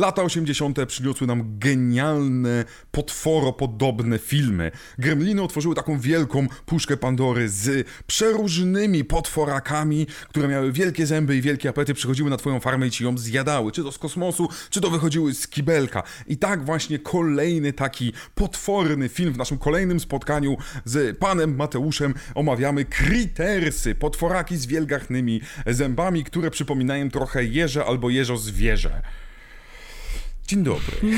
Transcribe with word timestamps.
Lata 0.00 0.22
80. 0.22 0.78
przyniosły 0.86 1.26
nam 1.26 1.58
genialne, 1.58 2.64
potworopodobne 2.90 4.18
filmy. 4.18 4.70
Gremliny 4.98 5.42
otworzyły 5.42 5.74
taką 5.74 6.00
wielką 6.00 6.46
puszkę 6.66 6.96
Pandory 6.96 7.48
z 7.48 7.88
przeróżnymi 8.06 9.04
potworakami, 9.04 10.06
które 10.28 10.48
miały 10.48 10.72
wielkie 10.72 11.06
zęby 11.06 11.36
i 11.36 11.42
wielkie 11.42 11.68
apety, 11.68 11.94
przychodziły 11.94 12.30
na 12.30 12.36
twoją 12.36 12.60
farmę 12.60 12.86
i 12.86 12.90
ci 12.90 13.04
ją 13.04 13.18
zjadały, 13.18 13.72
czy 13.72 13.82
to 13.82 13.92
z 13.92 13.98
kosmosu, 13.98 14.48
czy 14.70 14.80
to 14.80 14.90
wychodziły 14.90 15.34
z 15.34 15.48
kibelka. 15.48 16.02
I 16.26 16.36
tak 16.36 16.64
właśnie 16.64 16.98
kolejny 16.98 17.72
taki 17.72 18.12
potworny 18.34 19.08
film 19.08 19.32
w 19.32 19.38
naszym 19.38 19.58
kolejnym 19.58 20.00
spotkaniu 20.00 20.56
z 20.84 21.18
panem 21.18 21.56
Mateuszem 21.56 22.14
omawiamy 22.34 22.84
Kritersy, 22.84 23.94
potworaki 23.94 24.56
z 24.56 24.66
wielgachnymi 24.66 25.40
zębami, 25.66 26.24
które 26.24 26.50
przypominają 26.50 27.10
trochę 27.10 27.44
jeże 27.44 27.84
albo 27.84 28.10
jeżo 28.10 28.36
zwierzę. 28.36 29.02
Dzień 30.46 30.62
dobry. 30.62 30.96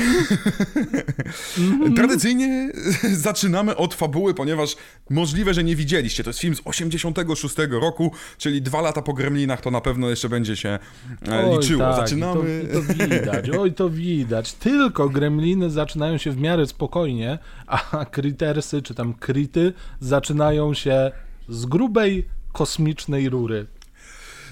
Tradycyjnie 1.95 2.71
zaczynamy 3.27 3.75
od 3.75 3.93
fabuły, 3.93 4.33
ponieważ 4.33 4.75
możliwe, 5.09 5.53
że 5.53 5.63
nie 5.63 5.75
widzieliście. 5.75 6.23
To 6.23 6.29
jest 6.29 6.39
film 6.39 6.55
z 6.55 6.61
86 6.65 7.55
roku, 7.69 8.11
czyli 8.37 8.61
dwa 8.61 8.81
lata 8.81 9.01
po 9.01 9.13
Gremlinach, 9.13 9.61
to 9.61 9.71
na 9.71 9.81
pewno 9.81 10.09
jeszcze 10.09 10.29
będzie 10.29 10.55
się 10.55 10.79
e, 11.27 11.45
Oj, 11.45 11.57
liczyło. 11.57 11.83
tak, 11.83 11.95
Zaczynamy. 11.95 12.63
I 12.63 12.67
to, 12.73 12.79
I 12.79 12.97
to 12.97 13.07
widać, 13.07 13.49
oj 13.49 13.73
to 13.73 13.89
widać. 13.89 14.53
Tylko 14.53 15.09
gremliny 15.09 15.69
zaczynają 15.69 16.17
się 16.17 16.31
w 16.31 16.37
miarę 16.37 16.67
spokojnie, 16.67 17.39
a 17.67 18.05
kritersy, 18.11 18.81
czy 18.81 18.95
tam 18.95 19.13
kryty, 19.13 19.73
zaczynają 19.99 20.73
się 20.73 21.11
z 21.49 21.65
grubej 21.65 22.27
kosmicznej 22.53 23.29
rury. 23.29 23.65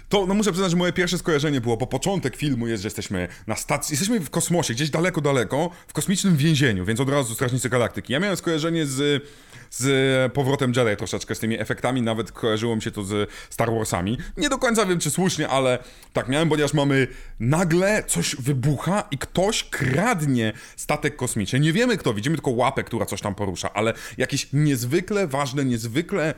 To, 0.10 0.26
no 0.26 0.34
muszę 0.34 0.52
przyznać, 0.52 0.72
że 0.72 0.78
moje 0.78 0.94
pierwsze 0.94 1.18
skojarzenie 1.18 1.62
było, 1.62 1.78
bo 1.78 1.88
początek 1.88 2.36
filmu 2.36 2.68
jest, 2.68 2.84
że 2.84 2.88
jesteśmy 2.88 3.28
na 3.48 3.56
stacji, 3.56 3.94
jesteśmy 3.94 4.20
w 4.20 4.30
kosmosie, 4.30 4.74
gdzieś 4.74 4.90
daleko, 4.90 5.22
daleko, 5.22 5.70
w 5.88 5.94
kosmicznym 5.94 6.38
więzieniu, 6.38 6.86
więc 6.86 7.00
od 7.00 7.10
razu 7.10 7.34
Strażnicy 7.34 7.70
Galaktyki. 7.70 8.14
Ja 8.14 8.20
miałem 8.20 8.38
skojarzenie 8.38 8.86
z, 8.86 9.24
z 9.70 10.34
powrotem 10.34 10.74
Jedi 10.76 10.98
troszeczkę, 10.98 11.36
z 11.36 11.40
tymi 11.40 11.60
efektami, 11.60 12.02
nawet 12.02 12.32
kojarzyło 12.32 12.76
mi 12.76 12.82
się 12.82 12.92
to 12.92 13.04
z 13.04 13.30
Star 13.50 13.72
Warsami. 13.72 14.18
Nie 14.38 14.50
do 14.50 14.58
końca 14.58 14.86
wiem, 14.86 15.00
czy 15.00 15.12
słusznie, 15.12 15.50
ale 15.50 15.80
tak 16.14 16.30
miałem, 16.30 16.50
ponieważ 16.50 16.74
mamy 16.74 17.08
nagle 17.40 18.04
coś 18.08 18.36
wybucha 18.36 19.04
i 19.12 19.18
ktoś 19.18 19.64
kradnie 19.64 20.54
statek 20.76 21.16
kosmiczny. 21.16 21.60
Nie 21.60 21.74
wiemy 21.74 21.98
kto, 21.98 22.14
widzimy 22.14 22.36
tylko 22.36 22.52
łapę, 22.52 22.84
która 22.84 23.06
coś 23.06 23.22
tam 23.22 23.36
porusza, 23.36 23.74
ale 23.74 23.94
jakieś 24.18 24.48
niezwykle 24.54 25.28
ważne, 25.28 25.66
niezwykle 25.66 26.34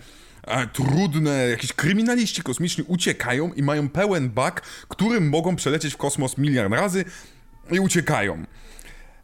e, 0.49 0.67
trudne, 0.67 1.49
jakieś 1.49 1.73
kryminaliści 1.73 2.41
kosmiczni 2.41 2.83
uciekają 2.87 3.53
i 3.53 3.63
mają 3.63 3.89
pełen 3.89 4.29
bak, 4.29 4.61
którym 4.61 5.29
mogą 5.29 5.55
przelecieć 5.55 5.93
w 5.93 5.97
kosmos 5.97 6.37
miliard 6.37 6.73
razy 6.73 7.05
i 7.71 7.79
uciekają. 7.79 8.45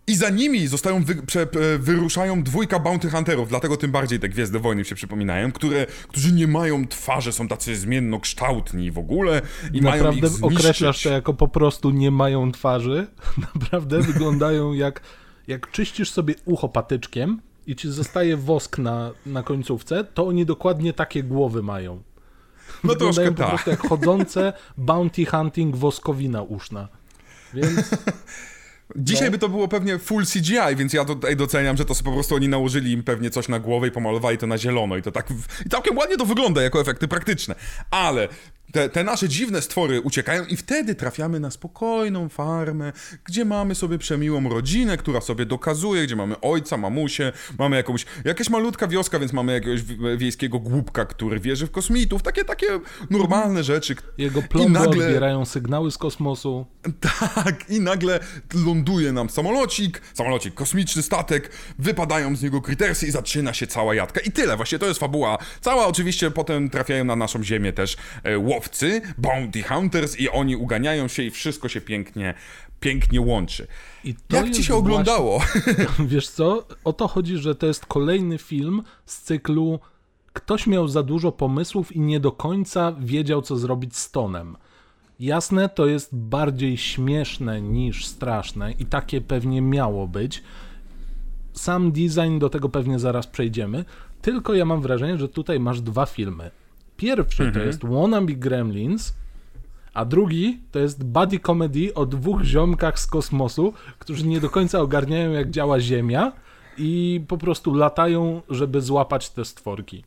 I 0.07 0.15
za 0.15 0.29
nimi 0.29 0.67
zostają 0.67 1.03
wy, 1.03 1.15
prze, 1.15 1.41
e, 1.41 1.77
wyruszają 1.77 2.43
dwójka 2.43 2.79
bounty 2.79 3.09
hunterów, 3.09 3.49
dlatego 3.49 3.77
tym 3.77 3.91
bardziej 3.91 4.19
te 4.19 4.29
Gwiezdne 4.29 4.59
Wojny 4.59 4.85
się 4.85 4.95
przypominają, 4.95 5.51
które, 5.51 5.85
którzy 6.07 6.33
nie 6.33 6.47
mają 6.47 6.87
twarzy, 6.87 7.31
są 7.31 7.47
tacy 7.47 7.75
zmiennokształtni 7.75 8.91
w 8.91 8.97
ogóle 8.97 9.41
i 9.73 9.81
mają 9.81 10.03
Naprawdę 10.03 10.27
ich 10.27 10.33
zniszczyć. 10.33 10.59
określasz 10.59 11.03
to 11.03 11.09
jako 11.09 11.33
po 11.33 11.47
prostu 11.47 11.91
nie 11.91 12.11
mają 12.11 12.51
twarzy. 12.51 13.07
Naprawdę 13.53 14.01
wyglądają 14.01 14.73
jak, 14.73 15.01
jak 15.47 15.71
czyścisz 15.71 16.11
sobie 16.11 16.35
ucho 16.45 16.69
patyczkiem 16.69 17.41
i 17.67 17.75
ci 17.75 17.91
zostaje 17.91 18.37
wosk 18.37 18.77
na, 18.77 19.11
na 19.25 19.43
końcówce, 19.43 20.03
to 20.03 20.27
oni 20.27 20.45
dokładnie 20.45 20.93
takie 20.93 21.23
głowy 21.23 21.63
mają. 21.63 22.01
No 22.83 22.93
Wyglądają 22.93 23.13
troszkę 23.13 23.31
po 23.31 23.37
tak. 23.41 23.49
prostu 23.49 23.69
jak 23.69 23.79
chodzące 23.89 24.53
bounty 24.77 25.25
hunting 25.25 25.75
woskowina 25.75 26.41
uszna. 26.43 26.87
Więc 27.53 27.89
Dzisiaj 28.95 29.25
No. 29.27 29.31
by 29.31 29.37
to 29.37 29.49
było 29.49 29.67
pewnie 29.67 29.99
full 29.99 30.25
CGI, 30.25 30.75
więc 30.75 30.93
ja 30.93 31.05
tutaj 31.05 31.35
doceniam, 31.35 31.77
że 31.77 31.85
to 31.85 31.93
po 32.03 32.11
prostu 32.11 32.35
oni 32.35 32.47
nałożyli 32.47 32.91
im 32.91 33.03
pewnie 33.03 33.29
coś 33.29 33.47
na 33.47 33.59
głowę 33.59 33.87
i 33.87 33.91
pomalowali 33.91 34.37
to 34.37 34.47
na 34.47 34.57
zielono 34.57 34.97
i 34.97 35.01
to 35.01 35.11
tak, 35.11 35.27
w- 35.29 35.65
i 35.65 35.69
całkiem 35.69 35.97
ładnie 35.97 36.17
to 36.17 36.25
wygląda 36.25 36.61
jako 36.61 36.81
efekty 36.81 37.07
praktyczne. 37.07 37.55
Ale 37.91 38.27
te, 38.75 38.89
te 38.89 39.03
nasze 39.03 39.29
dziwne 39.29 39.61
stwory 39.61 40.01
uciekają 40.01 40.45
i 40.45 40.55
wtedy 40.57 40.95
trafiamy 40.95 41.39
na 41.39 41.51
spokojną 41.51 42.29
farmę, 42.29 42.93
gdzie 43.25 43.45
mamy 43.45 43.75
sobie 43.75 43.97
przemiłą 43.97 44.49
rodzinę, 44.49 44.97
która 44.97 45.21
sobie 45.21 45.45
dokazuje, 45.45 46.03
gdzie 46.03 46.15
mamy 46.15 46.39
ojca, 46.41 46.77
mamusię, 46.77 47.31
mamy 47.59 47.75
jakąś, 47.75 48.05
jakaś 48.25 48.49
malutka 48.49 48.87
wioska, 48.87 49.19
więc 49.19 49.33
mamy 49.33 49.53
jakiegoś 49.53 49.81
wi- 49.83 50.17
wiejskiego 50.17 50.59
głupka, 50.59 51.05
który 51.05 51.39
wierzy 51.39 51.67
w 51.67 51.71
kosmitów, 51.71 52.23
takie, 52.23 52.45
takie 52.45 52.67
normalne 53.09 53.63
rzeczy. 53.63 53.95
jego 54.17 54.39
I 54.39 54.43
plomby 54.43 54.79
nagle- 54.79 55.05
odbierają 55.05 55.45
sygnały 55.45 55.91
z 55.91 55.97
kosmosu. 55.97 56.65
tak, 57.35 57.69
i 57.69 57.79
nagle 57.79 58.19
ląduje 58.65 59.11
nam 59.11 59.29
samolocik, 59.29 60.01
samolocik, 60.13 60.53
kosmiczny 60.53 61.01
statek, 61.01 61.51
wypadają 61.79 62.35
z 62.35 62.41
niego 62.43 62.61
krytersy 62.61 63.07
i 63.07 63.11
zaczyna 63.11 63.53
się 63.53 63.67
cała 63.67 63.95
jadka. 63.95 64.19
I 64.21 64.31
tyle, 64.31 64.57
właśnie 64.57 64.79
to 64.79 64.85
jest 64.85 64.99
fabuła. 64.99 65.37
Cała 65.61 65.87
oczywiście 65.87 66.31
potem 66.31 66.69
trafiają 66.69 67.05
na 67.05 67.15
naszą 67.15 67.43
ziemię 67.43 67.73
też 67.73 67.97
e, 68.23 68.39
łowcy, 68.65 69.01
bounty 69.17 69.63
hunters 69.63 70.19
i 70.19 70.29
oni 70.29 70.55
uganiają 70.55 71.07
się 71.07 71.23
i 71.23 71.31
wszystko 71.31 71.69
się 71.69 71.81
pięknie, 71.81 72.33
pięknie 72.79 73.21
łączy. 73.21 73.67
Jak 74.29 74.51
ci 74.51 74.63
się 74.63 74.75
oglądało? 74.75 75.41
Wiesz 75.99 76.29
co? 76.29 76.67
O 76.83 76.93
to 76.93 77.07
chodzi, 77.07 77.37
że 77.37 77.55
to 77.55 77.67
jest 77.67 77.85
kolejny 77.85 78.37
film 78.37 78.83
z 79.05 79.21
cyklu 79.21 79.79
ktoś 80.33 80.67
miał 80.67 80.87
za 80.87 81.03
dużo 81.03 81.31
pomysłów 81.31 81.95
i 81.95 81.99
nie 81.99 82.19
do 82.19 82.31
końca 82.31 82.95
wiedział, 82.99 83.41
co 83.41 83.57
zrobić 83.57 83.97
z 83.97 84.11
tonem. 84.11 84.57
Jasne, 85.19 85.69
to 85.69 85.85
jest 85.87 86.15
bardziej 86.15 86.77
śmieszne 86.77 87.61
niż 87.61 88.05
straszne 88.05 88.71
i 88.71 88.85
takie 88.85 89.21
pewnie 89.21 89.61
miało 89.61 90.07
być. 90.07 90.43
Sam 91.53 91.91
design, 91.91 92.39
do 92.39 92.49
tego 92.49 92.69
pewnie 92.69 92.99
zaraz 92.99 93.27
przejdziemy. 93.27 93.85
Tylko 94.21 94.53
ja 94.53 94.65
mam 94.65 94.81
wrażenie, 94.81 95.17
że 95.17 95.29
tutaj 95.29 95.59
masz 95.59 95.81
dwa 95.81 96.05
filmy. 96.05 96.51
Pierwszy 96.97 97.51
to 97.51 97.59
jest 97.59 97.85
Wannabe 97.85 98.33
Gremlins, 98.33 99.13
a 99.93 100.05
drugi 100.05 100.59
to 100.71 100.79
jest 100.79 101.03
buddy 101.03 101.39
comedy 101.39 101.93
o 101.93 102.05
dwóch 102.05 102.43
ziomkach 102.43 102.99
z 102.99 103.07
kosmosu, 103.07 103.73
którzy 103.99 104.27
nie 104.27 104.39
do 104.39 104.49
końca 104.49 104.79
ogarniają, 104.79 105.31
jak 105.31 105.51
działa 105.51 105.79
Ziemia 105.79 106.31
i 106.77 107.21
po 107.27 107.37
prostu 107.37 107.73
latają, 107.73 108.41
żeby 108.49 108.81
złapać 108.81 109.29
te 109.29 109.45
stworki. 109.45 110.03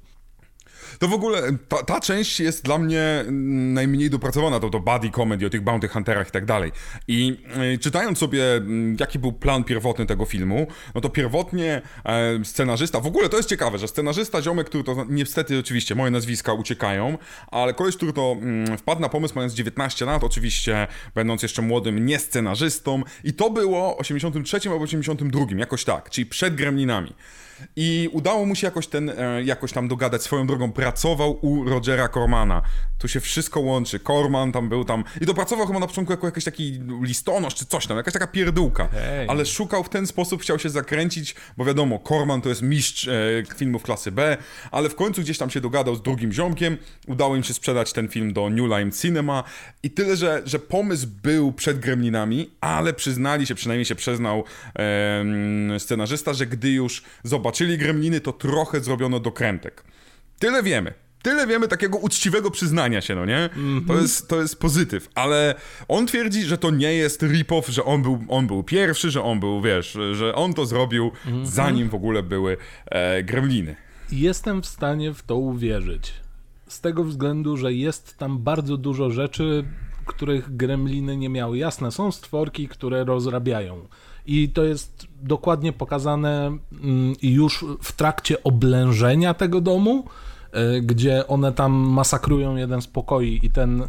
To 0.99 1.09
w 1.09 1.13
ogóle, 1.13 1.43
ta, 1.69 1.83
ta 1.83 2.01
część 2.01 2.41
jest 2.41 2.65
dla 2.65 2.79
mnie 2.79 3.03
mm, 3.03 3.75
najmniej 3.75 4.11
dopracowana, 4.11 4.61
to 4.61 4.71
to 4.71 4.81
body 4.81 5.11
comedy 5.11 5.47
o 5.47 5.51
tych 5.51 5.63
bounty 5.63 5.89
hunterach 5.89 6.29
i 6.29 6.31
tak 6.31 6.45
dalej. 6.45 6.73
I 7.09 7.37
y, 7.75 7.79
czytając 7.79 8.19
sobie, 8.19 8.55
mm, 8.55 8.97
jaki 9.01 9.19
był 9.19 9.33
plan 9.33 9.65
pierwotny 9.65 10.07
tego 10.07 10.25
filmu, 10.25 10.67
no 10.95 11.01
to 11.01 11.09
pierwotnie 11.09 11.83
e, 12.05 12.45
scenarzysta, 12.45 13.01
w 13.01 13.07
ogóle 13.07 13.29
to 13.29 13.37
jest 13.37 13.49
ciekawe, 13.49 13.79
że 13.79 13.89
scenarzysta, 13.89 14.43
ziomek, 14.43 14.67
który 14.67 14.85
to, 14.85 15.07
niestety 15.09 15.59
oczywiście, 15.59 15.95
moje 15.95 16.11
nazwiska 16.11 16.53
uciekają, 16.53 17.19
ale 17.47 17.75
koleś, 17.75 17.97
który 17.97 18.13
to 18.13 18.37
mm, 18.41 18.79
wpadł 18.79 19.01
na 19.01 19.09
pomysł 19.09 19.35
mając 19.35 19.55
19 19.55 20.05
lat, 20.05 20.25
oczywiście 20.25 20.87
będąc 21.15 21.43
jeszcze 21.43 21.63
młodym 21.63 22.07
nie 22.07 22.19
scenarzystą 22.19 23.03
i 23.25 23.33
to 23.33 23.51
było 23.51 23.99
83 23.99 24.61
albo 24.71 24.85
82, 24.85 25.47
jakoś 25.57 25.85
tak, 25.85 26.11
czyli 26.11 26.27
przed 26.27 26.55
Gremlinami. 26.55 27.15
I 27.77 28.09
udało 28.13 28.47
mu 28.47 28.55
się 28.55 28.67
jakoś 28.67 28.87
ten, 28.87 29.11
e, 29.11 29.43
jakoś 29.45 29.73
tam 29.73 29.89
dogadać 29.89 30.23
swoją 30.23 30.47
drogą. 30.47 30.73
Pracował 30.73 31.39
u 31.47 31.65
Rogera 31.65 32.09
Cormana. 32.09 32.63
Tu 32.99 33.09
się 33.09 33.21
wszystko 33.21 33.61
łączy. 33.61 34.01
Corman 34.01 34.53
tam 34.53 34.69
był 34.69 34.85
tam. 34.85 35.05
I 35.21 35.27
dopracował 35.27 35.67
chyba 35.67 35.79
na 35.79 35.87
początku 35.87 36.13
jako 36.13 36.27
jakiś 36.27 36.45
taki 36.45 36.81
listonosz 37.03 37.55
czy 37.55 37.67
coś 37.67 37.87
tam, 37.87 37.97
jakaś 37.97 38.13
taka 38.13 38.27
pierdółka. 38.27 38.89
Hej. 38.89 39.29
Ale 39.29 39.47
szukał 39.47 39.85
w 39.85 39.89
ten 39.89 40.07
sposób, 40.07 40.43
chciał 40.43 40.59
się 40.59 40.71
zakręcić, 40.71 41.35
bo 41.57 41.65
wiadomo, 41.65 41.99
Corman 42.09 42.41
to 42.41 42.49
jest 42.49 42.63
mistrz 42.63 43.09
e, 43.09 43.13
filmów 43.57 43.83
klasy 43.83 44.13
B, 44.13 44.37
ale 44.71 44.89
w 44.89 44.95
końcu 44.95 45.21
gdzieś 45.21 45.39
tam 45.39 45.51
się 45.51 45.61
dogadał 45.61 45.97
z 45.97 46.03
drugim 46.03 46.33
ziomkiem. 46.33 46.77
Udało 47.07 47.37
im 47.37 47.43
się 47.43 47.55
sprzedać 47.55 47.93
ten 47.93 48.09
film 48.09 48.33
do 48.33 48.51
New 48.51 48.71
Line 48.71 48.93
Cinema. 48.93 49.45
I 49.83 49.91
tyle, 49.91 50.17
że, 50.17 50.43
że 50.45 50.59
pomysł 50.59 51.07
był 51.23 51.53
przed 51.53 51.79
Gremlinami, 51.79 52.51
ale 52.61 52.93
przyznali 52.93 53.47
się, 53.47 53.55
przynajmniej 53.55 53.85
się 53.85 53.95
przyznał 53.95 54.45
em, 54.75 55.81
scenarzysta, 55.81 56.35
że 56.35 56.47
gdy 56.47 56.71
już 56.71 57.03
zobaczyli 57.49 57.79
Gremliny, 57.79 58.21
to 58.21 58.33
trochę 58.33 58.81
zrobiono 58.81 59.21
dokrętek. 59.21 59.85
Tyle 60.39 60.63
wiemy. 60.63 60.95
Tyle 61.23 61.47
wiemy 61.47 61.69
takiego 61.69 61.99
uczciwego 61.99 62.51
przyznania 62.51 63.01
się, 63.01 63.15
no 63.15 63.27
nie? 63.27 63.51
To, 63.87 63.95
jest, 64.01 64.29
to 64.29 64.41
jest 64.41 64.61
pozytyw, 64.61 65.09
ale 65.15 65.55
on 65.89 66.07
twierdzi, 66.07 66.43
że 66.43 66.59
to 66.59 66.71
nie 66.71 66.95
jest 66.95 67.23
rip-off, 67.23 67.69
że 67.69 67.85
on 67.85 68.03
był, 68.03 68.25
on 68.29 68.47
był 68.47 68.63
pierwszy, 68.63 69.11
że 69.11 69.23
on 69.23 69.41
był, 69.41 69.63
wiesz, 69.63 69.99
że 70.13 70.35
on 70.35 70.55
to 70.55 70.67
zrobił 70.67 71.11
zanim 71.43 71.89
w 71.89 71.95
ogóle 71.95 72.23
były 72.23 72.57
e, 72.87 73.23
Gremliny. 73.23 73.77
Jestem 74.13 74.63
w 74.63 74.67
stanie 74.67 75.15
w 75.15 75.23
to 75.23 75.37
uwierzyć. 75.37 76.13
Z 76.67 76.81
tego 76.81 77.05
względu, 77.05 77.57
że 77.57 77.73
jest 77.73 78.19
tam 78.19 78.39
bardzo 78.39 78.77
dużo 78.77 79.11
rzeczy, 79.11 79.65
których 80.07 80.57
gremliny 80.57 81.17
nie 81.17 81.29
miały. 81.29 81.59
Jasne, 81.59 81.93
są 81.93 82.13
stworki, 82.13 82.69
które 82.69 83.05
rozrabiają. 83.05 83.89
I 84.27 84.49
to 84.49 84.65
jest 84.65 85.07
dokładnie 85.23 85.73
pokazane 85.73 86.47
mm, 86.47 87.15
już 87.23 87.65
w 87.83 87.93
trakcie 87.93 88.43
oblężenia 88.45 89.35
tego 89.35 89.61
domu, 89.61 90.05
y, 90.77 90.81
gdzie 90.81 91.27
one 91.27 91.53
tam 91.53 91.73
masakrują 91.73 92.57
jeden 92.57 92.83
z 92.83 92.87
pokoi 92.87 93.41
i 93.43 93.51
ten 93.51 93.89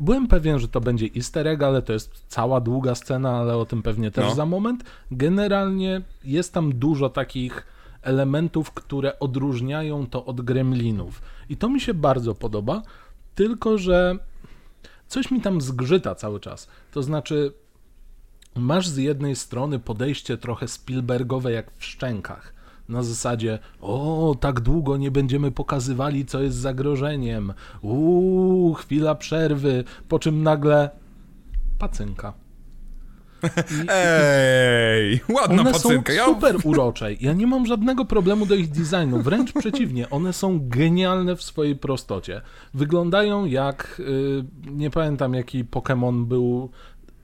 Byłem 0.00 0.28
pewien, 0.28 0.58
że 0.58 0.68
to 0.68 0.80
będzie 0.80 1.06
easter 1.16 1.48
egg, 1.48 1.62
ale 1.62 1.82
to 1.82 1.92
jest 1.92 2.24
cała 2.28 2.60
długa 2.60 2.94
scena, 2.94 3.36
ale 3.36 3.56
o 3.56 3.66
tym 3.66 3.82
pewnie 3.82 4.10
też 4.10 4.24
No. 4.24 4.34
za 4.34 4.46
moment. 4.46 4.84
Generalnie 5.10 6.02
jest 6.24 6.54
tam 6.54 6.72
dużo 6.72 7.10
takich 7.10 7.66
elementów, 8.02 8.70
które 8.70 9.18
odróżniają 9.18 10.06
to 10.06 10.24
od 10.24 10.40
gremlinów. 10.40 11.22
I 11.48 11.56
to 11.56 11.68
mi 11.68 11.80
się 11.80 11.94
bardzo 11.94 12.34
podoba, 12.34 12.82
tylko 13.34 13.78
że 13.78 14.16
coś 15.06 15.30
mi 15.30 15.40
tam 15.40 15.60
zgrzyta 15.60 16.14
cały 16.14 16.40
czas. 16.40 16.68
To 16.92 17.02
znaczy, 17.02 17.52
masz 18.56 18.88
z 18.88 18.96
jednej 18.96 19.36
strony 19.36 19.78
podejście 19.78 20.38
trochę 20.38 20.68
Spielbergowe 20.68 21.52
jak 21.52 21.70
w 21.78 21.84
szczękach. 21.84 22.54
Na 22.88 23.02
zasadzie, 23.02 23.58
o, 23.80 24.36
tak 24.40 24.60
długo 24.60 24.96
nie 24.96 25.10
będziemy 25.10 25.50
pokazywali, 25.50 26.26
co 26.26 26.42
jest 26.42 26.56
zagrożeniem. 26.56 27.52
Uuu, 27.82 28.74
chwila 28.74 29.14
przerwy, 29.14 29.84
po 30.08 30.18
czym 30.18 30.42
nagle 30.42 30.90
pacynka. 31.78 32.32
I, 33.44 33.86
Ej, 33.88 35.20
ładna 35.28 35.60
one 35.62 35.72
pacynka. 35.72 36.12
są 36.12 36.24
super 36.24 36.56
urocze. 36.64 37.14
Ja 37.14 37.32
nie 37.32 37.46
mam 37.46 37.66
żadnego 37.66 38.04
problemu 38.04 38.46
do 38.46 38.54
ich 38.54 38.70
designu. 38.70 39.22
Wręcz 39.22 39.52
przeciwnie, 39.52 40.10
one 40.10 40.32
są 40.32 40.68
genialne 40.68 41.36
w 41.36 41.42
swojej 41.42 41.76
prostocie. 41.76 42.42
Wyglądają 42.74 43.44
jak, 43.44 44.00
y, 44.00 44.44
nie 44.70 44.90
pamiętam 44.90 45.34
jaki 45.34 45.64
Pokémon 45.64 46.24
był 46.24 46.70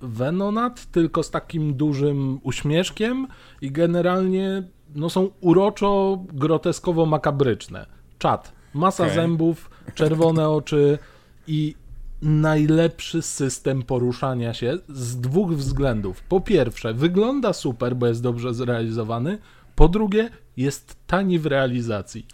Venonat, 0.01 0.87
tylko 0.87 1.23
z 1.23 1.31
takim 1.31 1.75
dużym 1.75 2.41
uśmieszkiem 2.43 3.27
i 3.61 3.71
generalnie 3.71 4.63
no, 4.95 5.11
są 5.11 5.31
uroczo, 5.41 6.25
groteskowo 6.33 7.07
makabryczne. 7.07 7.87
Czad, 8.19 8.53
masa 8.75 9.05
Okej. 9.05 9.17
zębów, 9.17 9.71
czerwone 9.95 10.49
oczy 10.59 10.99
i 11.47 11.75
najlepszy 12.23 13.23
system 13.23 13.83
poruszania 13.83 14.55
się 14.55 14.79
z 14.89 15.21
dwóch 15.21 15.55
względów. 15.55 16.23
Po 16.23 16.41
pierwsze, 16.41 16.95
wygląda 16.95 17.53
super, 17.53 17.97
bo 17.97 18.07
jest 18.07 18.23
dobrze 18.23 18.55
zrealizowany. 18.55 19.39
Po 19.75 19.89
drugie, 19.89 20.31
jest 20.57 20.97
tani 21.07 21.39
w 21.39 21.47
realizacji. 21.47 22.27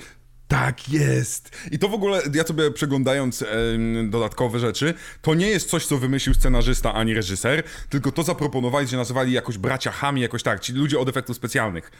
Tak 0.52 0.88
jest. 0.88 1.50
I 1.70 1.78
to 1.78 1.88
w 1.88 1.94
ogóle, 1.94 2.22
ja 2.34 2.44
sobie 2.44 2.70
przeglądając 2.70 3.43
em, 3.43 4.10
dodatkowe 4.10 4.58
rzeczy, 4.58 4.94
to 5.22 5.34
nie 5.34 5.46
jest 5.46 5.70
coś, 5.70 5.87
co 5.87 5.99
wymyślił 5.99 6.34
scenarzysta 6.34 6.94
ani 6.94 7.14
reżyser, 7.14 7.62
tylko 7.88 8.12
to 8.12 8.22
zaproponowali, 8.22 8.87
że 8.87 8.96
nazywali 8.96 9.32
jakoś 9.32 9.58
bracia 9.58 9.90
Hami, 9.90 10.20
jakoś 10.20 10.43
tak, 10.43 10.60
ci 10.60 10.72
ludzie 10.72 10.99
od 10.99 11.08
efektów 11.08 11.37
specjalnych. 11.37 11.90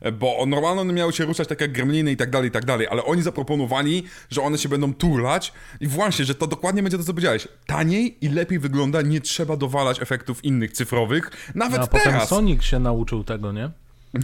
E, 0.00 0.12
Bo 0.12 0.44
normalnie 0.46 0.80
one 0.80 0.92
miały 0.92 1.12
się 1.12 1.24
ruszać 1.24 1.48
tak 1.48 1.60
jak 1.60 1.72
gremliny 1.72 2.12
i 2.12 2.16
tak 2.16 2.30
dalej, 2.30 2.48
i 2.48 2.52
tak 2.52 2.64
dalej, 2.64 2.86
ale 2.90 3.04
oni 3.04 3.22
zaproponowali, 3.22 4.04
że 4.30 4.42
one 4.42 4.58
się 4.58 4.68
będą 4.68 4.94
turlać 4.94 5.52
i 5.80 5.86
właśnie, 5.86 6.24
że 6.24 6.34
to 6.34 6.46
dokładnie 6.46 6.82
będzie 6.82 6.98
to, 6.98 7.04
co 7.04 7.12
powiedziałeś. 7.12 7.48
Taniej 7.66 8.24
i 8.24 8.28
lepiej 8.28 8.58
wygląda, 8.58 9.02
nie 9.02 9.20
trzeba 9.20 9.56
dowalać 9.56 10.02
efektów 10.02 10.44
innych 10.44 10.72
cyfrowych, 10.72 11.30
nawet 11.54 11.80
A 11.80 11.86
potem 11.86 12.12
teraz. 12.12 12.28
Sonic 12.28 12.62
się 12.62 12.78
nauczył 12.78 13.24
tego, 13.24 13.52
nie? 13.52 13.70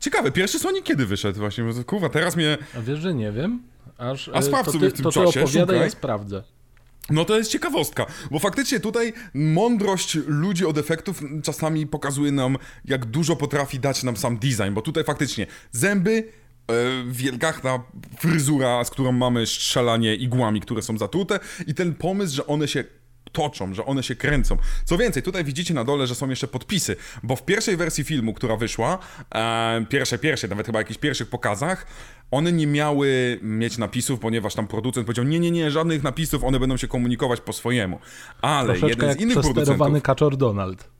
Ciekawe, 0.00 0.30
pierwszy 0.32 0.58
Sonic 0.58 0.84
kiedy 0.84 1.06
wyszedł 1.06 1.38
właśnie? 1.38 1.64
Kurwa, 1.86 2.08
teraz 2.08 2.36
mnie... 2.36 2.58
A 2.78 2.80
wiesz, 2.80 2.98
że 2.98 3.14
nie 3.14 3.32
wiem? 3.32 3.62
Aż, 3.98 4.28
A 4.28 4.38
e, 4.38 4.42
sprawdź 4.42 4.66
to 4.66 4.72
sobie 4.72 4.90
w 4.90 4.92
tym 4.92 5.02
to 5.02 5.12
czasie, 5.12 5.40
opowiadaj, 5.40 5.76
ja 5.76 5.82
szukaj. 5.82 5.90
sprawdzę. 5.90 6.42
No 7.10 7.24
to 7.24 7.38
jest 7.38 7.50
ciekawostka, 7.50 8.06
bo 8.30 8.38
faktycznie 8.38 8.80
tutaj 8.80 9.12
mądrość 9.34 10.14
ludzi 10.26 10.66
od 10.66 10.78
efektów 10.78 11.22
czasami 11.42 11.86
pokazuje 11.86 12.32
nam, 12.32 12.56
jak 12.84 13.06
dużo 13.06 13.36
potrafi 13.36 13.78
dać 13.80 14.02
nam 14.02 14.16
sam 14.16 14.38
design, 14.38 14.72
bo 14.72 14.82
tutaj 14.82 15.04
faktycznie 15.04 15.46
zęby, 15.72 16.28
e, 16.68 16.74
wielgachna 17.06 17.82
fryzura, 18.18 18.84
z 18.84 18.90
którą 18.90 19.12
mamy 19.12 19.46
strzelanie 19.46 20.14
igłami, 20.14 20.60
które 20.60 20.82
są 20.82 20.98
zatute 20.98 21.40
i 21.66 21.74
ten 21.74 21.94
pomysł, 21.94 22.36
że 22.36 22.46
one 22.46 22.68
się 22.68 22.84
toczą, 23.32 23.74
że 23.74 23.86
one 23.86 24.02
się 24.02 24.16
kręcą. 24.16 24.56
Co 24.84 24.98
więcej, 24.98 25.22
tutaj 25.22 25.44
widzicie 25.44 25.74
na 25.74 25.84
dole, 25.84 26.06
że 26.06 26.14
są 26.14 26.30
jeszcze 26.30 26.48
podpisy, 26.48 26.96
bo 27.22 27.36
w 27.36 27.44
pierwszej 27.44 27.76
wersji 27.76 28.04
filmu, 28.04 28.34
która 28.34 28.56
wyszła, 28.56 28.98
e, 29.34 29.86
pierwsze, 29.88 30.18
pierwsze, 30.18 30.48
nawet 30.48 30.66
chyba 30.66 30.78
jakichś 30.78 30.98
pierwszych 31.00 31.28
pokazach, 31.28 31.86
one 32.30 32.52
nie 32.52 32.66
miały 32.66 33.38
mieć 33.42 33.78
napisów, 33.78 34.20
ponieważ 34.20 34.54
tam 34.54 34.66
producent 34.66 35.06
powiedział, 35.06 35.24
nie, 35.24 35.40
nie, 35.40 35.50
nie, 35.50 35.70
żadnych 35.70 36.02
napisów, 36.02 36.44
one 36.44 36.60
będą 36.60 36.76
się 36.76 36.88
komunikować 36.88 37.40
po 37.40 37.52
swojemu. 37.52 37.98
Ale 38.42 38.66
Troszeczkę 38.66 39.06
jeden 39.06 39.18
z 39.18 39.20
innych 39.20 39.40
producentów... 39.40 40.02
kaczor 40.02 40.36
Donald. 40.36 40.99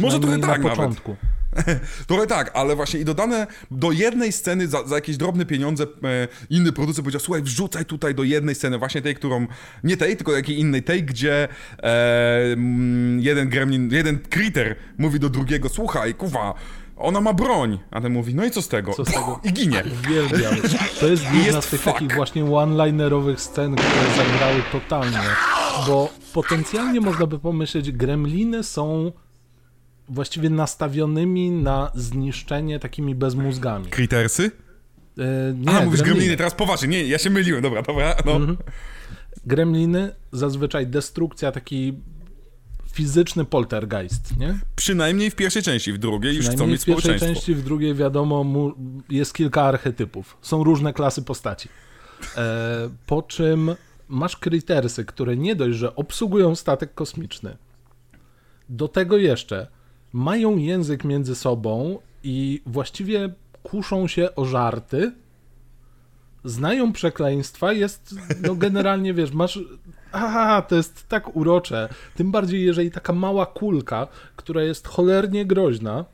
Może 0.00 0.20
trochę 0.20 0.38
tak 0.38 0.48
na 0.48 0.56
nawet. 0.56 0.70
początku. 0.70 1.16
Trochę 2.08 2.26
tak, 2.26 2.50
ale 2.54 2.76
właśnie 2.76 3.00
i 3.00 3.04
dodane 3.04 3.46
do 3.70 3.92
jednej 3.92 4.32
sceny 4.32 4.68
za, 4.68 4.86
za 4.86 4.94
jakieś 4.94 5.16
drobne 5.16 5.46
pieniądze 5.46 5.84
e, 5.84 6.28
inny 6.50 6.72
producent 6.72 7.04
powiedział, 7.04 7.20
słuchaj, 7.20 7.42
wrzucaj 7.42 7.84
tutaj 7.84 8.14
do 8.14 8.22
jednej 8.22 8.54
sceny, 8.54 8.78
właśnie 8.78 9.02
tej, 9.02 9.14
którą, 9.14 9.46
nie 9.84 9.96
tej, 9.96 10.16
tylko 10.16 10.32
jakiej 10.32 10.58
innej, 10.58 10.82
tej, 10.82 11.04
gdzie 11.04 11.48
e, 11.82 12.52
mm, 12.52 13.20
jeden 13.20 13.48
gremlin, 13.48 13.90
jeden 13.90 14.18
critter 14.18 14.76
mówi 14.98 15.20
do 15.20 15.28
drugiego, 15.28 15.68
słuchaj, 15.68 16.14
kuwa, 16.14 16.54
ona 16.96 17.20
ma 17.20 17.32
broń, 17.32 17.78
a 17.90 18.00
ten 18.00 18.12
mówi, 18.12 18.34
no 18.34 18.44
i 18.44 18.50
co 18.50 18.62
z 18.62 18.68
tego? 18.68 18.92
Co 18.92 19.04
z 19.04 19.08
tego? 19.08 19.40
I 19.44 19.52
ginie. 19.52 19.84
Uwielbiam. 20.04 20.54
To 21.00 21.08
jest 21.08 21.24
jedna 21.46 21.62
z 21.62 21.66
tych 21.66 21.80
fuck. 21.80 21.94
takich 21.94 22.14
właśnie 22.14 22.44
one-linerowych 22.44 23.40
scen, 23.40 23.76
które 23.76 24.16
zagrały 24.16 24.62
totalnie. 24.72 25.18
Bo 25.86 26.08
potencjalnie 26.34 27.00
można 27.00 27.26
by 27.26 27.38
pomyśleć, 27.38 27.92
gremliny 27.92 28.62
są 28.62 29.12
właściwie 30.08 30.50
nastawionymi 30.50 31.50
na 31.50 31.90
zniszczenie 31.94 32.78
takimi 32.78 33.14
bezmózgami. 33.14 33.86
Crittersy? 33.86 34.50
E, 35.18 35.54
nie, 35.54 35.70
A, 35.70 35.72
mówisz 35.72 35.82
gremliny, 35.82 36.02
gremliny. 36.02 36.36
teraz 36.36 36.54
poważnie, 36.54 36.88
nie, 36.88 37.04
ja 37.04 37.18
się 37.18 37.30
myliłem, 37.30 37.62
dobra, 37.62 37.82
dobra, 37.82 38.16
no. 38.26 38.36
Mhm. 38.36 38.56
Gremliny, 39.46 40.12
zazwyczaj 40.32 40.86
destrukcja, 40.86 41.52
taki 41.52 41.94
fizyczny 42.92 43.44
poltergeist, 43.44 44.36
nie? 44.36 44.58
Przynajmniej 44.76 45.30
w 45.30 45.34
pierwszej 45.34 45.62
części, 45.62 45.92
w 45.92 45.98
drugiej 45.98 46.36
już 46.36 46.48
chcą 46.48 46.66
mieć 46.66 46.82
w 46.82 46.84
pierwszej 46.84 47.20
części, 47.20 47.54
w 47.54 47.62
drugiej 47.62 47.94
wiadomo, 47.94 48.44
mu, 48.44 48.72
jest 49.08 49.34
kilka 49.34 49.62
archetypów. 49.62 50.36
Są 50.42 50.64
różne 50.64 50.92
klasy 50.92 51.22
postaci. 51.22 51.68
E, 52.36 52.90
po 53.06 53.22
czym 53.22 53.74
masz 54.08 54.36
krytersy, 54.36 55.04
które 55.04 55.36
nie 55.36 55.56
dość, 55.56 55.78
że 55.78 55.96
obsługują 55.96 56.54
statek 56.54 56.94
kosmiczny, 56.94 57.56
do 58.68 58.88
tego 58.88 59.16
jeszcze 59.16 59.66
mają 60.16 60.56
język 60.56 61.04
między 61.04 61.34
sobą 61.34 61.98
i 62.22 62.62
właściwie 62.66 63.32
kuszą 63.62 64.08
się 64.08 64.34
o 64.34 64.44
żarty, 64.44 65.12
znają 66.44 66.92
przekleństwa, 66.92 67.72
jest, 67.72 68.14
no 68.42 68.54
generalnie 68.54 69.14
wiesz, 69.14 69.32
masz, 69.32 69.60
aha, 70.12 70.62
to 70.62 70.76
jest 70.76 71.08
tak 71.08 71.36
urocze, 71.36 71.88
tym 72.14 72.30
bardziej 72.30 72.64
jeżeli 72.64 72.90
taka 72.90 73.12
mała 73.12 73.46
kulka, 73.46 74.06
która 74.36 74.62
jest 74.62 74.88
cholernie 74.88 75.46
groźna, 75.46 76.04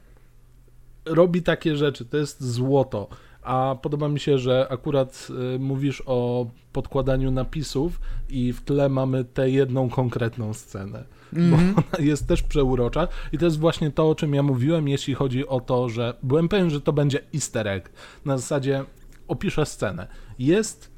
robi 1.05 1.43
takie 1.43 1.77
rzeczy, 1.77 2.05
to 2.05 2.17
jest 2.17 2.45
złoto. 2.45 3.09
A 3.43 3.77
podoba 3.83 4.09
mi 4.09 4.21
się, 4.21 4.39
że 4.39 4.67
akurat 4.71 5.29
y, 5.55 5.59
mówisz 5.59 6.03
o 6.07 6.47
podkładaniu 6.73 7.31
napisów 7.31 8.01
i 8.29 8.53
w 8.53 8.61
tle 8.61 8.89
mamy 8.89 9.25
tę 9.25 9.51
jedną 9.51 9.89
konkretną 9.91 10.55
scenę. 10.55 11.05
Bo 11.33 11.57
ona 11.57 11.83
jest 11.99 12.29
też 12.29 12.43
przeurocza 12.43 13.09
i 13.33 13.39
to 13.39 13.45
jest 13.45 13.59
właśnie 13.59 13.91
to, 13.91 14.11
o 14.11 14.15
czym 14.15 14.35
ja 14.35 14.43
mówiłem, 14.43 14.89
jeśli 14.89 15.15
chodzi 15.15 15.49
o 15.49 15.61
to, 15.61 15.89
że 15.89 16.15
byłem 16.23 16.49
pewien, 16.49 16.71
że 16.71 16.81
to 16.81 16.93
będzie 16.93 17.21
easter 17.35 17.69
egg. 17.69 17.91
Na 18.25 18.39
zasadzie 18.39 18.85
opiszę 19.29 19.67
scenę. 19.67 20.07
Jest 20.39 20.91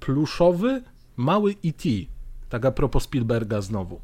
pluszowy, 0.00 0.82
mały 1.16 1.54
E.T., 1.64 1.88
tak 2.48 2.64
a 2.64 2.72
propos 2.72 3.02
Spielberga 3.02 3.60
znowu. 3.60 4.00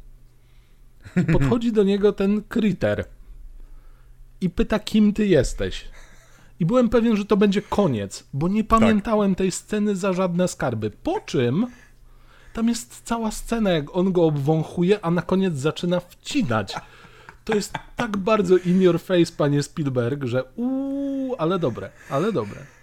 I 1.15 1.31
podchodzi 1.33 1.71
do 1.71 1.83
niego 1.83 2.13
ten 2.13 2.43
critter 2.43 3.05
i 4.41 4.49
pyta, 4.49 4.79
kim 4.79 5.13
ty 5.13 5.27
jesteś. 5.27 5.85
I 6.59 6.65
byłem 6.65 6.89
pewien, 6.89 7.15
że 7.15 7.25
to 7.25 7.37
będzie 7.37 7.61
koniec, 7.61 8.23
bo 8.33 8.47
nie 8.47 8.63
pamiętałem 8.63 9.35
tej 9.35 9.51
sceny 9.51 9.95
za 9.95 10.13
żadne 10.13 10.47
skarby. 10.47 10.91
Po 11.03 11.19
czym 11.19 11.67
tam 12.53 12.67
jest 12.67 13.01
cała 13.03 13.31
scena, 13.31 13.69
jak 13.69 13.95
on 13.95 14.11
go 14.11 14.23
obwąchuje, 14.25 15.05
a 15.05 15.11
na 15.11 15.21
koniec 15.21 15.55
zaczyna 15.55 15.99
wcinać. 15.99 16.75
To 17.45 17.55
jest 17.55 17.73
tak 17.95 18.17
bardzo 18.17 18.57
in 18.57 18.81
your 18.81 18.99
face, 18.99 19.31
panie 19.37 19.63
Spielberg, 19.63 20.23
że 20.23 20.43
uuu, 20.55 21.35
ale 21.37 21.59
dobre, 21.59 21.89
ale 22.09 22.31
dobre. 22.31 22.78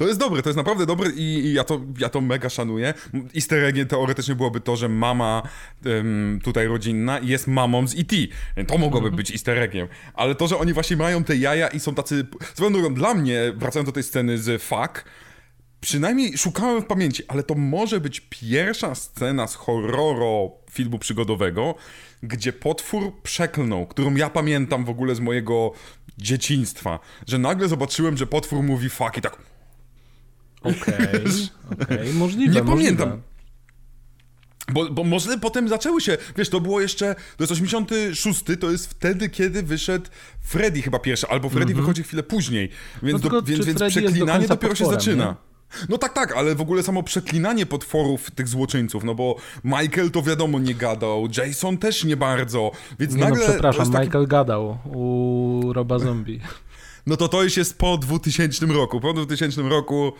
To 0.00 0.06
jest 0.06 0.20
dobre, 0.20 0.42
to 0.42 0.48
jest 0.48 0.56
naprawdę 0.56 0.86
dobre 0.86 1.10
i, 1.10 1.22
i 1.22 1.52
ja, 1.52 1.64
to, 1.64 1.80
ja 1.98 2.08
to 2.08 2.20
mega 2.20 2.48
szanuję. 2.48 2.94
Easter 3.36 3.64
eggiem 3.64 3.86
teoretycznie 3.86 4.34
byłoby 4.34 4.60
to, 4.60 4.76
że 4.76 4.88
mama 4.88 5.42
em, 5.84 6.38
tutaj 6.44 6.66
rodzinna 6.66 7.18
jest 7.22 7.46
mamą 7.46 7.86
z 7.86 7.98
E.T. 7.98 8.16
To 8.66 8.78
mogłoby 8.78 9.10
być 9.10 9.30
easter 9.30 9.58
eggiem. 9.58 9.88
Ale 10.14 10.34
to, 10.34 10.48
że 10.48 10.58
oni 10.58 10.72
właśnie 10.72 10.96
mają 10.96 11.24
te 11.24 11.36
jaja 11.36 11.68
i 11.68 11.80
są 11.80 11.94
tacy... 11.94 12.26
Swoją 12.54 12.72
drogą, 12.72 12.94
dla 12.94 13.14
mnie, 13.14 13.52
wracając 13.56 13.88
do 13.88 13.92
tej 13.92 14.02
sceny 14.02 14.38
z 14.38 14.62
Fuck, 14.62 15.04
przynajmniej 15.80 16.38
szukałem 16.38 16.82
w 16.82 16.86
pamięci, 16.86 17.22
ale 17.28 17.42
to 17.42 17.54
może 17.54 18.00
być 18.00 18.20
pierwsza 18.30 18.94
scena 18.94 19.46
z 19.46 19.54
horroro 19.54 20.50
filmu 20.70 20.98
przygodowego, 20.98 21.74
gdzie 22.22 22.52
potwór 22.52 23.12
przeklnął, 23.22 23.86
którą 23.86 24.14
ja 24.14 24.30
pamiętam 24.30 24.84
w 24.84 24.90
ogóle 24.90 25.14
z 25.14 25.20
mojego 25.20 25.72
dzieciństwa, 26.18 26.98
że 27.26 27.38
nagle 27.38 27.68
zobaczyłem, 27.68 28.16
że 28.16 28.26
potwór 28.26 28.62
mówi 28.62 28.90
fuck 28.90 29.16
i 29.16 29.20
tak... 29.20 29.49
Okej, 30.60 31.22
okej, 31.82 32.12
możliwe, 32.14 32.54
Nie 32.54 32.62
możliwe. 32.62 32.96
pamiętam. 32.96 33.22
Bo, 34.72 34.90
bo 34.90 35.04
może 35.04 35.38
potem 35.38 35.68
zaczęły 35.68 36.00
się, 36.00 36.18
wiesz, 36.36 36.48
to 36.48 36.60
było 36.60 36.80
jeszcze, 36.80 37.14
to 37.36 37.42
jest 37.44 37.52
86, 37.52 38.44
to 38.60 38.70
jest 38.70 38.86
wtedy, 38.90 39.28
kiedy 39.28 39.62
wyszedł 39.62 40.06
Freddy 40.40 40.82
chyba 40.82 40.98
pierwszy, 40.98 41.26
albo 41.28 41.48
Freddy 41.48 41.74
wychodzi 41.74 42.02
chwilę 42.02 42.22
później, 42.22 42.68
więc, 43.02 43.22
No 43.22 43.30
do, 43.30 43.42
więc, 43.42 43.66
więc 43.66 43.78
do 43.78 43.88
przeklinanie 43.88 44.38
końca 44.38 44.54
dopiero 44.54 44.74
się 44.74 44.86
zaczyna. 44.86 45.24
nie? 45.24 45.34
No 45.88 45.98
tak, 45.98 46.12
tak, 46.12 46.32
ale 46.36 46.54
w 46.54 46.60
ogóle 46.60 46.82
samo 46.82 47.02
przeklinanie 47.02 47.66
potworów 47.66 48.30
tych 48.30 48.48
złoczyńców, 48.48 49.04
no 49.04 49.14
bo 49.14 49.36
Michael 49.64 50.10
to 50.10 50.22
wiadomo 50.22 50.58
nie 50.58 50.74
gadał, 50.74 51.28
Jason 51.36 51.78
też 51.78 52.04
nie 52.04 52.16
bardzo, 52.16 52.70
więc 52.98 53.14
Nie 53.14 53.20
no, 53.20 53.28
nagle... 53.28 53.46
to 53.46 53.52
przepraszam, 53.52 53.92
taki- 53.92 54.04
Michael 54.06 54.26
gadał 54.26 54.78
u 54.84 55.72
Roba 55.72 55.98
Zombie. 55.98 56.40
No 57.06 57.16
to 57.16 57.28
to 57.28 57.42
już 57.42 57.56
jest 57.56 57.78
po 57.78 57.98
2000 57.98 58.66
roku. 58.66 59.00
Po 59.00 59.12
2000 59.12 59.62
roku. 59.62 60.12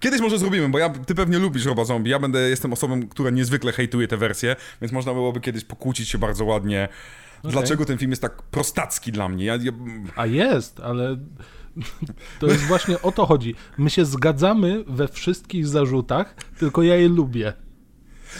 Kiedyś 0.00 0.20
może 0.20 0.38
zrobimy, 0.38 0.68
bo 0.68 0.78
ja, 0.78 0.90
ty 0.90 1.14
pewnie 1.14 1.38
lubisz 1.38 1.64
Roba 1.64 1.84
Zombie. 1.84 2.10
Ja 2.10 2.18
będę, 2.18 2.50
jestem 2.50 2.72
osobą, 2.72 3.08
która 3.08 3.30
niezwykle 3.30 3.72
hejtuje 3.72 4.08
tę 4.08 4.16
wersję, 4.16 4.56
więc 4.80 4.92
można 4.92 5.14
byłoby 5.14 5.40
kiedyś 5.40 5.64
pokłócić 5.64 6.08
się 6.08 6.18
bardzo 6.18 6.44
ładnie. 6.44 6.88
Dlaczego 7.44 7.84
ten 7.84 7.98
film 7.98 8.10
jest 8.10 8.22
tak 8.22 8.42
prostacki 8.42 9.12
dla 9.12 9.28
mnie? 9.28 9.44
Ja, 9.44 9.56
ja, 9.56 9.72
A 10.16 10.26
jest, 10.26 10.80
ale 10.80 11.16
to 12.40 12.46
jest 12.46 12.62
właśnie 12.64 13.02
o 13.02 13.12
to 13.12 13.26
chodzi. 13.26 13.54
My 13.78 13.90
się 13.90 14.04
zgadzamy 14.04 14.84
we 14.86 15.08
wszystkich 15.08 15.66
zarzutach, 15.66 16.34
tylko 16.58 16.82
ja 16.82 16.96
je 16.96 17.08
lubię. 17.08 17.52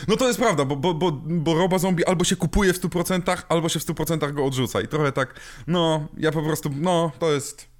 no 0.08 0.16
to 0.16 0.26
jest 0.26 0.38
prawda, 0.38 0.64
bo, 0.64 0.76
bo, 0.76 0.94
bo, 0.94 1.12
bo 1.24 1.54
Roba 1.54 1.78
Zombie 1.78 2.04
albo 2.04 2.24
się 2.24 2.36
kupuje 2.36 2.72
w 2.72 2.80
100%, 2.80 3.42
albo 3.48 3.68
się 3.68 3.80
w 3.80 3.86
100% 3.86 4.32
go 4.32 4.44
odrzuca. 4.44 4.80
I 4.80 4.88
trochę 4.88 5.12
tak, 5.12 5.40
no, 5.66 6.08
ja 6.16 6.32
po 6.32 6.42
prostu, 6.42 6.70
no, 6.76 7.12
to 7.18 7.32
jest... 7.32 7.77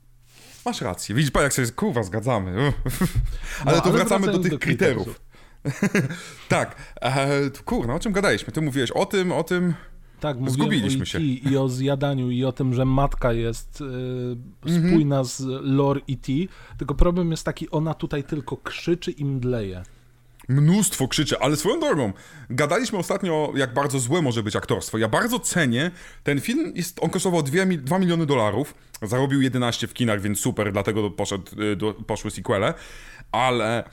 Masz 0.67 0.81
rację. 0.81 1.15
Widzisz, 1.15 1.31
pa, 1.31 1.43
jak 1.43 1.53
się 1.53 1.67
kurwa 1.67 2.03
zgadzamy. 2.03 2.73
ale 3.65 3.77
No, 3.77 3.83
to 3.83 3.93
wracamy 3.93 4.27
do 4.27 4.39
tych 4.39 4.53
do 4.53 4.59
kryteriów. 4.59 5.21
tak. 6.49 6.77
E, 7.01 7.51
kurwa, 7.65 7.95
o 7.95 7.99
czym 7.99 8.13
gadaliśmy? 8.13 8.53
Ty 8.53 8.61
mówiłeś 8.61 8.91
o 8.91 9.07
tym, 9.07 9.33
o 9.33 9.45
tym... 9.45 9.75
Tak, 10.21 10.51
Zgubiliśmy 10.51 11.03
o 11.03 11.05
się. 11.05 11.21
I 11.21 11.57
o 11.57 11.69
zjadaniu 11.69 12.31
i 12.31 12.45
o 12.45 12.53
tym, 12.53 12.75
że 12.75 12.85
matka 12.85 13.33
jest 13.33 13.81
y, 14.67 14.79
spójna 14.79 15.25
z 15.25 15.43
lore 15.63 16.01
E.T., 16.11 16.33
tylko 16.79 16.95
problem 16.95 17.31
jest 17.31 17.45
taki, 17.45 17.71
ona 17.71 17.95
tutaj 17.95 18.25
tylko 18.25 18.57
krzyczy 18.57 19.11
i 19.11 19.25
mdleje. 19.25 19.83
Mnóstwo 20.49 21.09
krzyczy, 21.09 21.39
ale 21.39 21.57
swoją 21.57 21.81
drogą, 21.81 22.13
gadaliśmy 22.51 22.99
ostatnio, 22.99 23.53
jak 23.57 23.75
bardzo 23.75 23.99
złe 23.99 24.23
może 24.23 24.43
być 24.43 24.57
aktorstwo. 24.57 24.99
Ja 24.99 25.09
bardzo 25.09 25.41
cenię, 25.41 25.91
ten 26.25 26.41
film, 26.41 26.73
jest, 26.75 26.99
on 27.03 27.11
kosztował 27.11 27.43
2, 27.43 27.65
mi- 27.65 27.79
2 27.79 27.99
miliony 27.99 28.27
dolarów, 28.27 28.75
zarobił 29.03 29.43
11 29.43 29.87
w 29.87 29.95
kinach, 29.95 30.21
więc 30.21 30.41
super, 30.41 30.73
dlatego 30.73 31.11
poszedł, 31.11 31.63
y, 31.63 31.77
do, 31.77 31.95
poszły 31.95 32.31
sequele, 32.31 32.75
ale 33.33 33.85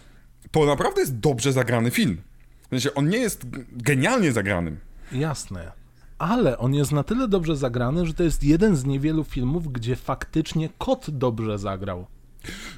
to 0.52 0.66
naprawdę 0.66 1.02
jest 1.02 1.20
dobrze 1.20 1.54
zagrany 1.54 1.92
film. 1.92 2.18
W 2.66 2.70
sensie, 2.70 2.94
on 2.94 3.10
nie 3.10 3.18
jest 3.18 3.46
genialnie 3.72 4.32
zagranym. 4.32 4.80
Jasne. 5.12 5.72
Ale 6.18 6.58
on 6.58 6.74
jest 6.74 6.92
na 6.92 7.04
tyle 7.04 7.28
dobrze 7.28 7.56
zagrany, 7.56 8.06
że 8.06 8.14
to 8.14 8.24
jest 8.24 8.44
jeden 8.44 8.76
z 8.76 8.86
niewielu 8.86 9.24
filmów, 9.24 9.72
gdzie 9.72 9.96
faktycznie 9.96 10.70
kot 10.78 11.06
dobrze 11.10 11.60
zagrał. 11.60 12.08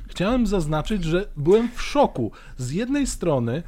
Chciałem 0.07 0.47
zaznaczyć, 0.47 1.03
że 1.03 1.27
byłem 1.37 1.69
w 1.75 1.81
szoku. 1.81 2.31
Z 2.57 2.71
jednej 2.71 3.07
strony, 3.07 3.63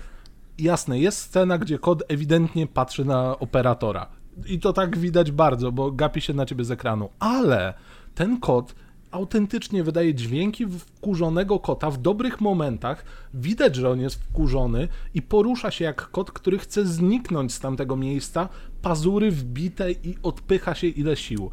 jasne, 0.57 0.99
jest 0.99 1.19
scena, 1.19 1.57
gdzie 1.57 1.79
kot 1.79 2.03
ewidentnie 2.07 2.67
patrzy 2.67 3.05
na 3.05 3.39
operatora. 3.39 4.07
I 4.45 4.59
to 4.59 4.73
tak 4.73 4.97
widać 4.97 5.31
bardzo, 5.31 5.71
bo 5.71 5.91
gapi 5.91 6.21
się 6.21 6.33
na 6.33 6.45
ciebie 6.45 6.63
z 6.63 6.71
ekranu. 6.71 7.09
Ale 7.19 7.73
ten 8.15 8.39
kot 8.39 8.75
autentycznie 9.11 9.83
wydaje 9.83 10.15
dźwięki 10.15 10.65
wkurzonego 10.67 11.59
kota 11.59 11.91
w 11.91 11.97
dobrych 11.97 12.41
momentach. 12.41 13.05
Widać, 13.33 13.75
że 13.75 13.89
on 13.89 13.99
jest 13.99 14.23
wkurzony 14.23 14.87
i 15.13 15.21
porusza 15.21 15.71
się 15.71 15.85
jak 15.85 16.09
kot, 16.11 16.31
który 16.31 16.59
chce 16.59 16.85
zniknąć 16.85 17.53
z 17.53 17.59
tamtego 17.59 17.95
miejsca, 17.95 18.49
pazury 18.81 19.31
wbite 19.31 19.91
i 19.91 20.17
odpycha 20.23 20.75
się 20.75 20.87
ile 20.87 21.15
sił. 21.15 21.51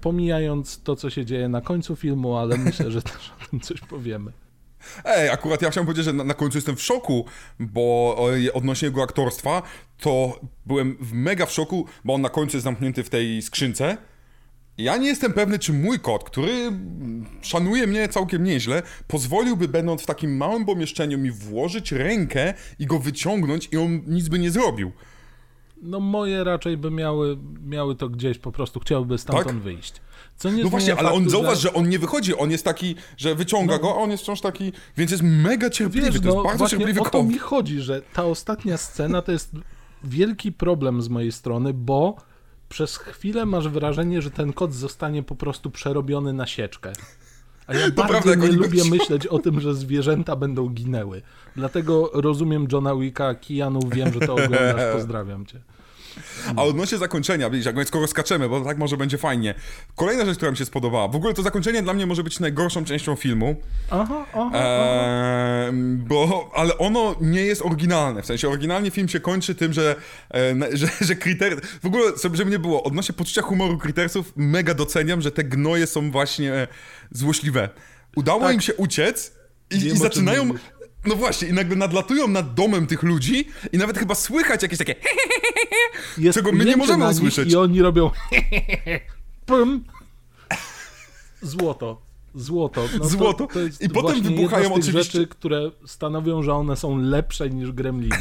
Pomijając 0.00 0.82
to, 0.82 0.96
co 0.96 1.10
się 1.10 1.24
dzieje 1.24 1.48
na 1.48 1.60
końcu 1.60 1.96
filmu, 1.96 2.36
ale 2.36 2.58
myślę, 2.68 2.90
że 2.90 3.02
też 3.02 3.32
o 3.42 3.50
tym 3.50 3.60
coś 3.60 3.80
powiemy. 3.80 4.32
Ej, 5.04 5.30
akurat 5.30 5.62
ja 5.62 5.70
chciałem 5.70 5.86
powiedzieć, 5.86 6.04
że 6.04 6.12
na, 6.12 6.24
na 6.24 6.34
końcu 6.34 6.58
jestem 6.58 6.76
w 6.76 6.82
szoku, 6.82 7.24
bo 7.60 8.16
odnośnie 8.54 8.86
jego 8.86 9.02
aktorstwa, 9.02 9.62
to 9.98 10.40
byłem 10.66 10.96
w 11.00 11.12
mega 11.12 11.46
w 11.46 11.52
szoku, 11.52 11.86
bo 12.04 12.14
on 12.14 12.20
na 12.20 12.28
końcu 12.28 12.56
jest 12.56 12.64
zamknięty 12.64 13.04
w 13.04 13.10
tej 13.10 13.42
skrzynce. 13.42 13.96
Ja 14.78 14.96
nie 14.96 15.08
jestem 15.08 15.32
pewny, 15.32 15.58
czy 15.58 15.72
mój 15.72 16.00
kot, 16.00 16.24
który 16.24 16.72
szanuje 17.42 17.86
mnie 17.86 18.08
całkiem 18.08 18.44
nieźle, 18.44 18.82
pozwoliłby, 19.06 19.68
będąc 19.68 20.02
w 20.02 20.06
takim 20.06 20.36
małym 20.36 20.64
pomieszczeniu, 20.64 21.18
mi 21.18 21.30
włożyć 21.30 21.92
rękę 21.92 22.54
i 22.78 22.86
go 22.86 22.98
wyciągnąć 22.98 23.68
i 23.72 23.76
on 23.76 24.00
nic 24.06 24.28
by 24.28 24.38
nie 24.38 24.50
zrobił. 24.50 24.92
No 25.82 26.00
moje 26.00 26.44
raczej 26.44 26.76
by 26.76 26.90
miały, 26.90 27.38
miały 27.66 27.96
to 27.96 28.08
gdzieś, 28.08 28.38
po 28.38 28.52
prostu 28.52 28.80
chciałyby 28.80 29.18
stamtąd 29.18 29.46
Tak? 29.46 29.56
wyjść. 29.56 29.94
Co 30.36 30.50
nie 30.50 30.64
No 30.64 30.70
właśnie, 30.70 30.96
ale 30.96 31.12
on 31.12 31.30
zauważ, 31.30 31.60
że 31.60 31.72
on 31.72 31.88
nie 31.88 31.98
wychodzi, 31.98 32.36
on 32.36 32.50
jest 32.50 32.64
taki, 32.64 32.94
że 33.16 33.34
wyciąga 33.34 33.78
go, 33.78 33.90
a 33.90 33.94
on 33.94 34.10
jest 34.10 34.22
wciąż 34.22 34.40
taki, 34.40 34.72
więc 34.96 35.10
jest 35.10 35.22
mega 35.22 35.70
cierpliwy, 35.70 36.06
Wiesz, 36.10 36.20
to 36.20 36.26
jest 36.26 36.36
no 36.36 36.42
bardzo 36.42 36.68
cierpliwy 36.68 37.00
o 37.00 37.10
to 37.10 37.22
mi 37.22 37.38
chodzi, 37.38 37.80
że 37.80 38.02
ta 38.12 38.24
ostatnia 38.24 38.76
scena 38.76 39.22
to 39.22 39.32
jest 39.32 39.52
wielki 40.04 40.52
problem 40.52 41.02
z 41.02 41.08
mojej 41.08 41.32
strony, 41.32 41.74
bo 41.74 42.16
przez 42.68 42.96
chwilę 42.96 43.46
masz 43.46 43.68
wrażenie, 43.68 44.22
że 44.22 44.30
ten 44.30 44.52
kot 44.52 44.74
zostanie 44.74 45.22
po 45.22 45.34
prostu 45.34 45.70
przerobiony 45.70 46.32
na 46.32 46.46
sieczkę. 46.46 46.92
A 47.66 47.74
ja 47.74 47.90
bardzo 47.90 48.12
prawda, 48.12 48.34
nie 48.34 48.52
lubię 48.52 48.84
myśleć 48.90 49.26
o 49.26 49.38
tym, 49.38 49.60
że 49.60 49.74
zwierzęta 49.74 50.36
będą 50.36 50.68
ginęły. 50.68 51.22
Dlatego 51.56 52.10
rozumiem 52.14 52.66
Johna 52.72 52.96
Wicka, 52.96 53.34
Kijanu, 53.34 53.80
wiem, 53.94 54.12
że 54.12 54.20
to 54.20 54.32
oglądasz, 54.32 54.92
pozdrawiam 54.92 55.46
cię. 55.46 55.60
A 56.56 56.64
odnośnie 56.64 56.98
zakończenia, 56.98 57.50
widzisz, 57.50 57.66
jak 57.66 57.88
skoro 57.88 58.06
skaczemy, 58.06 58.48
bo 58.48 58.60
tak 58.60 58.78
może 58.78 58.96
będzie 58.96 59.18
fajnie. 59.18 59.54
Kolejna 59.94 60.24
rzecz, 60.24 60.36
która 60.36 60.50
mi 60.50 60.56
się 60.56 60.64
spodobała. 60.64 61.08
W 61.08 61.16
ogóle 61.16 61.34
to 61.34 61.42
zakończenie 61.42 61.82
dla 61.82 61.94
mnie 61.94 62.06
może 62.06 62.24
być 62.24 62.40
najgorszą 62.40 62.84
częścią 62.84 63.16
filmu. 63.16 63.56
Aha, 63.90 64.26
aha. 64.34 64.50
Eee, 64.54 65.72
bo, 65.96 66.50
ale 66.54 66.78
ono 66.78 67.16
nie 67.20 67.42
jest 67.42 67.62
oryginalne. 67.62 68.22
W 68.22 68.26
sensie 68.26 68.48
oryginalnie 68.48 68.90
film 68.90 69.08
się 69.08 69.20
kończy 69.20 69.54
tym, 69.54 69.72
że, 69.72 69.96
e, 70.34 70.54
że, 70.78 70.88
że 71.00 71.16
Critter... 71.16 71.60
W 71.82 71.86
ogóle, 71.86 72.04
żeby 72.22 72.36
żeby 72.36 72.50
nie 72.50 72.58
było, 72.58 72.82
odnośnie 72.82 73.14
poczucia 73.14 73.42
humoru 73.42 73.78
Crittersów, 73.78 74.32
mega 74.36 74.74
doceniam, 74.74 75.20
że 75.20 75.30
te 75.30 75.44
gnoje 75.44 75.86
są 75.86 76.10
właśnie 76.10 76.52
e, 76.54 76.68
złośliwe. 77.10 77.68
Udało 78.16 78.40
Tak. 78.40 78.54
im 78.54 78.60
się 78.60 78.74
uciec 78.74 79.32
i, 79.70 79.76
i 79.76 79.96
zaczynają... 79.96 80.50
No 81.06 81.16
właśnie, 81.16 81.48
i 81.48 81.52
nagle 81.52 81.76
nadlatują 81.76 82.28
nad 82.28 82.54
domem 82.54 82.86
tych 82.86 83.02
ludzi 83.02 83.48
i 83.72 83.78
nawet 83.78 83.98
chyba 83.98 84.14
słychać 84.14 84.62
jakieś 84.62 84.78
takie 84.78 84.94
Jest 86.18 86.38
czego 86.38 86.52
my 86.52 86.64
nie 86.64 86.76
możemy 86.76 87.08
usłyszeć. 87.08 87.52
I 87.52 87.56
oni 87.56 87.82
robią 87.82 88.10
Pum. 89.46 89.84
Złoto. 91.42 92.00
Złoto. 92.34 92.84
No 92.98 93.04
Złoto. 93.08 93.46
To, 93.46 93.52
to 93.54 93.60
I 93.80 93.88
potem 93.88 94.22
wybuchają 94.22 94.62
jedna 94.62 94.76
z 94.76 94.86
tych 94.86 94.94
oczywiście- 94.94 95.18
rzeczy, 95.18 95.26
które 95.26 95.70
stanowią, 95.86 96.42
że 96.42 96.54
one 96.54 96.76
są 96.76 96.98
lepsze 96.98 97.50
niż 97.50 97.72
gremliny. 97.72 98.16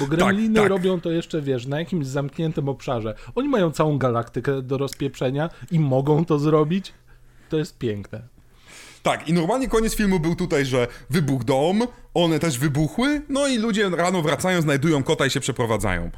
Bo 0.00 0.06
gremliny 0.16 0.60
tak. 0.60 0.68
robią 0.68 1.00
to 1.00 1.10
jeszcze, 1.10 1.42
wiesz, 1.42 1.66
na 1.66 1.78
jakimś 1.78 2.06
zamkniętym 2.06 2.68
obszarze. 2.68 3.14
Oni 3.34 3.48
mają 3.48 3.70
całą 3.72 3.98
galaktykę 3.98 4.62
do 4.62 4.78
rozpieprzenia 4.78 5.50
i 5.70 5.78
mogą 5.80 6.24
to 6.24 6.38
zrobić. 6.38 6.92
To 7.48 7.58
jest 7.58 7.78
piękne. 7.78 8.33
Tak, 9.04 9.28
i 9.28 9.32
normalnie 9.32 9.68
koniec 9.68 9.94
filmu 9.94 10.20
był 10.20 10.36
tutaj, 10.36 10.64
że 10.66 10.86
wybuchł 11.10 11.44
dom, 11.44 11.82
one 12.14 12.38
też 12.38 12.58
wybuchły, 12.58 13.22
no 13.28 13.46
i 13.46 13.58
ludzie 13.58 13.90
rano 13.90 14.22
wracają, 14.22 14.62
znajdują 14.62 15.02
kota 15.02 15.26
i 15.26 15.30
się 15.30 15.40
przeprowadzają. 15.40 16.10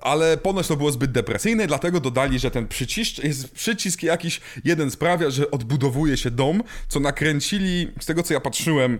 Ale 0.00 0.36
ponoć 0.36 0.66
to 0.66 0.76
było 0.76 0.92
zbyt 0.92 1.12
depresyjne, 1.12 1.66
dlatego 1.66 2.00
dodali, 2.00 2.38
że 2.38 2.50
ten 2.50 2.68
przycisk, 2.68 3.24
jest 3.24 3.50
przycisk 3.54 4.02
jakiś, 4.02 4.40
jeden 4.64 4.90
sprawia, 4.90 5.30
że 5.30 5.50
odbudowuje 5.50 6.16
się 6.16 6.30
dom, 6.30 6.62
co 6.88 7.00
nakręcili, 7.00 7.92
z 8.00 8.06
tego 8.06 8.22
co 8.22 8.34
ja 8.34 8.40
patrzyłem, 8.40 8.98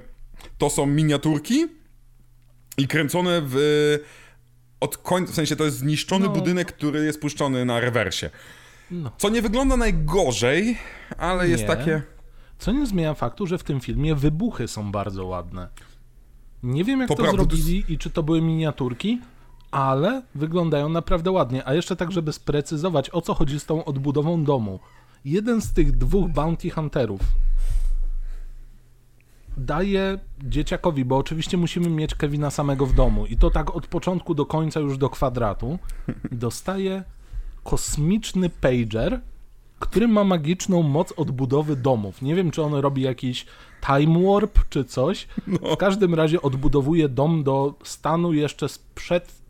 to 0.59 0.71
są 0.71 0.87
miniaturki 0.87 1.67
i 2.79 2.89
kręcone 2.89 3.43
w... 3.45 3.57
Od 4.81 4.97
końca, 4.99 5.33
w 5.33 5.35
sensie 5.35 5.57
to 5.57 5.65
jest 5.65 5.77
zniszczony 5.79 6.27
No. 6.27 6.33
budynek, 6.33 6.73
który 6.73 7.05
jest 7.05 7.21
puszczony 7.21 7.65
na 7.65 7.81
rewersie. 7.81 8.31
No. 8.91 9.11
Co 9.19 9.29
nie 9.29 9.43
wygląda 9.43 9.77
najgorzej, 9.77 10.79
ale 11.19 11.49
jest 11.49 11.63
Nie. 11.63 11.69
takie... 11.69 12.03
Co 12.59 12.73
nie 12.73 12.87
zmienia 12.87 13.15
faktu, 13.15 13.47
że 13.47 13.59
w 13.59 13.63
tym 13.63 13.81
filmie 13.81 14.15
wybuchy 14.15 14.69
są 14.69 14.93
bardzo 14.93 15.27
ładne. 15.27 15.69
Nie 16.63 16.85
wiem, 16.85 17.01
jak 17.01 17.09
To 17.09 17.15
to, 17.15 17.23
prawda, 17.23 17.45
to 17.45 17.57
zrobili 17.57 17.85
i 17.89 17.99
czy 17.99 18.11
to 18.11 18.23
były 18.23 18.43
miniaturki, 18.43 19.21
ale 19.71 20.23
wyglądają 20.35 20.89
naprawdę 20.89 21.31
ładnie. 21.31 21.69
A 21.69 21.75
jeszcze 21.75 21.97
tak, 21.97 22.13
żeby 22.13 22.33
sprecyzować, 22.33 23.11
o 23.11 23.21
co 23.21 23.35
chodzi 23.35 23.61
z 23.61 23.67
tą 23.67 23.85
odbudową 23.85 24.45
domu. 24.45 24.81
Jeden 25.25 25.61
z 25.61 25.73
tych 25.73 25.93
dwóch 25.93 26.29
bounty 26.29 26.71
hunterów 26.71 27.21
daje 29.57 30.19
dzieciakowi, 30.45 31.05
bo 31.05 31.17
oczywiście 31.17 31.57
musimy 31.57 31.91
mieć 31.91 32.15
Kevina 32.15 32.51
samego 32.51 32.87
w 32.87 32.95
domu 32.95 33.27
i 33.27 33.37
to 33.37 33.51
tak 33.51 33.77
od 33.77 33.87
początku 33.87 34.35
do 34.35 34.47
końca 34.47 34.81
już 34.81 34.99
do 34.99 35.11
kwadratu, 35.11 35.79
dostaje 36.33 37.05
kosmiczny 37.65 38.51
pager, 38.51 39.21
który 39.79 40.09
ma 40.09 40.25
magiczną 40.25 40.83
moc 40.83 41.13
odbudowy 41.13 41.77
domów. 41.77 42.23
Nie 42.23 42.35
wiem, 42.35 42.51
czy 42.51 42.63
on 42.63 42.75
robi 42.75 43.03
jakiś 43.03 43.47
time 43.87 44.33
warp 44.33 44.69
czy 44.69 44.85
coś. 44.85 45.29
W 45.47 45.77
każdym 45.77 46.15
razie 46.15 46.43
odbudowuje 46.43 47.09
dom 47.09 47.45
do 47.45 47.75
stanu 47.85 48.33
jeszcze 48.33 48.69
sprzed 48.69 49.43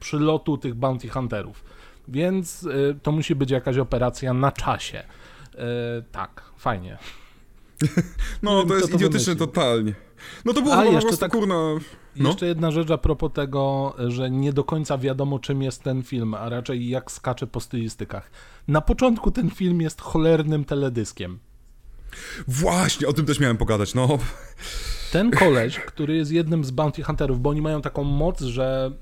przylotu 0.00 0.58
tych 0.58 0.74
bounty 0.74 1.08
hunterów. 1.08 1.64
Więc 2.08 2.62
y, 2.62 2.96
to 3.02 3.12
musi 3.12 3.34
być 3.34 3.50
jakaś 3.50 3.78
operacja 3.78 4.34
na 4.34 4.52
czasie. 4.52 4.98
Y, 4.98 5.58
tak, 6.12 6.42
fajnie. 6.56 6.98
No, 8.42 8.60
to 8.60 8.64
kto 8.64 8.74
jest 8.74 8.90
to 8.90 8.96
idiotyczne 8.96 9.36
totalnie. 9.36 9.94
No 10.44 10.52
to 10.52 10.62
było 10.62 10.76
A, 10.76 10.84
jeszcze 10.84 11.16
tak- 11.16 11.32
kurna... 11.32 11.54
No. 12.16 12.28
Jeszcze 12.28 12.46
jedna 12.46 12.70
rzecz 12.70 12.90
a 12.90 12.98
propos 12.98 13.32
tego, 13.32 13.94
że 14.08 14.30
nie 14.30 14.52
do 14.52 14.64
końca 14.64 14.98
wiadomo, 14.98 15.38
czym 15.38 15.62
jest 15.62 15.82
ten 15.82 16.02
film, 16.02 16.34
a 16.34 16.48
raczej 16.48 16.88
jak 16.88 17.10
skacze 17.10 17.46
po 17.46 17.60
stylistykach. 17.60 18.30
Na 18.68 18.80
początku 18.80 19.30
ten 19.30 19.50
film 19.50 19.80
jest 19.80 20.00
cholernym 20.00 20.64
teledyskiem. 20.64 21.38
Właśnie, 22.48 23.08
o 23.08 23.12
tym 23.12 23.26
też 23.26 23.40
miałem 23.40 23.56
pogadać, 23.56 23.94
no. 23.94 24.18
Ten 25.12 25.30
koleś, 25.30 25.78
który 25.78 26.16
jest 26.16 26.32
jednym 26.32 26.64
z 26.64 26.70
bounty 26.70 27.02
hunterów, 27.02 27.40
bo 27.40 27.50
oni 27.50 27.62
mają 27.62 27.82
taką 27.82 28.04
moc, 28.04 28.40
że 28.40 28.92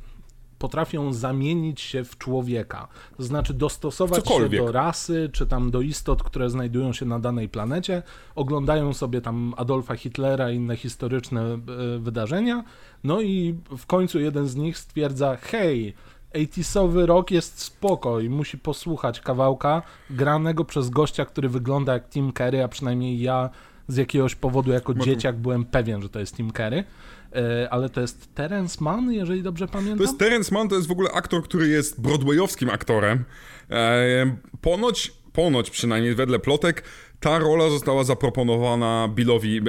potrafią 0.59 1.13
zamienić 1.13 1.81
się 1.81 2.05
w 2.05 2.19
człowieka. 2.19 2.89
To 3.17 3.23
znaczy 3.23 3.55
dostosować 3.55 4.25
Cokolwiek. 4.25 4.61
się 4.61 4.67
do 4.67 4.73
rasy, 4.73 5.31
czy 5.33 5.47
tam 5.47 5.71
do 5.71 5.81
istot, 5.81 6.23
które 6.23 6.51
znajdują 6.51 6.93
się 6.93 7.07
na 7.07 7.19
danej 7.19 7.49
planecie, 7.49 8.03
oglądają 8.35 8.95
sobie 8.95 9.21
tam 9.21 9.55
Adolfa 9.57 9.97
Hitlera 9.97 10.51
i 10.51 10.57
inne 10.57 10.77
historyczne 10.77 11.43
e, 11.43 11.59
wydarzenia, 11.99 12.65
no 13.05 13.21
i 13.21 13.55
w 13.79 13.87
końcu 13.87 14.21
jeden 14.21 14.47
z 14.47 14.57
nich 14.57 14.79
stwierdza, 14.79 15.37
hej, 15.37 15.95
80sowy 16.35 17.07
rok 17.07 17.31
jest 17.31 17.61
spoko 17.61 18.21
i 18.21 18.31
musi 18.31 18.59
posłuchać 18.59 19.21
kawałka 19.21 19.83
granego 20.11 20.65
przez 20.65 20.91
gościa, 20.91 21.25
który 21.25 21.49
wygląda 21.49 21.93
jak 21.93 22.09
Tim 22.09 22.33
Curry, 22.33 22.63
a 22.63 22.69
przynajmniej 22.69 23.21
ja 23.21 23.51
z 23.89 23.97
jakiegoś 23.97 24.35
powodu 24.35 24.73
jako 24.73 24.95
dzieciak 24.95 25.37
byłem 25.37 25.65
pewien, 25.65 26.03
że 26.03 26.09
to 26.09 26.21
jest 26.21 26.37
Tim 26.37 26.51
Curry. 26.51 26.85
E, 27.33 27.69
ale 27.73 27.89
to 27.89 28.01
jest 28.01 28.35
Terence 28.35 28.85
Mann, 28.85 29.13
jeżeli 29.13 29.43
dobrze 29.43 29.69
pamiętam. 29.69 29.99
To 29.99 30.05
jest 30.05 30.19
Terence 30.19 30.55
Mann, 30.55 30.69
to 30.69 30.75
jest 30.77 30.89
w 30.89 30.93
ogóle 30.93 31.11
aktor, 31.13 31.43
który 31.43 31.69
jest 31.69 32.01
broadwayowskim 32.01 32.71
aktorem. 32.71 33.25
E, 33.71 34.37
ponoć, 34.61 35.13
ponoć 35.33 35.71
przynajmniej 35.71 36.15
wedle 36.15 36.39
plotek, 36.39 36.85
ta 37.21 37.39
rola 37.39 37.71
została 37.71 38.05
zaproponowana 38.05 39.09
Billowi, 39.15 39.59
e, 39.59 39.63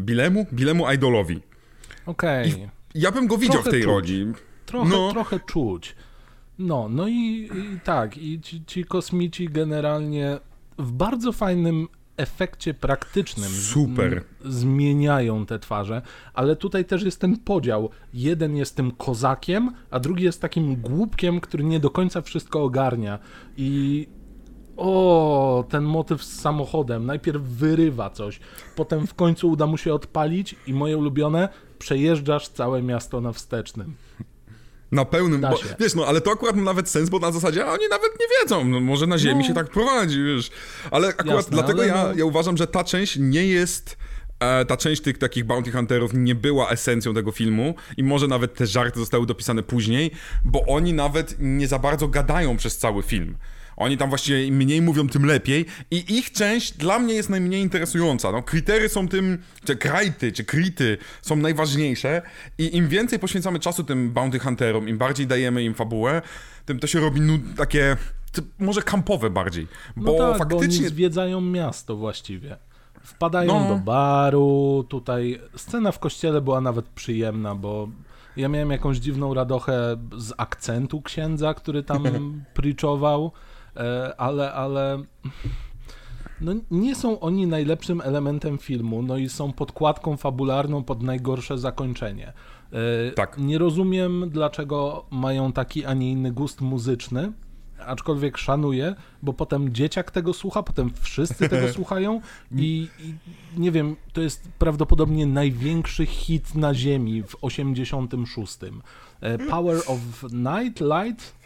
Billemu, 0.00 0.46
Billemu 0.52 0.92
Idolowi. 0.92 1.40
Okej. 2.06 2.68
Ja 2.94 3.12
bym 3.12 3.26
go 3.26 3.38
widział 3.38 3.62
Trochę 3.62 3.70
w 3.70 3.72
tej 3.72 3.82
czuć. 3.82 3.90
roli. 3.90 4.26
Trochę, 4.66 4.90
No. 4.90 5.10
trochę 5.12 5.40
czuć. 5.40 5.96
No, 6.58 6.88
no 6.88 7.08
i, 7.08 7.48
i 7.74 7.80
tak, 7.84 8.18
i 8.18 8.40
ci, 8.40 8.64
ci 8.64 8.84
kosmici 8.84 9.48
generalnie 9.48 10.38
w 10.78 10.92
bardzo 10.92 11.32
fajnym 11.32 11.88
efekcie 12.16 12.74
praktycznym 12.74 13.50
Super. 13.50 14.24
zmieniają 14.44 15.46
te 15.46 15.58
twarze, 15.58 16.02
ale 16.34 16.56
tutaj 16.56 16.84
też 16.84 17.02
jest 17.02 17.20
ten 17.20 17.36
podział. 17.36 17.90
Jeden 18.14 18.56
jest 18.56 18.76
tym 18.76 18.90
kozakiem, 18.90 19.74
a 19.90 20.00
drugi 20.00 20.24
jest 20.24 20.40
takim 20.40 20.76
głupkiem, 20.76 21.40
który 21.40 21.64
nie 21.64 21.80
do 21.80 21.90
końca 21.90 22.22
wszystko 22.22 22.62
ogarnia 22.62 23.18
i 23.56 24.08
o, 24.76 25.64
ten 25.68 25.84
motyw 25.84 26.24
z 26.24 26.40
samochodem. 26.40 27.06
Najpierw 27.06 27.42
wyrywa 27.42 28.10
coś, 28.10 28.40
potem 28.76 29.06
w 29.06 29.14
końcu 29.14 29.50
uda 29.50 29.66
mu 29.66 29.76
się 29.76 29.94
odpalić 29.94 30.56
i 30.66 30.74
moje 30.74 30.96
ulubione, 30.96 31.48
przejeżdżasz 31.78 32.48
całe 32.48 32.82
miasto 32.82 33.20
na 33.20 33.32
wstecznym. 33.32 33.94
Na 34.92 35.04
pełnym, 35.04 35.40
bo, 35.40 35.58
wiesz, 35.80 35.94
no 35.94 36.06
ale 36.06 36.20
to 36.20 36.30
akurat 36.30 36.56
ma 36.56 36.62
nawet 36.62 36.88
sens, 36.88 37.08
bo 37.10 37.18
na 37.18 37.32
zasadzie 37.32 37.64
a 37.66 37.72
oni 37.72 37.88
nawet 37.90 38.10
nie 38.20 38.26
wiedzą, 38.40 38.64
no, 38.64 38.80
może 38.80 39.06
na 39.06 39.18
ziemi 39.18 39.40
No. 39.40 39.46
się 39.48 39.54
tak 39.54 39.70
prowadzi, 39.70 40.24
wiesz. 40.24 40.50
Ale 40.90 41.08
akurat 41.08 41.36
Jasne, 41.36 41.50
dlatego 41.52 41.78
ale 41.82 41.88
ja, 41.88 42.04
no- 42.08 42.14
ja 42.14 42.24
uważam, 42.24 42.56
że 42.56 42.66
ta 42.66 42.84
część 42.84 43.16
nie 43.16 43.46
jest, 43.46 43.96
e, 44.40 44.64
ta 44.64 44.76
część 44.76 45.02
tych 45.02 45.18
takich 45.18 45.44
bounty 45.44 45.72
hunterów 45.72 46.10
nie 46.14 46.34
była 46.34 46.68
esencją 46.70 47.14
tego 47.14 47.32
filmu 47.32 47.74
i 47.96 48.02
może 48.04 48.28
nawet 48.28 48.54
te 48.54 48.66
żarty 48.66 49.00
zostały 49.00 49.26
dopisane 49.26 49.62
później, 49.62 50.10
bo 50.44 50.64
oni 50.66 50.92
nawet 50.92 51.36
nie 51.38 51.68
za 51.68 51.78
bardzo 51.78 52.08
gadają 52.08 52.56
przez 52.56 52.78
cały 52.78 53.02
film. 53.02 53.36
Oni 53.76 53.96
tam 53.96 54.08
właściwie 54.08 54.46
im 54.46 54.54
mniej 54.56 54.82
mówią, 54.82 55.08
tym 55.08 55.24
lepiej 55.26 55.66
i 55.90 56.16
ich 56.18 56.32
część 56.32 56.72
dla 56.76 56.98
mnie 56.98 57.14
jest 57.14 57.30
najmniej 57.30 57.62
interesująca. 57.62 58.32
No, 58.32 58.42
krytery 58.42 58.88
są 58.88 59.08
tym, 59.08 59.38
czy 59.64 59.76
krajty, 59.76 60.32
czy 60.32 60.44
krity 60.44 60.98
są 61.22 61.36
najważniejsze 61.36 62.22
i 62.58 62.76
im 62.76 62.88
więcej 62.88 63.18
poświęcamy 63.18 63.58
czasu 63.60 63.84
tym 63.84 64.10
bounty 64.12 64.38
hunterom, 64.38 64.88
im 64.88 64.98
bardziej 64.98 65.26
dajemy 65.26 65.62
im 65.64 65.74
fabułę, 65.74 66.22
tym 66.64 66.78
to 66.78 66.86
się 66.86 67.00
robi 67.00 67.20
nud- 67.20 67.54
takie, 67.56 67.96
może 68.58 68.82
kampowe 68.82 69.30
bardziej. 69.30 69.66
Bo 69.96 70.12
No 70.12 70.18
tak, 70.18 70.32
bo 70.32 70.38
faktycznie... 70.38 70.78
oni 70.86 70.88
zwiedzają 70.88 71.40
miasto 71.40 71.96
właściwie. 71.96 72.56
Wpadają 73.02 73.60
No. 73.60 73.68
do 73.68 73.76
baru, 73.84 74.84
tutaj 74.88 75.40
scena 75.56 75.92
w 75.92 75.98
kościele 75.98 76.40
była 76.40 76.60
nawet 76.60 76.84
przyjemna, 76.86 77.54
bo 77.54 77.88
ja 78.36 78.48
miałem 78.48 78.70
jakąś 78.70 78.96
dziwną 78.98 79.34
radochę 79.34 79.96
z 80.18 80.32
akcentu 80.36 81.02
księdza, 81.02 81.54
który 81.54 81.82
tam 81.82 82.02
preachował, 82.54 83.26
e, 83.26 83.51
ale, 84.16 84.52
ale 84.52 85.02
no, 86.40 86.52
nie 86.70 86.94
są 86.94 87.20
oni 87.20 87.46
najlepszym 87.46 88.00
elementem 88.00 88.58
filmu, 88.58 89.02
no 89.02 89.16
i 89.16 89.28
są 89.28 89.52
podkładką 89.52 90.16
fabularną 90.16 90.84
pod 90.84 91.02
najgorsze 91.02 91.58
zakończenie. 91.58 92.32
E, 92.72 93.12
Tak. 93.12 93.38
Nie 93.38 93.58
rozumiem, 93.58 94.30
dlaczego 94.30 95.04
mają 95.10 95.52
taki, 95.52 95.84
a 95.84 95.94
nie 95.94 96.10
inny 96.10 96.32
gust 96.32 96.60
muzyczny, 96.60 97.32
aczkolwiek 97.86 98.38
szanuję, 98.38 98.94
bo 99.22 99.32
potem 99.32 99.74
dzieciak 99.74 100.10
tego 100.10 100.32
słucha, 100.32 100.62
potem 100.62 100.90
wszyscy 101.00 101.48
tego 101.48 101.68
słuchają 101.78 102.20
i, 102.56 102.88
i 103.00 103.14
nie 103.60 103.72
wiem, 103.72 103.96
to 104.12 104.20
jest 104.20 104.48
prawdopodobnie 104.58 105.26
największy 105.26 106.06
hit 106.06 106.54
na 106.54 106.74
ziemi 106.74 107.22
w 107.22 107.36
86. 107.42 108.58
E, 109.20 109.38
Power 109.38 109.76
of 109.86 109.98
Night, 110.32 110.80
Light? 110.80 111.41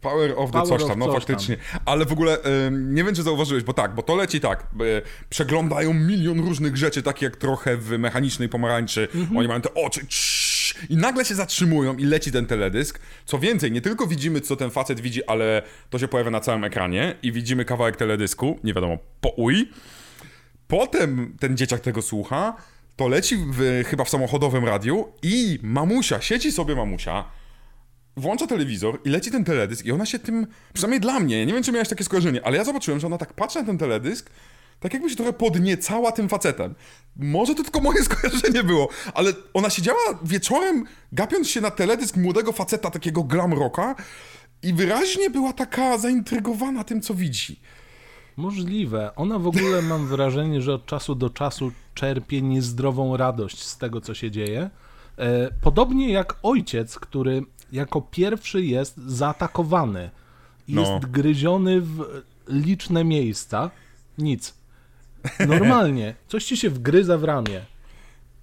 Power 0.00 0.32
of 0.36 0.50
the 0.50 0.58
Power 0.58 0.80
coś 0.80 0.88
tam, 0.88 0.98
no 0.98 1.06
coś 1.06 1.14
faktycznie. 1.14 1.56
Ale 1.84 2.04
w 2.04 2.12
ogóle 2.12 2.38
nie 2.70 3.04
wiem, 3.04 3.14
czy 3.14 3.22
zauważyłeś, 3.22 3.64
bo 3.64 3.72
tak, 3.72 3.94
bo 3.94 4.02
to 4.02 4.16
leci 4.16 4.40
tak. 4.40 4.62
y, 4.62 5.02
przeglądają 5.30 5.94
milion 5.94 6.40
różnych 6.40 6.76
rzeczy, 6.76 7.02
takie 7.02 7.24
jak 7.26 7.36
trochę 7.36 7.76
w 7.76 7.98
mechanicznej 7.98 8.48
pomarańczy. 8.48 9.08
Mhm. 9.14 9.36
Oni 9.36 9.48
mają 9.48 9.60
te 9.60 9.74
oczy 9.74 10.00
i 10.88 10.96
nagle 10.96 11.24
się 11.24 11.34
zatrzymują 11.34 11.96
i 11.96 12.04
leci 12.04 12.32
ten 12.32 12.46
teledysk. 12.46 13.00
Co 13.24 13.38
więcej, 13.38 13.72
nie 13.72 13.80
tylko 13.80 14.06
widzimy, 14.06 14.40
co 14.40 14.56
ten 14.56 14.70
facet 14.70 15.00
widzi, 15.00 15.24
ale 15.24 15.62
to 15.90 15.98
się 15.98 16.08
pojawia 16.08 16.30
na 16.30 16.40
całym 16.40 16.64
ekranie 16.64 17.14
i 17.22 17.32
widzimy 17.32 17.64
kawałek 17.64 17.96
teledysku, 17.96 18.58
nie 18.64 18.74
wiadomo, 18.74 18.98
po 19.20 19.28
uj. 19.28 19.70
Potem 20.68 21.36
ten 21.40 21.56
dzieciak 21.56 21.80
tego 21.80 22.02
słucha, 22.02 22.56
to 22.96 23.08
leci 23.08 23.36
w, 23.36 23.82
chyba 23.86 24.04
w 24.04 24.08
samochodowym 24.08 24.64
radiu 24.64 25.12
i 25.22 25.58
mamusia, 25.62 26.20
siedzi 26.20 26.52
sobie 26.52 26.76
mamusia, 26.76 27.24
włącza 28.16 28.46
telewizor 28.46 29.00
i 29.04 29.08
leci 29.08 29.30
ten 29.30 29.44
teledysk 29.44 29.86
i 29.86 29.92
ona 29.92 30.06
się 30.06 30.18
tym, 30.18 30.46
przynajmniej 30.72 31.00
dla 31.00 31.20
mnie, 31.20 31.46
nie 31.46 31.52
wiem 31.52 31.62
czy 31.62 31.72
miałeś 31.72 31.88
takie 31.88 32.04
skojarzenie, 32.04 32.46
ale 32.46 32.56
ja 32.56 32.64
zobaczyłem, 32.64 33.00
że 33.00 33.06
ona 33.06 33.18
tak 33.18 33.32
patrzy 33.32 33.58
na 33.58 33.64
ten 33.64 33.78
teledysk, 33.78 34.30
tak 34.80 34.92
jakby 34.92 35.10
się 35.10 35.16
trochę 35.16 35.32
podniecała 35.32 36.12
tym 36.12 36.28
facetem. 36.28 36.74
Może 37.16 37.54
to 37.54 37.62
tylko 37.62 37.80
moje 37.80 38.04
skojarzenie 38.08 38.62
było, 38.64 38.88
ale 39.14 39.32
ona 39.54 39.70
siedziała 39.70 39.98
wieczorem, 40.22 40.84
gapiąc 41.12 41.48
się 41.48 41.60
na 41.60 41.70
teledysk 41.70 42.16
młodego 42.16 42.52
faceta, 42.52 42.90
takiego 42.90 43.22
glam 43.22 43.52
rocka 43.52 43.94
i 44.62 44.72
wyraźnie 44.72 45.30
była 45.30 45.52
taka 45.52 45.98
zaintrygowana 45.98 46.84
tym, 46.84 47.00
co 47.00 47.14
widzi. 47.14 47.60
Możliwe. 48.36 49.14
Ona 49.16 49.38
w 49.38 49.46
ogóle 49.46 49.82
mam 49.92 50.06
wrażenie, 50.06 50.62
że 50.62 50.74
od 50.74 50.86
czasu 50.86 51.14
do 51.14 51.30
czasu 51.30 51.72
czerpie 51.94 52.42
niezdrową 52.42 53.16
radość 53.16 53.62
z 53.62 53.78
tego, 53.78 54.00
co 54.00 54.14
się 54.14 54.30
dzieje. 54.30 54.70
E, 55.18 55.50
Podobnie 55.60 56.12
jak 56.12 56.36
ojciec, 56.42 56.98
który 56.98 57.42
jako 57.72 58.00
pierwszy 58.00 58.62
jest 58.64 58.96
zaatakowany. 59.06 60.10
Jest 60.68 60.90
No. 60.90 61.00
gryziony 61.00 61.80
w 61.80 62.22
liczne 62.48 63.04
miejsca. 63.04 63.70
Nic. 64.18 64.54
Normalnie. 65.48 66.14
Coś 66.28 66.44
ci 66.44 66.56
się 66.56 66.70
wgryza 66.70 67.18
w 67.18 67.24
ramię. 67.24 67.64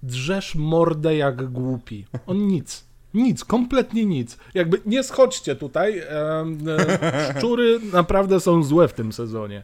Drzesz 0.02 0.54
mordę 0.54 1.16
jak 1.16 1.50
głupi. 1.52 2.04
On 2.26 2.46
nic. 2.46 2.84
Nic, 3.14 3.44
kompletnie 3.44 4.06
nic. 4.06 4.38
Jakby 4.54 4.80
nie 4.86 5.02
schodźcie 5.02 5.56
tutaj. 5.56 5.98
e, 5.98 6.44
szczury 7.38 7.80
naprawdę 7.92 8.40
są 8.40 8.62
złe 8.62 8.88
w 8.88 8.92
tym 8.92 9.12
sezonie. 9.12 9.62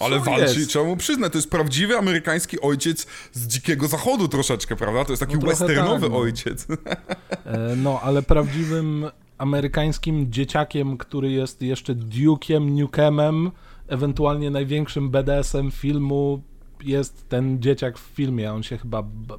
Ale 0.00 0.18
Co 0.18 0.24
walczy, 0.24 0.58
jest? 0.58 0.68
trzeba 0.68 0.84
mu 0.84 0.96
przyznać, 0.96 1.32
to 1.32 1.38
jest 1.38 1.50
prawdziwy 1.50 1.96
amerykański 1.98 2.60
ojciec 2.60 3.06
z 3.32 3.46
dzikiego 3.46 3.88
zachodu 3.88 4.28
troszeczkę, 4.28 4.76
prawda? 4.76 5.04
To 5.04 5.12
jest 5.12 5.20
taki 5.20 5.34
No 5.34 5.46
westernowy 5.46 6.00
tak, 6.00 6.10
no. 6.10 6.18
ojciec. 6.18 6.66
E, 7.44 7.76
No, 7.76 8.00
ale 8.02 8.22
prawdziwym 8.22 9.06
amerykańskim 9.38 10.32
dzieciakiem, 10.32 10.96
który 10.98 11.30
jest 11.30 11.62
jeszcze 11.62 11.94
Duke'iem 11.94 12.70
Nukemem, 12.80 13.50
ewentualnie 13.88 14.50
największym 14.50 15.10
BDS-em 15.10 15.70
filmu, 15.70 16.42
jest 16.84 17.28
ten 17.28 17.62
dzieciak 17.62 17.98
w 17.98 18.02
filmie. 18.14 18.52
On 18.52 18.62
się 18.62 18.78
chyba 18.78 19.02
B- 19.02 19.36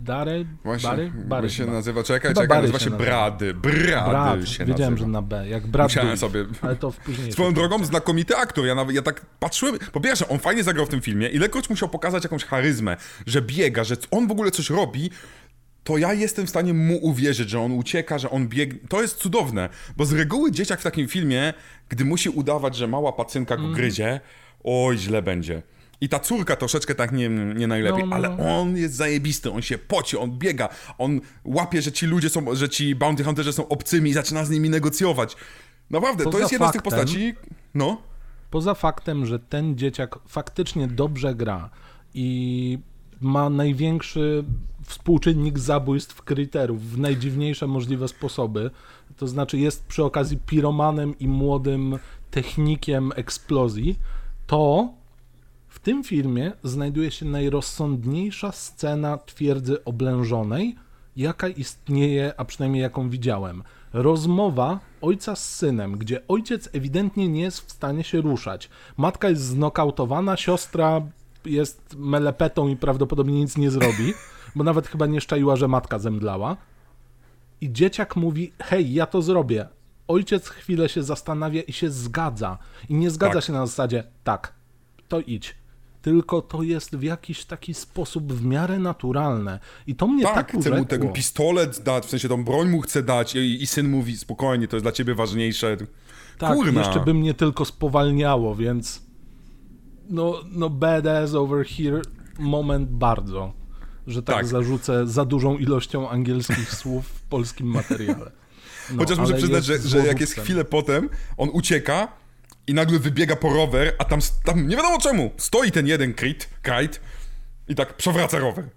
Dary? 0.00 0.46
Właśnie, 0.64 0.88
Bary? 0.90 1.12
Bary 1.14 1.50
się 1.50 1.62
chyba. 1.64 1.72
nazywa, 1.76 2.02
czekaj, 2.02 2.28
Chyba 2.30 2.40
czekaj, 2.42 2.60
nazywa 2.60 2.78
się. 2.78 2.90
Brady. 2.90 3.54
Brady 3.54 4.10
Brad. 4.10 4.48
się 4.48 4.64
Wiedziałem, 4.64 4.92
nazywa. 4.94 5.06
że 5.06 5.12
na 5.12 5.22
B. 5.22 5.48
Jak 5.48 5.66
Brad 5.66 5.84
Musiałem 5.88 6.10
Pitt. 6.10 6.20
sobie- 6.20 6.44
Ale 6.62 6.76
to 6.76 6.90
w 6.90 6.96
później. 6.96 7.32
Swoją 7.36 7.54
drogą, 7.54 7.84
znakomity 7.84 8.36
aktor. 8.36 8.66
Ja, 8.66 8.74
nawet, 8.74 8.96
ja 8.96 9.02
tak 9.02 9.26
patrzyłem. 9.40 9.78
Po 9.92 10.00
pierwsze, 10.00 10.28
on 10.28 10.38
fajnie 10.38 10.62
zagrał 10.62 10.86
w 10.86 10.88
tym 10.88 11.00
filmie. 11.00 11.28
Ilekroć 11.28 11.70
musiał 11.70 11.88
pokazać 11.88 12.24
jakąś 12.24 12.44
charyzmę, 12.44 12.96
że 13.26 13.42
biega, 13.42 13.84
że 13.84 13.96
on 14.10 14.28
w 14.28 14.30
ogóle 14.30 14.50
coś 14.50 14.70
robi. 14.70 15.10
to 15.84 15.98
ja 15.98 16.12
jestem 16.14 16.46
w 16.46 16.50
stanie 16.50 16.74
mu 16.74 16.96
uwierzyć, 16.96 17.50
że 17.50 17.60
on 17.60 17.72
ucieka, 17.72 18.18
że 18.18 18.30
on 18.30 18.48
biegnie. 18.48 18.78
To 18.88 19.02
jest 19.02 19.16
cudowne, 19.16 19.68
bo 19.96 20.04
z 20.04 20.12
reguły 20.12 20.52
dzieciak 20.52 20.80
w 20.80 20.82
takim 20.82 21.08
filmie, 21.08 21.54
gdy 21.88 22.04
musi 22.04 22.28
udawać, 22.28 22.76
że 22.76 22.86
mała 22.88 23.12
pacynka 23.12 23.54
Mm. 23.54 23.66
go 23.70 23.74
gryzie, 23.76 24.20
oj, 24.64 24.98
źle 24.98 25.22
będzie. 25.22 25.62
I 26.00 26.08
ta 26.08 26.18
córka 26.18 26.56
troszeczkę 26.56 26.94
tak 26.94 27.12
nie, 27.12 27.28
nie 27.28 27.66
najlepiej, 27.66 28.00
No, 28.00 28.06
no, 28.06 28.16
ale 28.16 28.36
no. 28.36 28.60
on 28.60 28.76
jest 28.76 28.94
zajebisty, 28.94 29.50
on 29.50 29.62
się 29.62 29.78
poci, 29.78 30.16
on 30.16 30.38
biega, 30.38 30.68
on 30.98 31.20
łapie, 31.44 31.82
że 31.82 31.92
ci 31.92 32.06
ludzie 32.06 32.28
są, 32.30 32.54
że 32.54 32.68
ci 32.68 32.94
bounty 32.94 33.24
hunterzy 33.24 33.52
są 33.52 33.68
obcymi 33.68 34.10
i 34.10 34.12
zaczyna 34.12 34.44
z 34.44 34.50
nimi 34.50 34.70
negocjować. 34.70 35.36
Naprawdę, 35.90 36.24
to 36.24 36.30
Poza 36.30 36.40
jest 36.42 36.52
jedna 36.52 36.68
z 36.68 36.72
tych 36.72 36.82
faktem- 36.82 36.98
postaci, 36.98 37.34
no, 37.74 38.02
Poza 38.50 38.74
faktem, 38.74 39.26
że 39.26 39.38
ten 39.38 39.76
dzieciak 39.78 40.18
faktycznie 40.28 40.88
dobrze 40.88 41.34
gra 41.34 41.70
i 42.14 42.78
ma 43.20 43.50
największy 43.50 44.44
współczynnik 44.86 45.58
zabójstw 45.58 46.22
kryterów 46.22 46.90
w 46.90 46.98
najdziwniejsze 46.98 47.66
możliwe 47.66 48.08
sposoby, 48.08 48.70
to 49.16 49.26
znaczy 49.26 49.58
jest 49.58 49.86
przy 49.86 50.04
okazji 50.04 50.38
piromanem 50.46 51.18
i 51.18 51.28
młodym 51.28 51.98
technikiem 52.30 53.12
eksplozji, 53.16 53.98
to 54.46 54.88
w 55.70 55.78
tym 55.78 56.04
filmie 56.04 56.52
znajduje 56.64 57.10
się 57.10 57.26
najrozsądniejsza 57.26 58.52
scena 58.52 59.18
twierdzy 59.18 59.84
oblężonej, 59.84 60.76
jaka 61.16 61.48
istnieje, 61.48 62.32
a 62.36 62.44
przynajmniej 62.44 62.82
jaką 62.82 63.10
widziałem. 63.10 63.62
Rozmowa 63.92 64.80
ojca 65.00 65.36
z 65.36 65.54
synem, 65.54 65.98
gdzie 65.98 66.20
ojciec 66.28 66.68
ewidentnie 66.72 67.28
nie 67.28 67.40
jest 67.40 67.60
w 67.60 67.72
stanie 67.72 68.04
się 68.04 68.20
ruszać. 68.20 68.70
Matka 68.96 69.28
jest 69.28 69.42
znokautowana, 69.42 70.36
siostra 70.36 71.02
jest 71.44 71.96
melepetą 71.98 72.68
i 72.68 72.76
prawdopodobnie 72.76 73.34
nic 73.34 73.56
nie 73.56 73.70
zrobi, 73.70 74.14
bo 74.56 74.64
nawet 74.64 74.86
chyba 74.86 75.06
nie 75.06 75.20
szczaiła, 75.20 75.56
że 75.56 75.68
matka 75.68 75.98
zemdlała. 75.98 76.56
I 77.60 77.72
dzieciak 77.72 78.16
mówi: 78.16 78.52
Hej, 78.62 78.94
ja 78.94 79.06
to 79.06 79.22
zrobię. 79.22 79.68
Ojciec 80.08 80.48
chwilę 80.48 80.88
się 80.88 81.02
zastanawia 81.02 81.62
i 81.62 81.72
się 81.72 81.90
zgadza. 81.90 82.58
I 82.88 82.94
nie 82.94 83.10
zgadza 83.10 83.34
Tak. 83.34 83.44
się 83.44 83.52
na 83.52 83.66
zasadzie: 83.66 84.04
Tak, 84.24 84.52
to 85.08 85.20
idź. 85.20 85.59
Tylko 86.02 86.42
to 86.42 86.62
jest 86.62 86.96
w 86.96 87.02
jakiś 87.02 87.44
taki 87.44 87.74
sposób 87.74 88.32
w 88.32 88.44
miarę 88.44 88.78
naturalne. 88.78 89.60
I 89.86 89.94
to 89.94 90.06
mnie 90.06 90.22
tak, 90.22 90.34
tak, 90.34 90.60
chce 90.60 90.70
mu 90.70 90.84
ten 90.84 91.12
pistolet 91.12 91.82
dać, 91.82 92.06
w 92.06 92.10
sensie 92.10 92.28
tą 92.28 92.44
broń 92.44 92.68
mu 92.68 92.80
chce 92.80 93.02
dać 93.02 93.34
i, 93.34 93.62
i 93.62 93.66
syn 93.66 93.88
mówi 93.88 94.16
spokojnie, 94.16 94.68
to 94.68 94.76
jest 94.76 94.84
dla 94.84 94.92
ciebie 94.92 95.14
ważniejsze. 95.14 95.76
Tak, 96.38 96.54
Kurna. 96.54 96.80
jeszcze 96.80 97.00
by 97.00 97.14
mnie 97.14 97.34
tylko 97.34 97.64
spowalniało, 97.64 98.54
więc 98.54 99.02
no, 100.10 100.40
no 100.52 100.70
badass 100.70 101.34
over 101.34 101.66
here 101.66 102.02
moment 102.38 102.90
bardzo, 102.90 103.52
że 104.06 104.22
tak, 104.22 104.36
Tak. 104.36 104.46
zarzucę 104.46 105.06
za 105.06 105.24
dużą 105.24 105.58
ilością 105.58 106.08
angielskich 106.08 106.74
słów 106.80 107.06
w 107.06 107.22
polskim 107.22 107.66
materiale. 107.66 108.30
No, 108.90 108.98
Chociaż 108.98 109.18
muszę 109.18 109.34
przyznać, 109.34 109.64
że, 109.64 109.78
że 109.78 110.06
jak 110.06 110.20
jest 110.20 110.34
chwilę 110.34 110.64
potem, 110.64 111.08
on 111.36 111.48
ucieka 111.52 112.19
i 112.70 112.74
nagle 112.74 112.98
wybiega 112.98 113.36
po 113.36 113.52
rower, 113.52 113.92
a 113.98 114.04
tam, 114.04 114.20
tam 114.44 114.68
nie 114.68 114.76
wiadomo 114.76 114.98
czemu, 114.98 115.30
stoi 115.36 115.70
ten 115.72 115.86
jeden 115.86 116.14
krit, 116.14 116.48
kite 116.62 116.98
i 117.68 117.74
tak 117.74 117.96
przewraca 117.96 118.38
rower. 118.38 118.68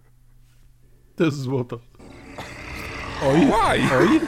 To 1.15 1.23
jest 1.23 1.37
złoto. 1.37 1.79
Oj, 3.23 3.39
Why? 3.39 3.95
oj. 3.97 4.21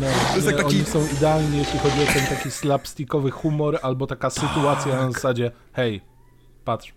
No, 0.00 0.06
jest 0.34 0.46
nie, 0.46 0.52
tak 0.52 0.62
taki- 0.62 0.76
Oni 0.76 0.84
są 0.84 1.06
idealni, 1.16 1.58
jeśli 1.58 1.78
chodzi 1.78 2.02
o 2.02 2.06
ten 2.06 2.26
taki 2.26 2.50
slapstickowy 2.50 3.30
humor, 3.30 3.78
albo 3.82 4.06
taka 4.06 4.30
sytuacja 4.30 4.96
na 4.96 5.12
zasadzie 5.12 5.50
hej, 5.72 6.00
patrz, 6.64 6.94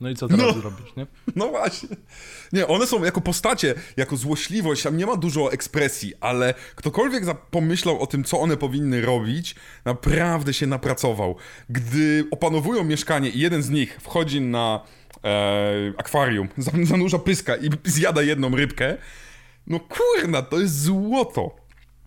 no 0.00 0.10
i 0.10 0.14
co 0.14 0.28
teraz 0.28 0.46
No. 0.46 0.52
zrobisz, 0.52 0.96
nie? 0.96 1.06
No 1.36 1.48
właśnie. 1.48 1.88
Nie, 2.52 2.66
one 2.66 2.86
są 2.86 3.04
jako 3.04 3.20
postacie, 3.20 3.74
jako 3.96 4.16
złośliwość, 4.16 4.82
tam 4.82 4.96
nie 4.96 5.06
ma 5.06 5.16
dużo 5.16 5.52
ekspresji, 5.52 6.12
ale 6.20 6.54
ktokolwiek 6.74 7.24
pomyślał 7.50 8.00
o 8.02 8.06
tym, 8.06 8.24
co 8.24 8.40
one 8.40 8.56
powinny 8.56 9.00
robić, 9.02 9.54
naprawdę 9.84 10.54
się 10.54 10.66
napracował. 10.66 11.36
Gdy 11.70 12.24
opanowują 12.30 12.84
mieszkanie 12.84 13.28
i 13.30 13.40
jeden 13.40 13.62
z 13.62 13.70
nich 13.70 13.98
wchodzi 14.02 14.40
na 14.40 14.80
e, 15.24 15.92
akwarium, 15.98 16.48
zan- 16.58 16.86
zanurza 16.92 17.18
pyska 17.18 17.56
i 17.56 17.70
zjada 17.84 18.22
jedną 18.22 18.56
rybkę, 18.56 18.96
no 19.66 19.80
kurna, 19.80 20.42
to 20.42 20.60
jest 20.60 20.82
złoto. 20.82 21.56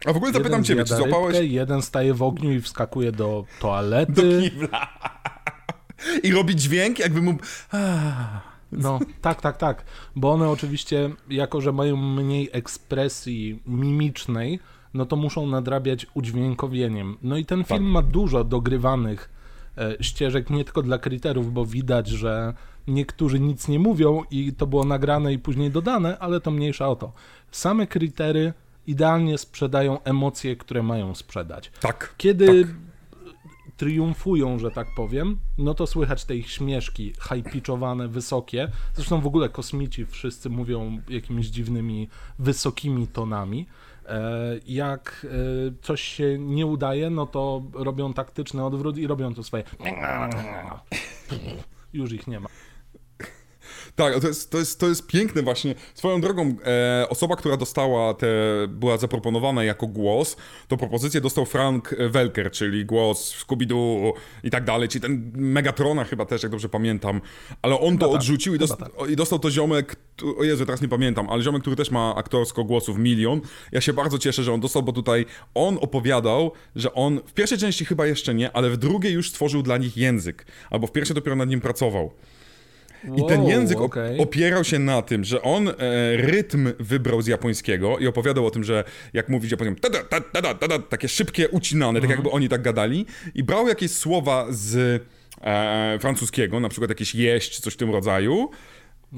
A 0.06 0.14
w 0.14 0.18
ogóle 0.18 0.32
zapytam 0.32 0.52
jeden 0.52 0.64
ciebie, 0.64 0.84
czy 0.86 0.96
złapałeś 0.96 1.34
Rybkę, 1.36 1.46
jeden 1.54 1.82
staje 1.82 2.14
w 2.14 2.24
ogniu 2.24 2.52
i 2.54 2.62
wskakuje 2.62 3.12
do 3.12 3.46
toalety. 3.60 4.12
do 4.14 4.22
kibla 4.42 5.19
i 6.24 6.32
robi 6.32 6.56
dźwięk, 6.56 7.00
jakby 7.00 7.22
mu... 7.22 7.38
No, 8.72 9.00
tak, 9.22 9.42
tak, 9.42 9.58
tak. 9.58 9.86
Bo 10.16 10.32
one 10.32 10.50
oczywiście, 10.50 11.10
jako 11.30 11.62
że 11.62 11.72
mają 11.72 11.98
mniej 11.98 12.50
ekspresji 12.52 13.62
mimicznej, 13.66 14.60
no 14.94 15.06
to 15.06 15.16
muszą 15.16 15.48
nadrabiać 15.48 16.08
udźwiękowieniem. 16.14 17.18
No 17.22 17.38
i 17.38 17.46
ten 17.46 17.64
film 17.64 17.84
ma 17.84 18.02
dużo 18.02 18.44
dogrywanych 18.44 19.30
e, 19.78 20.04
ścieżek, 20.04 20.50
nie 20.50 20.66
tylko 20.66 20.82
dla 20.82 20.98
kryterów, 20.98 21.54
bo 21.54 21.66
widać, 21.66 22.08
że 22.08 22.54
niektórzy 22.88 23.40
nic 23.40 23.68
nie 23.68 23.80
mówią 23.80 24.24
i 24.32 24.54
to 24.54 24.68
było 24.68 24.86
nagrane 24.86 25.34
i 25.34 25.40
później 25.40 25.72
dodane, 25.72 26.20
ale 26.20 26.42
to 26.42 26.52
mniejsza 26.52 26.88
o 26.88 26.96
to. 26.96 27.12
Same 27.52 27.88
krytery 27.88 28.54
idealnie 28.88 29.38
sprzedają 29.38 30.04
emocje, 30.04 30.56
które 30.56 30.84
mają 30.84 31.16
sprzedać. 31.16 31.72
Tak. 31.82 32.14
Kiedy 32.18 32.66
Tak. 32.66 32.89
Triumfują, 33.80 34.60
że 34.60 34.72
tak 34.72 34.88
powiem, 34.96 35.40
no 35.58 35.74
to 35.74 35.88
słychać 35.88 36.26
te 36.26 36.36
ich 36.36 36.52
śmieszki, 36.52 37.14
high-pitchowane, 37.14 38.08
wysokie. 38.08 38.72
Zresztą 38.94 39.22
w 39.22 39.28
ogóle 39.28 39.50
kosmici 39.50 40.06
wszyscy 40.06 40.50
mówią 40.50 41.00
jakimiś 41.10 41.48
dziwnymi, 41.48 42.08
wysokimi 42.40 43.08
tonami. 43.08 43.68
E, 44.06 44.60
Jak 44.66 45.26
e, 45.30 45.30
coś 45.82 46.02
się 46.02 46.38
nie 46.40 46.66
udaje, 46.66 47.10
no 47.10 47.26
to 47.26 47.64
robią 47.74 48.14
taktyczny 48.14 48.66
odwrót 48.66 48.98
i 48.98 49.08
robią 49.08 49.34
to 49.34 49.44
swoje. 49.44 49.64
Już 51.94 52.12
ich 52.12 52.28
nie 52.28 52.40
ma. 52.40 52.50
Tak, 53.96 54.20
to 54.20 54.28
jest, 54.28 54.52
to 54.52 54.58
jest, 54.58 54.80
to 54.80 54.88
jest 54.88 55.08
piękne 55.08 55.42
właśnie. 55.42 55.76
Swoją 55.94 56.22
drogą, 56.22 56.56
e, 56.66 57.10
osoba, 57.10 57.36
która 57.36 57.58
dostała 57.58 58.14
te, 58.14 58.28
była 58.68 58.98
zaproponowana 58.98 59.64
jako 59.64 59.88
głos, 59.88 60.36
to 60.68 60.78
propozycję 60.78 61.22
dostał 61.22 61.46
Frank 61.46 61.96
Welker, 62.10 62.52
czyli 62.52 62.86
głos 62.86 63.36
Scooby-Doo 63.46 64.12
i 64.44 64.50
tak 64.50 64.64
dalej, 64.64 64.90
czyli 64.90 65.02
ten 65.02 65.32
Megatrona 65.36 66.04
chyba 66.04 66.26
też, 66.26 66.44
jak 66.44 66.52
dobrze 66.52 66.70
pamiętam, 66.70 67.22
ale 67.62 67.80
on 67.80 67.98
to 67.98 68.08
tak, 68.08 68.16
odrzucił 68.16 68.56
i, 68.56 68.60
chyba 68.60 68.76
dost, 68.76 69.10
i 69.10 69.16
dostał 69.16 69.40
to 69.40 69.52
ziomek, 69.52 69.96
o 70.38 70.44
Jezu, 70.44 70.66
teraz 70.66 70.82
nie 70.82 70.88
pamiętam, 70.88 71.30
ale 71.30 71.44
ziomek, 71.44 71.62
który 71.62 71.76
też 71.76 71.92
ma 71.92 72.16
aktorsko 72.16 72.64
głosów 72.64 72.98
milion. 72.98 73.42
Ja 73.72 73.82
się 73.82 73.94
bardzo 73.94 74.18
cieszę, 74.18 74.44
że 74.44 74.54
on 74.54 74.60
dostał, 74.60 74.84
bo 74.84 74.92
tutaj 74.92 75.26
on 75.54 75.78
opowiadał, 75.82 76.52
że 76.76 76.94
on 76.94 77.20
w 77.26 77.34
pierwszej 77.34 77.58
części 77.58 77.86
chyba 77.86 78.06
jeszcze 78.08 78.34
nie, 78.34 78.52
ale 78.52 78.70
w 78.70 78.78
drugiej 78.78 79.14
już 79.14 79.30
stworzył 79.30 79.64
dla 79.64 79.78
nich 79.78 79.98
język, 79.98 80.46
albo 80.70 80.88
w 80.88 80.92
pierwszej 80.92 81.16
dopiero 81.16 81.36
nad 81.36 81.50
nim 81.50 81.62
pracował. 81.62 82.12
I 83.04 83.26
ten 83.28 83.42
Wow, 83.42 83.50
język 83.50 83.82
okej. 83.82 84.20
opierał 84.20 84.64
się 84.64 84.80
na 84.80 85.02
tym, 85.02 85.24
że 85.24 85.42
on 85.42 85.68
e, 85.68 85.74
rytm 86.18 86.70
wybrał 86.80 87.22
z 87.22 87.28
japońskiego 87.28 87.98
i 87.98 88.08
opowiadał 88.08 88.46
o 88.46 88.52
tym, 88.52 88.64
że 88.64 88.84
jak 89.14 89.30
mówić 89.30 89.52
japońskim, 89.52 89.76
tada, 89.76 90.04
tada, 90.04 90.26
tada, 90.34 90.54
tada, 90.54 90.80
takie 90.80 91.08
szybkie, 91.08 91.50
ucinane, 91.50 92.02
tak 92.02 92.10
jakby 92.10 92.30
oni 92.32 92.50
tak 92.50 92.62
gadali. 92.62 93.06
I 93.36 93.44
brał 93.44 93.68
jakieś 93.68 93.92
słowa 93.92 94.46
z 94.50 95.02
e, 95.42 95.98
francuskiego, 96.00 96.60
na 96.60 96.70
przykład 96.70 96.90
jakieś 96.90 97.16
jeść, 97.16 97.60
coś 97.60 97.74
w 97.74 97.78
tym 97.78 97.92
rodzaju, 97.92 98.50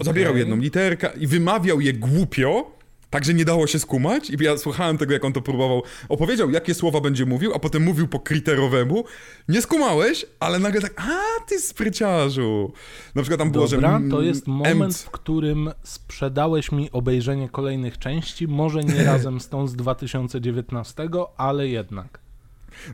zabierał 0.01 0.37
jedną 0.37 0.55
literkę 0.57 1.09
i 1.19 1.27
wymawiał 1.27 1.81
je 1.81 1.93
głupio, 1.93 2.80
tak, 3.11 3.25
że 3.25 3.33
nie 3.33 3.45
dało 3.45 3.67
się 3.67 3.79
skumać 3.79 4.29
i 4.29 4.43
ja 4.43 4.57
słuchałem 4.57 4.97
tego, 4.97 5.13
jak 5.13 5.25
on 5.25 5.33
to 5.33 5.41
próbował. 5.41 5.83
Opowiedział, 6.09 6.51
jakie 6.51 6.73
słowa 6.73 7.01
będzie 7.01 7.25
mówił, 7.25 7.53
a 7.53 7.59
potem 7.59 7.83
mówił 7.83 8.07
po 8.07 8.19
kriterowemu. 8.19 9.03
Nie 9.47 9.61
skumałeś, 9.61 10.25
ale 10.39 10.59
nagle 10.59 10.81
tak, 10.81 11.01
a 11.01 11.45
ty 11.45 11.59
spryciarzu. 11.59 12.73
Na 13.15 13.21
przykład 13.21 13.39
tam 13.39 13.51
było, 13.51 13.67
że... 13.67 13.75
Dobra, 13.75 13.95
mm, 13.95 14.11
to 14.11 14.21
jest 14.21 14.47
moment, 14.47 14.97
w 14.97 15.09
którym 15.09 15.71
sprzedałeś 15.83 16.71
mi 16.71 16.91
obejrzenie 16.91 17.49
kolejnych 17.49 17.97
części, 17.97 18.47
może 18.47 18.83
nie 18.83 19.03
razem 19.13 19.39
z 19.39 19.49
tą 19.49 19.67
z 19.67 19.75
2019, 19.75 21.09
ale 21.37 21.67
jednak. 21.67 22.19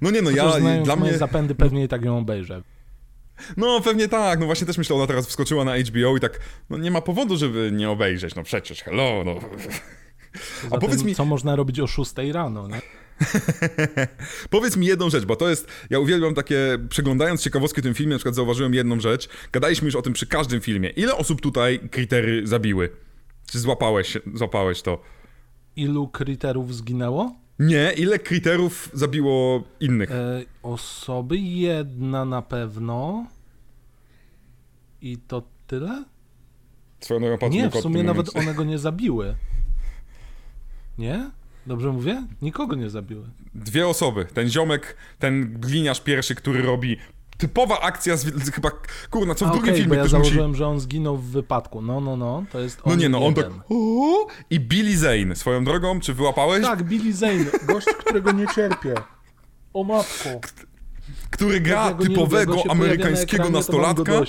No 0.02 0.12
nie, 0.12 0.22
no 0.22 0.30
Chociaż 0.30 0.54
ja, 0.54 0.60
znając 0.60 0.86
dla 0.86 0.96
mnie... 0.96 1.18
zapędy 1.18 1.56
pewnie 1.56 1.84
i 1.84 1.88
tak 1.88 2.06
ją 2.06 2.18
obejrzę. 2.18 2.62
No 3.58 3.82
pewnie 3.82 4.08
tak, 4.08 4.40
no 4.40 4.46
właśnie 4.46 4.68
też 4.68 4.78
myślę, 4.78 4.96
ona 4.96 5.08
teraz 5.08 5.28
wskoczyła 5.28 5.64
na 5.64 5.78
HBO 5.78 6.18
i 6.18 6.20
tak, 6.20 6.40
no 6.70 6.78
nie 6.78 6.92
ma 6.92 7.02
powodu, 7.02 7.38
żeby 7.38 7.72
nie 7.74 7.90
obejrzeć, 7.90 8.36
no 8.36 8.44
przecież, 8.44 8.82
hello, 8.82 9.24
no. 9.26 9.36
Zatem, 10.64 10.80
powiedz 10.80 11.04
mi- 11.04 11.16
co 11.16 11.26
można 11.26 11.56
robić 11.56 11.80
o 11.80 11.88
6 11.88 12.14
rano, 12.32 12.68
nie? 12.68 12.82
Powiedz 14.50 14.78
mi 14.78 14.86
jedną 14.88 15.10
rzecz, 15.10 15.26
bo 15.26 15.36
to 15.36 15.50
jest, 15.50 15.68
ja 15.90 16.00
uwielbiam 16.00 16.34
takie, 16.34 16.78
przeglądając 16.90 17.42
ciekawostki 17.42 17.82
w 17.82 17.84
tym 17.84 17.94
filmie, 17.94 18.12
na 18.14 18.18
przykład 18.18 18.36
zauważyłem 18.36 18.74
jedną 18.74 19.00
rzecz, 19.00 19.30
gadaliśmy 19.52 19.86
już 19.86 19.96
o 19.96 20.02
tym 20.02 20.14
przy 20.14 20.28
każdym 20.28 20.62
filmie. 20.62 20.90
Ile 20.90 21.16
osób 21.16 21.42
tutaj 21.42 21.80
krytery 21.92 22.48
zabiły? 22.48 22.90
Czy 23.52 23.60
złapałeś, 23.60 24.18
złapałeś 24.34 24.82
to? 24.82 25.02
Ilu 25.76 26.08
kryterów 26.08 26.76
zginęło? 26.76 27.36
Nie, 27.60 27.94
ile 27.98 28.20
kryterów 28.20 28.90
zabiło 28.94 29.64
innych? 29.80 30.12
E, 30.12 30.42
osoby, 30.64 31.38
jedna 31.38 32.26
na 32.26 32.42
pewno. 32.42 33.26
I 35.02 35.18
to 35.18 35.44
tyle? 35.68 36.04
Swoją 37.00 37.20
drogą 37.20 37.50
Nie, 37.50 37.70
w 37.70 37.76
sumie 37.76 38.04
nawet 38.04 38.28
momencie. 38.28 38.50
one 38.50 38.58
go 38.58 38.64
nie 38.64 38.80
zabiły. 38.80 39.36
Nie? 40.98 41.30
Dobrze 41.68 41.92
mówię? 41.92 42.24
Nikogo 42.42 42.76
nie 42.76 42.90
zabiły. 42.90 43.24
Dwie 43.56 43.88
osoby. 43.88 44.26
Ten 44.34 44.50
ziomek, 44.50 44.98
ten 45.20 45.60
gliniarz 45.60 46.02
pierwszy, 46.02 46.36
który 46.36 46.62
robi 46.62 46.98
typowa 47.38 47.80
akcja 47.80 48.18
z, 48.18 48.52
chyba, 48.52 48.72
kurna, 49.10 49.36
co 49.36 49.46
w 49.46 49.48
A, 49.48 49.52
drugim 49.52 49.70
okej, 49.70 49.82
filmie 49.82 49.90
bo 49.90 49.96
ja 49.96 50.02
ktoś 50.02 50.14
musi... 50.14 50.24
założyłem, 50.24 50.56
że 50.56 50.68
on 50.68 50.80
zginął 50.80 51.18
w 51.18 51.26
wypadku. 51.26 51.82
No, 51.82 52.02
no, 52.02 52.18
no, 52.18 52.44
to 52.52 52.60
jest 52.60 52.80
on 52.84 52.94
No 52.94 52.96
nie 53.00 53.10
no, 53.10 53.26
on 53.26 53.34
tak... 53.34 53.46
jeden. 53.46 53.60
"O!" 53.70 54.28
I 54.50 54.60
Billy 54.60 54.98
Zane, 54.98 55.36
swoją 55.36 55.64
drogą, 55.64 56.00
czy 56.00 56.14
wyłapałeś? 56.14 56.64
Tak, 56.64 56.84
Billy 56.84 57.14
Zane, 57.14 57.46
gość, 57.68 57.88
którego 58.00 58.32
nie 58.32 58.46
cierpię. 58.56 58.94
O 59.74 59.84
matko. 59.84 60.30
Który 61.30 61.62
gra 61.62 61.90
lubię, 61.90 62.06
typowego 62.06 62.38
jak 62.40 62.48
go 62.48 62.56
się 62.58 62.62
pojawia 62.64 62.76
na 62.76 62.86
amerykańskiego 62.86 63.44
ekranie, 63.44 63.52
nastolatka. 63.52 64.22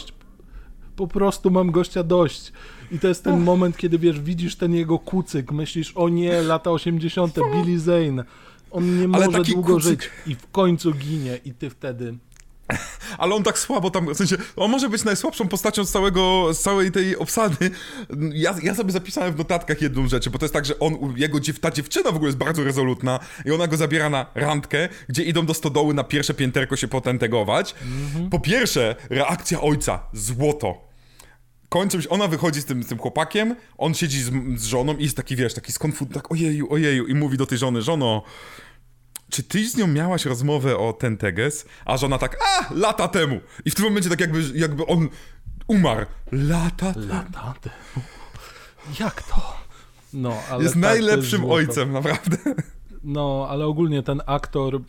Po 0.96 1.06
prostu 1.06 1.50
mam 1.50 1.70
gościa 1.70 2.02
dość. 2.02 2.52
I 2.92 2.98
to 2.98 3.08
jest 3.08 3.24
ten 3.24 3.40
moment, 3.40 3.76
kiedy 3.76 3.98
wiesz, 3.98 4.20
widzisz 4.20 4.56
ten 4.56 4.74
jego 4.74 4.98
kucyk, 4.98 5.52
myślisz, 5.52 5.92
o 5.94 6.08
nie, 6.08 6.42
lata 6.42 6.70
80., 6.70 7.34
Billy 7.54 7.80
Zane. 7.80 8.24
On 8.70 9.00
nie 9.00 9.08
może 9.08 9.42
długo 9.42 9.74
kucyk- 9.74 9.82
żyć 9.82 10.10
i 10.26 10.34
w 10.34 10.50
końcu 10.50 10.92
ginie 10.92 11.38
i 11.44 11.54
ty 11.54 11.70
wtedy... 11.70 12.14
Ale 13.18 13.34
on 13.34 13.42
tak 13.42 13.58
słabo 13.58 13.90
tam, 13.90 14.14
w 14.14 14.16
sensie, 14.16 14.36
on 14.56 14.70
może 14.70 14.88
być 14.88 15.04
najsłabszą 15.04 15.48
postacią 15.48 15.84
z, 15.84 15.90
całego, 15.90 16.54
z 16.54 16.60
całej 16.60 16.92
tej 16.92 17.16
obsady. 17.16 17.70
Ja, 18.32 18.54
ja 18.62 18.74
sobie 18.74 18.92
zapisałem 18.92 19.34
w 19.34 19.38
notatkach 19.38 19.82
jedną 19.82 20.08
rzecz, 20.08 20.28
bo 20.28 20.38
to 20.38 20.44
jest 20.44 20.54
tak, 20.54 20.64
że 20.64 20.78
on, 20.78 21.14
jego 21.16 21.40
dziew, 21.40 21.60
ta 21.60 21.70
dziewczyna 21.70 22.12
w 22.12 22.14
ogóle 22.14 22.28
jest 22.28 22.38
bardzo 22.38 22.64
rezolutna 22.64 23.20
i 23.44 23.50
ona 23.50 23.66
go 23.66 23.76
zabiera 23.76 24.10
na 24.10 24.26
randkę, 24.34 24.88
gdzie 25.08 25.22
idą 25.22 25.46
do 25.46 25.54
stodoły 25.54 25.94
na 25.94 26.04
pierwsze 26.04 26.34
pięterko 26.34 26.76
się 26.76 26.88
potentegować. 26.88 27.74
Po 28.30 28.40
pierwsze, 28.40 28.96
reakcja 29.10 29.60
ojca, 29.60 30.00
złoto. 30.12 30.87
Kończą 31.68 32.00
się, 32.00 32.08
ona 32.08 32.28
wychodzi 32.28 32.60
z 32.60 32.64
tym, 32.64 32.82
z 32.82 32.86
tym 32.86 32.98
chłopakiem, 32.98 33.56
on 33.78 33.94
siedzi 33.94 34.22
z, 34.22 34.30
z 34.56 34.64
żoną 34.64 34.96
i 34.96 35.02
jest 35.02 35.16
taki, 35.16 35.36
wiesz, 35.36 35.54
taki 35.54 35.72
skonfut, 35.72 36.14
tak 36.14 36.32
ojeju, 36.32 36.72
ojeju 36.72 37.06
i 37.06 37.14
mówi 37.14 37.36
do 37.36 37.46
tej 37.46 37.58
żony, 37.58 37.82
żono, 37.82 38.22
czy 39.30 39.42
ty 39.42 39.68
z 39.68 39.76
nią 39.76 39.86
miałaś 39.86 40.24
rozmowę 40.24 40.78
o 40.78 40.92
ten 40.92 41.16
teges? 41.16 41.64
A 41.84 41.96
żona 41.96 42.18
tak, 42.18 42.36
a, 42.44 42.74
lata 42.74 43.08
temu. 43.08 43.40
I 43.64 43.70
w 43.70 43.74
tym 43.74 43.84
momencie 43.84 44.10
tak 44.10 44.20
jakby, 44.20 44.42
jakby 44.54 44.86
on 44.86 45.08
umarł. 45.66 46.06
Lata 46.32 46.92
temu. 46.94 47.06
Lata 47.06 47.54
temu. 47.60 48.06
Jak 49.00 49.22
to? 49.22 49.56
No, 50.12 50.42
ale 50.50 50.62
Jest 50.62 50.74
tak, 50.74 50.82
najlepszym 50.82 51.50
ojcem, 51.50 51.92
naprawdę. 51.92 52.36
No, 53.04 53.46
ale 53.50 53.66
ogólnie 53.66 54.02
ten 54.02 54.20
aktor 54.26 54.80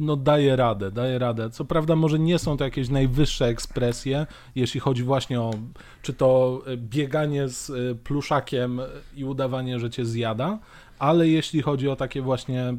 no 0.00 0.16
daje 0.16 0.56
radę, 0.56 0.90
daje 0.90 1.18
radę. 1.18 1.50
Co 1.50 1.64
prawda 1.64 1.96
może 1.96 2.18
nie 2.18 2.38
są 2.38 2.56
to 2.56 2.64
jakieś 2.64 2.88
najwyższe 2.88 3.46
ekspresje, 3.46 4.26
jeśli 4.54 4.80
chodzi 4.80 5.02
właśnie 5.02 5.40
o 5.40 5.50
czy 6.02 6.12
to 6.12 6.60
e, 6.66 6.76
bieganie 6.76 7.48
z 7.48 7.70
e, 7.70 7.94
pluszakiem 7.94 8.80
i 9.16 9.24
udawanie, 9.24 9.78
że 9.78 9.90
cię 9.90 10.04
zjada, 10.04 10.58
ale 10.98 11.28
jeśli 11.28 11.62
chodzi 11.62 11.88
o 11.88 11.96
takie 11.96 12.22
właśnie 12.22 12.74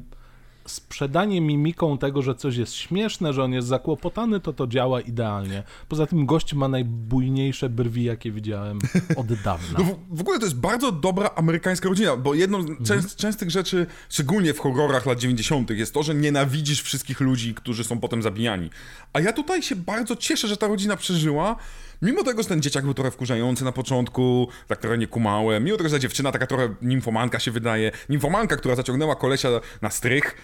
sprzedanie 0.72 1.42
mimiką 1.42 1.98
tego, 1.98 2.22
że 2.22 2.36
coś 2.36 2.56
jest 2.56 2.74
śmieszne, 2.74 3.34
że 3.34 3.44
on 3.44 3.54
jest 3.54 3.68
zakłopotany, 3.68 4.40
to 4.40 4.54
to 4.54 4.68
działa 4.68 5.02
idealnie. 5.02 5.64
Poza 5.90 6.08
tym 6.08 6.26
gość 6.26 6.54
ma 6.54 6.68
najbujniejsze 6.68 7.70
brwi, 7.70 8.04
jakie 8.04 8.32
widziałem 8.32 8.80
od 9.16 9.34
dawna. 9.34 9.80
No 9.82 9.84
w, 9.84 10.18
w 10.18 10.22
ogóle 10.22 10.40
to 10.40 10.46
jest 10.46 10.60
bardzo 10.60 10.92
dobra 10.92 11.30
amerykańska 11.36 11.90
rodzina, 11.90 12.18
bo 12.18 12.34
jedną 12.34 12.62
z 12.64 12.88
częst, 12.88 13.16
częstych 13.16 13.52
rzeczy, 13.52 13.86
szczególnie 14.10 14.54
w 14.54 14.60
horrorach 14.60 15.06
lat 15.06 15.20
90., 15.20 15.70
jest 15.70 15.94
to, 15.94 16.04
że 16.04 16.16
nienawidzisz 16.16 16.82
wszystkich 16.82 17.20
ludzi, 17.20 17.54
którzy 17.54 17.84
są 17.84 18.00
potem 18.00 18.22
zabijani. 18.22 18.70
A 19.14 19.20
ja 19.20 19.34
tutaj 19.34 19.62
się 19.62 19.76
bardzo 19.76 20.16
cieszę, 20.16 20.48
że 20.48 20.58
ta 20.58 20.68
rodzina 20.68 20.98
przeżyła. 20.98 21.56
Mimo 22.02 22.24
tego, 22.24 22.44
że 22.44 22.50
ten 22.50 22.62
dzieciak 22.62 22.84
był 22.84 22.94
trochę 22.94 23.12
wkurzający 23.12 23.64
na 23.64 23.72
początku, 23.72 24.48
tak 24.68 24.80
trochę 24.80 24.98
nie 24.98 25.08
kumałem, 25.08 25.64
mimo 25.64 25.78
tego, 25.78 25.90
że 25.90 25.96
ta 25.96 26.00
dziewczyna 26.00 26.32
taka 26.32 26.48
trochę 26.48 26.76
nimfomanka 26.82 27.40
się 27.40 27.52
wydaje, 27.52 27.92
nimfomanka, 28.10 28.58
która 28.58 28.76
zaciągnęła 28.76 29.16
kolesia 29.16 29.50
na 29.82 29.90
strych, 29.90 30.36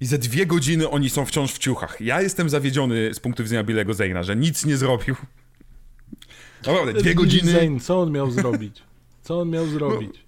i 0.00 0.06
ze 0.06 0.18
dwie 0.18 0.46
godziny 0.46 0.90
oni 0.90 1.10
są 1.10 1.24
wciąż 1.24 1.52
w 1.52 1.58
ciuchach. 1.58 2.00
Ja 2.00 2.22
jestem 2.22 2.48
zawiedziony 2.48 3.14
z 3.14 3.20
punktu 3.20 3.42
widzenia 3.42 3.64
Billego 3.64 3.94
Zayna, 3.94 4.22
że 4.22 4.36
nic 4.36 4.64
nie 4.64 4.76
zrobił. 4.76 5.16
Naprawdę, 6.66 6.92
dwie 6.92 7.14
godziny... 7.14 7.52
Zane, 7.52 7.80
co 7.80 8.00
on 8.00 8.12
miał 8.12 8.30
zrobić? 8.30 8.82
Co 9.22 9.40
on 9.40 9.50
miał 9.50 9.66
zrobić? 9.66 10.24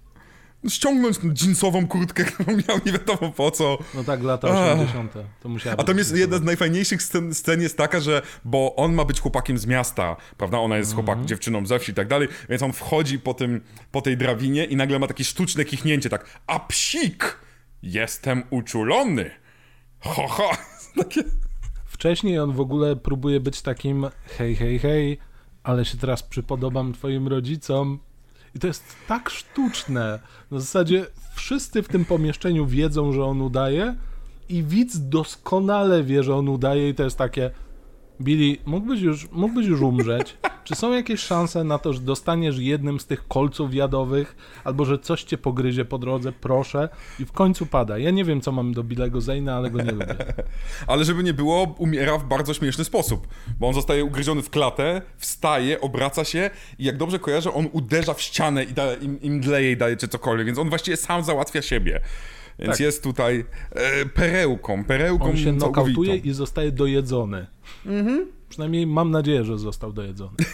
Ściągnąć 0.69 1.17
jeansową 1.41 1.87
kurtkę, 1.87 2.23
którą 2.31 2.57
miał 2.57 2.79
nie 2.85 2.91
wiadomo 2.91 3.31
po 3.31 3.51
co. 3.51 3.77
No 3.93 4.03
tak, 4.03 4.23
lata 4.23 4.47
Ach. 4.51 4.79
80. 4.79 5.13
To 5.41 5.49
musiała 5.49 5.75
A 5.79 5.83
tam 5.83 5.97
jest 5.97 6.15
jedna 6.15 6.37
z 6.37 6.41
najfajniejszych 6.41 7.03
scen, 7.03 7.33
scen 7.33 7.61
jest 7.61 7.77
taka, 7.77 7.99
że 7.99 8.21
bo 8.45 8.75
on 8.75 8.93
ma 8.93 9.05
być 9.05 9.19
chłopakiem 9.19 9.57
z 9.57 9.65
miasta, 9.65 10.15
prawda? 10.37 10.57
Ona 10.57 10.77
jest 10.77 10.93
chłopak, 10.93 11.25
dziewczyną 11.25 11.65
ze 11.65 11.79
wsi 11.79 11.91
i 11.91 11.95
tak 11.95 12.07
dalej, 12.07 12.27
więc 12.49 12.63
on 12.63 12.73
wchodzi 12.73 13.19
po, 13.19 13.33
tym, 13.33 13.61
po 13.91 14.01
tej 14.01 14.17
drabinie 14.17 14.65
i 14.65 14.75
nagle 14.75 14.99
ma 14.99 15.07
takie 15.07 15.23
sztuczne 15.23 15.65
kichnięcie, 15.65 16.09
tak 16.09 16.41
a 16.47 16.59
psik! 16.59 17.39
Jestem 17.83 18.43
uczulony! 18.49 19.31
Ho, 19.99 20.27
ho! 20.27 20.51
Takie... 21.03 21.23
Wcześniej 21.85 22.39
on 22.39 22.51
w 22.51 22.59
ogóle 22.59 22.95
próbuje 22.95 23.39
być 23.39 23.61
takim 23.61 24.07
hej, 24.37 24.55
hej, 24.55 24.79
hej, 24.79 25.17
ale 25.63 25.85
się 25.85 25.97
teraz 25.97 26.23
przypodobam 26.23 26.93
twoim 26.93 27.27
rodzicom. 27.27 27.99
I 28.55 28.59
to 28.59 28.67
jest 28.67 28.83
tak 29.07 29.29
sztuczne. 29.29 30.19
Na 30.51 30.59
zasadzie 30.59 31.05
wszyscy 31.35 31.83
w 31.83 31.87
tym 31.87 32.05
pomieszczeniu 32.05 32.65
wiedzą, 32.65 33.13
że 33.13 33.25
on 33.25 33.41
udaje 33.41 33.95
i 34.49 34.63
widz 34.63 34.97
doskonale 34.97 36.03
wie, 36.03 36.23
że 36.23 36.35
on 36.35 36.49
udaje 36.49 36.89
i 36.89 36.95
to 36.95 37.03
jest 37.03 37.17
takie 37.17 37.51
Billy, 38.21 38.57
mógłbyś 38.65 39.01
już, 39.01 39.31
mógłbyś 39.31 39.67
już 39.67 39.81
umrzeć? 39.81 40.37
Czy 40.63 40.75
są 40.75 40.93
jakieś 40.93 41.19
szanse 41.19 41.63
na 41.63 41.77
to, 41.77 41.93
że 41.93 41.99
dostaniesz 41.99 42.57
jednym 42.59 42.99
z 42.99 43.05
tych 43.05 43.27
kolców 43.27 43.73
jadowych, 43.73 44.35
albo 44.63 44.85
że 44.85 44.99
coś 44.99 45.23
cię 45.23 45.37
pogryzie 45.37 45.85
po 45.85 45.97
drodze, 45.97 46.31
proszę? 46.31 46.89
I 47.19 47.25
w 47.25 47.31
końcu 47.31 47.65
pada. 47.65 47.97
Ja 47.97 48.11
nie 48.11 48.25
wiem, 48.25 48.41
co 48.41 48.51
mam 48.51 48.73
do 48.73 48.83
Billego 48.83 49.21
Zayna, 49.21 49.55
ale 49.55 49.71
go 49.71 49.81
nie 49.81 49.91
lubię. 49.91 50.15
Ale 50.87 51.05
żeby 51.05 51.23
nie 51.23 51.33
było, 51.33 51.75
umiera 51.77 52.17
w 52.17 52.25
bardzo 52.25 52.53
śmieszny 52.53 52.83
sposób, 52.83 53.27
bo 53.59 53.67
on 53.67 53.73
zostaje 53.73 54.05
ugryziony 54.05 54.41
w 54.41 54.49
klatę, 54.49 55.01
wstaje, 55.17 55.81
obraca 55.81 56.23
się 56.23 56.49
i 56.79 56.83
jak 56.83 56.97
dobrze 56.97 57.19
kojarzę, 57.19 57.53
on 57.53 57.67
uderza 57.71 58.13
w 58.13 58.21
ścianę 58.21 58.63
i 58.63 58.73
da, 58.73 58.93
im, 58.93 59.21
im 59.21 59.41
dleje 59.41 59.71
i 59.71 59.77
daje 59.77 59.97
czy 59.97 60.07
cokolwiek, 60.07 60.45
więc 60.45 60.59
on 60.59 60.69
właściwie 60.69 60.97
sam 60.97 61.23
załatwia 61.23 61.61
siebie. 61.61 62.01
Więc 62.59 62.71
Tak. 62.71 62.79
jest 62.79 63.03
tutaj 63.03 63.45
e, 63.71 64.05
perełką, 64.05 64.83
perełką 64.83 65.25
On 65.25 65.37
się 65.37 65.43
całkowitą. 65.59 65.67
nokautuje 65.67 66.15
i 66.15 66.33
zostaje 66.33 66.71
dojedzony. 66.71 67.47
Przynajmniej 68.49 68.87
mam 68.87 69.11
nadzieję, 69.11 69.43
że 69.45 69.57
został 69.59 69.93
dojedzony. 69.93 70.35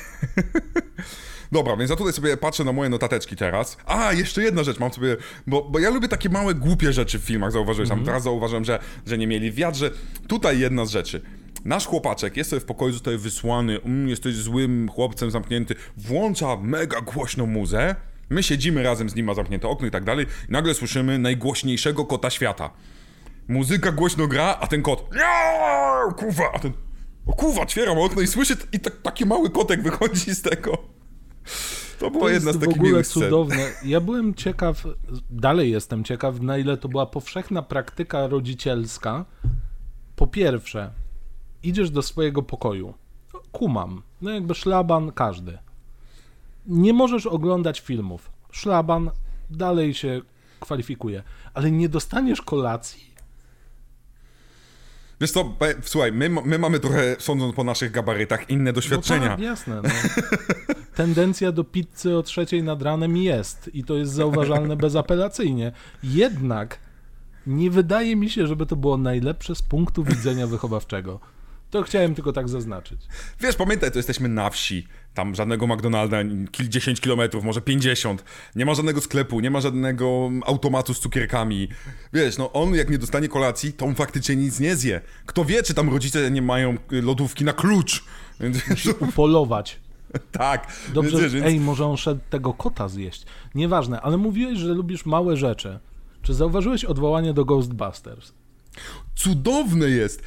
Dobra, 1.51 1.77
więc 1.77 1.89
ja 1.89 1.95
tutaj 1.95 2.13
sobie 2.13 2.37
patrzę 2.37 2.63
na 2.63 2.71
moje 2.73 2.89
notateczki 2.89 3.35
teraz. 3.35 3.77
A, 3.85 4.13
jeszcze 4.13 4.41
jedna 4.43 4.63
rzecz 4.63 4.79
mam 4.79 4.93
sobie, 4.93 5.17
bo, 5.47 5.63
bo 5.69 5.79
ja 5.79 5.89
lubię 5.89 6.07
takie 6.07 6.29
małe, 6.29 6.55
głupie 6.55 6.93
rzeczy 6.93 7.19
w 7.19 7.23
filmach, 7.23 7.51
zauważyłeś 7.51 7.89
tam. 7.89 8.05
Teraz 8.05 8.23
zauważyłem, 8.23 8.65
że, 8.65 8.79
że 9.05 9.17
nie 9.17 9.27
mieli 9.27 9.51
wiatr, 9.51 9.77
że 9.77 9.91
tutaj 10.27 10.59
jedna 10.59 10.85
z 10.85 10.91
rzeczy. 10.91 11.21
Nasz 11.65 11.85
chłopaczek 11.85 12.37
jest 12.37 12.49
sobie 12.49 12.59
w 12.59 12.65
pokoju, 12.65 12.93
zostaje 12.93 13.17
wysłany, 13.17 13.81
mm, 13.81 14.09
jesteś 14.09 14.35
złym 14.35 14.89
chłopcem 14.89 15.31
zamknięty, 15.31 15.75
włącza 15.97 16.57
mega 16.57 17.01
głośną 17.01 17.45
muzę, 17.45 17.95
my 18.29 18.43
siedzimy 18.43 18.83
razem 18.83 19.09
z 19.09 19.15
nim, 19.15 19.25
ma 19.25 19.33
zamknięte 19.33 19.67
okno 19.67 19.87
i 19.87 19.91
tak 19.91 20.03
dalej, 20.03 20.25
i 20.49 20.51
nagle 20.51 20.73
słyszymy 20.73 21.19
najgłośniejszego 21.19 22.05
kota 22.05 22.29
świata. 22.29 22.69
Muzyka 23.47 23.91
głośno 23.91 24.27
gra, 24.27 24.57
a 24.61 24.67
ten 24.67 24.81
kot. 24.81 25.03
"Miau, 25.15 26.13
Kuwa! 26.15 26.43
A 26.53 26.59
ten. 26.59 26.73
O 27.25 27.33
kuwa, 27.33 27.61
otwieram 27.61 27.97
okno 27.97 28.21
i 28.21 28.27
słyszę, 28.27 28.55
i 28.73 28.79
tak, 28.79 29.01
taki 29.01 29.25
mały 29.25 29.49
kotek 29.49 29.83
wychodzi 29.83 30.35
z 30.35 30.41
tego. 30.41 30.77
To 31.99 32.11
była 32.11 32.23
To 32.23 32.29
jedna 32.29 32.51
z 32.53 32.55
w 32.57 32.59
takich 32.59 32.75
ogóle 32.75 32.89
miłych 32.89 33.07
scen. 33.07 33.23
cudowne. 33.23 33.71
Ja 33.85 34.01
byłem 34.01 34.33
ciekaw, 34.33 34.83
dalej 35.29 35.71
jestem 35.71 36.03
ciekaw, 36.03 36.39
na 36.39 36.57
ile 36.57 36.77
to 36.77 36.87
była 36.89 37.05
powszechna 37.05 37.61
praktyka 37.61 38.27
rodzicielska. 38.27 39.25
Po 40.15 40.27
pierwsze, 40.27 40.91
idziesz 41.63 41.91
do 41.91 42.01
swojego 42.01 42.41
pokoju. 42.43 42.93
Kumam. 43.51 44.03
No 44.21 44.31
jakby 44.31 44.55
szlaban 44.55 45.11
każdy. 45.11 45.57
Nie 46.65 46.93
możesz 46.93 47.25
oglądać 47.25 47.79
filmów. 47.79 48.31
Szlaban 48.51 49.11
dalej 49.49 49.93
się 49.93 50.21
kwalifikuje. 50.59 51.23
Ale 51.53 51.71
nie 51.71 51.89
dostaniesz 51.89 52.41
kolacji? 52.41 53.09
Wiesz 55.21 55.31
co, 55.31 55.55
słuchaj, 55.81 56.11
my, 56.11 56.29
my 56.29 56.59
mamy 56.59 56.79
trochę, 56.79 57.15
sądząc 57.19 57.55
po 57.55 57.63
naszych 57.63 57.91
gabarytach, 57.91 58.49
inne 58.49 58.73
doświadczenia. 58.73 59.25
No 59.25 59.29
tak, 59.29 59.39
jasne. 59.39 59.81
No. 59.83 59.89
Tendencja 60.95 61.51
do 61.51 61.63
pizzy 61.63 62.17
o 62.17 62.23
trzeciej 62.23 62.63
nad 62.63 62.81
ranem 62.81 63.17
jest 63.17 63.69
i 63.73 63.83
to 63.83 63.95
jest 63.95 64.11
zauważalne 64.11 64.75
bezapelacyjnie. 64.85 65.71
Jednak 66.03 66.79
nie 67.47 67.71
wydaje 67.71 68.15
mi 68.15 68.29
się, 68.29 68.47
żeby 68.47 68.65
to 68.65 68.75
było 68.75 68.97
najlepsze 68.97 69.55
z 69.55 69.61
punktu 69.61 70.03
widzenia 70.03 70.47
wychowawczego. 70.47 71.19
To 71.69 71.83
chciałem 71.83 72.15
tylko 72.15 72.33
tak 72.33 72.49
zaznaczyć. 72.49 73.01
Wiesz, 73.39 73.55
pamiętaj, 73.55 73.91
to 73.91 73.99
jesteśmy 73.99 74.29
na 74.29 74.49
wsi. 74.49 74.87
Tam 75.13 75.35
żadnego 75.35 75.67
McDonalda, 75.67 76.17
kil- 76.23 76.69
10 76.69 77.01
kilometrów, 77.01 77.43
może 77.43 77.61
50. 77.61 78.23
Nie 78.55 78.65
ma 78.65 78.73
żadnego 78.73 79.01
sklepu, 79.01 79.39
nie 79.39 79.51
ma 79.51 79.61
żadnego 79.61 80.31
automatu 80.45 80.93
z 80.93 80.99
cukierkami. 80.99 81.67
Wiesz, 82.13 82.37
no 82.37 82.51
on 82.53 82.75
jak 82.75 82.89
nie 82.89 82.97
dostanie 82.97 83.27
kolacji, 83.27 83.73
to 83.73 83.85
on 83.85 83.95
faktycznie 83.95 84.35
nic 84.35 84.59
nie 84.59 84.75
zje. 84.75 85.01
Kto 85.25 85.45
wie, 85.45 85.63
czy 85.63 85.73
tam 85.73 85.89
rodzice 85.89 86.31
nie 86.31 86.41
mają 86.41 86.77
y, 86.93 87.01
lodówki 87.01 87.43
na 87.45 87.53
klucz. 87.53 88.03
Więc, 88.39 88.85
Upolować. 88.99 89.79
tak. 90.31 90.67
Dobrze, 90.93 91.17
więc, 91.19 91.33
więc, 91.33 91.45
ej, 91.45 91.59
może 91.59 91.85
on 91.85 91.97
szedł 91.97 92.21
tego 92.29 92.53
kota 92.53 92.87
zjeść. 92.87 93.25
Nieważne, 93.55 94.01
ale 94.01 94.17
mówiłeś, 94.17 94.59
że 94.59 94.67
lubisz 94.73 95.05
małe 95.05 95.37
rzeczy. 95.37 95.79
Czy 96.21 96.33
zauważyłeś 96.33 96.85
odwołanie 96.85 97.33
do 97.33 97.45
Ghostbusters? 97.45 98.33
Cudowne 99.15 99.89
jest! 99.89 100.23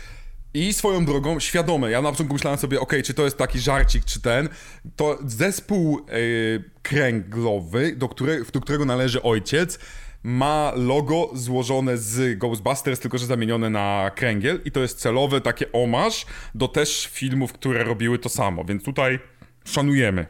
I 0.54 0.72
swoją 0.72 1.04
drogą, 1.04 1.40
świadome, 1.40 1.90
ja 1.90 2.02
na 2.02 2.10
początku 2.10 2.34
myślałem 2.34 2.58
sobie, 2.58 2.80
ok, 2.80 2.92
czy 3.04 3.14
to 3.14 3.24
jest 3.24 3.38
taki 3.38 3.58
żarcik, 3.58 4.04
czy 4.04 4.20
ten, 4.20 4.48
to 4.96 5.18
zespół 5.26 5.98
yy, 5.98 6.64
kręglowy, 6.82 7.96
do, 7.96 8.08
które, 8.08 8.44
do 8.52 8.60
którego 8.60 8.84
należy 8.84 9.22
ojciec, 9.22 9.78
ma 10.22 10.72
logo 10.76 11.30
złożone 11.34 11.98
z 11.98 12.38
Ghostbusters, 12.38 13.00
tylko 13.00 13.18
że 13.18 13.26
zamienione 13.26 13.70
na 13.70 14.10
kręgiel. 14.14 14.60
I 14.64 14.70
to 14.70 14.80
jest 14.80 14.98
celowy 14.98 15.40
takie 15.40 15.72
omarz 15.72 16.26
do 16.54 16.68
też 16.68 17.06
filmów, 17.06 17.52
które 17.52 17.84
robiły 17.84 18.18
to 18.18 18.28
samo, 18.28 18.64
więc 18.64 18.84
tutaj 18.84 19.18
szanujemy. 19.64 20.26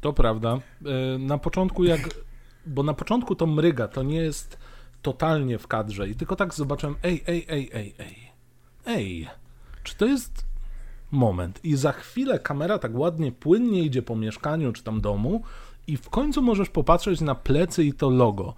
To 0.00 0.12
prawda. 0.12 0.58
E, 0.86 1.18
na 1.18 1.38
początku 1.38 1.84
jak... 1.84 2.00
Bo 2.66 2.82
na 2.82 2.94
początku 2.94 3.34
to 3.34 3.46
mryga, 3.46 3.88
to 3.88 4.02
nie 4.02 4.16
jest 4.16 4.58
totalnie 5.02 5.58
w 5.58 5.66
kadrze. 5.66 6.08
I 6.08 6.14
tylko 6.14 6.36
tak 6.36 6.54
zobaczyłem, 6.54 6.96
ej, 7.02 7.22
ej, 7.26 7.46
ej, 7.48 7.70
ej, 7.72 7.94
ej, 7.98 8.29
ej, 8.86 9.28
czy 9.82 9.96
to 9.96 10.06
jest 10.06 10.46
moment? 11.10 11.60
I 11.64 11.76
za 11.76 11.92
chwilę 11.92 12.38
kamera 12.38 12.78
tak 12.78 12.94
ładnie, 12.94 13.32
płynnie 13.32 13.82
idzie 13.82 14.02
po 14.02 14.16
mieszkaniu 14.16 14.72
czy 14.72 14.82
tam 14.82 15.00
domu 15.00 15.42
i 15.86 15.96
w 15.96 16.10
końcu 16.10 16.42
możesz 16.42 16.68
popatrzeć 16.68 17.20
na 17.20 17.34
plecy 17.34 17.84
i 17.84 17.92
to 17.92 18.10
logo. 18.10 18.54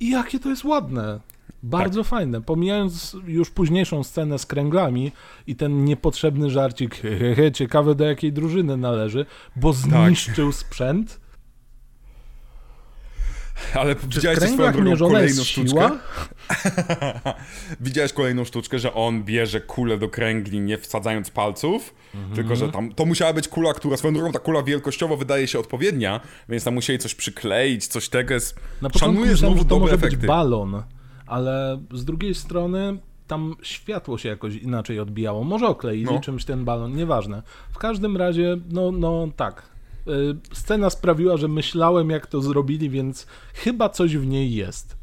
I 0.00 0.10
jakie 0.10 0.38
to 0.38 0.48
jest 0.48 0.64
ładne. 0.64 1.20
Bardzo 1.62 2.00
tak. 2.00 2.10
fajne. 2.10 2.40
Pomijając 2.40 3.16
już 3.26 3.50
późniejszą 3.50 4.04
scenę 4.04 4.38
z 4.38 4.46
kręglami 4.46 5.12
i 5.46 5.56
ten 5.56 5.84
niepotrzebny 5.84 6.50
żarcik, 6.50 6.94
hehe, 7.02 7.52
ciekawe 7.52 7.94
do 7.94 8.04
jakiej 8.04 8.32
drużyny 8.32 8.76
należy, 8.76 9.26
bo 9.56 9.72
tak. 9.72 9.80
zniszczył 9.80 10.50
tak. 10.50 10.56
sprzęt 10.56 11.25
ale 13.74 13.94
Czy 13.94 14.06
widziałeś 14.06 14.38
swoją 14.38 14.72
drogą 14.72 14.96
kolejną 14.96 15.44
sztuczkę? 15.44 15.90
widziałeś 17.80 18.12
kolejną 18.12 18.44
sztuczkę, 18.44 18.78
że 18.78 18.94
on 18.94 19.24
bierze 19.24 19.60
kulę 19.60 19.98
do 19.98 20.08
kręgli, 20.08 20.60
nie 20.60 20.78
wsadzając 20.78 21.30
palców, 21.30 21.94
mhm. 22.14 22.34
tylko 22.34 22.56
że 22.56 22.72
tam 22.72 22.94
to 22.94 23.04
musiała 23.04 23.32
być 23.32 23.48
kula, 23.48 23.74
która 23.74 23.96
swoją 23.96 24.14
drogą 24.14 24.32
ta 24.32 24.38
kula 24.38 24.62
wielkościowo 24.62 25.16
wydaje 25.16 25.46
się 25.48 25.58
odpowiednia, 25.58 26.20
więc 26.48 26.64
tam 26.64 26.74
musieli 26.74 26.98
coś 26.98 27.14
przykleić, 27.14 27.86
coś 27.86 28.08
tego 28.08 28.34
jest. 28.34 28.56
Na 28.82 28.88
Szanuję 28.90 29.20
myślałem, 29.20 29.36
znowu 29.36 29.58
że 29.58 29.64
to 29.64 29.78
może 29.78 29.94
efekty. 29.94 30.16
być 30.16 30.26
balon, 30.26 30.82
ale 31.26 31.80
z 31.92 32.04
drugiej 32.04 32.34
strony 32.34 32.98
tam 33.26 33.54
światło 33.62 34.18
się 34.18 34.28
jakoś 34.28 34.54
inaczej 34.54 35.00
odbijało. 35.00 35.44
Może 35.44 35.66
okleili 35.66 36.04
no. 36.04 36.20
czymś 36.20 36.44
ten 36.44 36.64
balon, 36.64 36.96
nieważne. 36.96 37.42
W 37.70 37.78
każdym 37.78 38.16
razie, 38.16 38.56
no, 38.70 38.92
no 38.92 39.28
tak, 39.36 39.62
scena 40.52 40.90
sprawiła, 40.90 41.36
że 41.36 41.48
myślałem, 41.48 42.10
jak 42.10 42.26
to 42.26 42.40
zrobili, 42.40 42.90
więc 42.90 43.26
chyba 43.54 43.88
coś 43.88 44.16
w 44.16 44.26
niej 44.26 44.54
jest. 44.54 44.96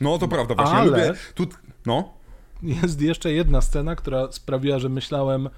No, 0.00 0.18
to 0.18 0.28
prawda, 0.28 0.54
właśnie. 0.54 0.78
Ale 0.78 0.90
lubię... 0.90 1.14
tu... 1.34 1.46
No. 1.86 2.12
Jest 2.62 3.00
jeszcze 3.00 3.32
jedna 3.32 3.60
scena, 3.60 3.96
która 3.96 4.32
sprawiła, 4.32 4.78
że 4.78 4.88
myślałem, 4.88 5.48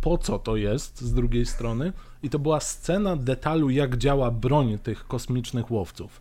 po 0.00 0.18
co 0.18 0.38
to 0.38 0.56
jest 0.56 1.00
z 1.00 1.14
drugiej 1.14 1.46
strony. 1.46 1.92
I 2.22 2.30
to 2.30 2.38
była 2.38 2.60
scena 2.60 3.16
detalu, 3.16 3.70
jak 3.70 3.96
działa 3.96 4.30
broń 4.30 4.78
tych 4.78 5.06
kosmicznych 5.06 5.70
łowców. 5.70 6.20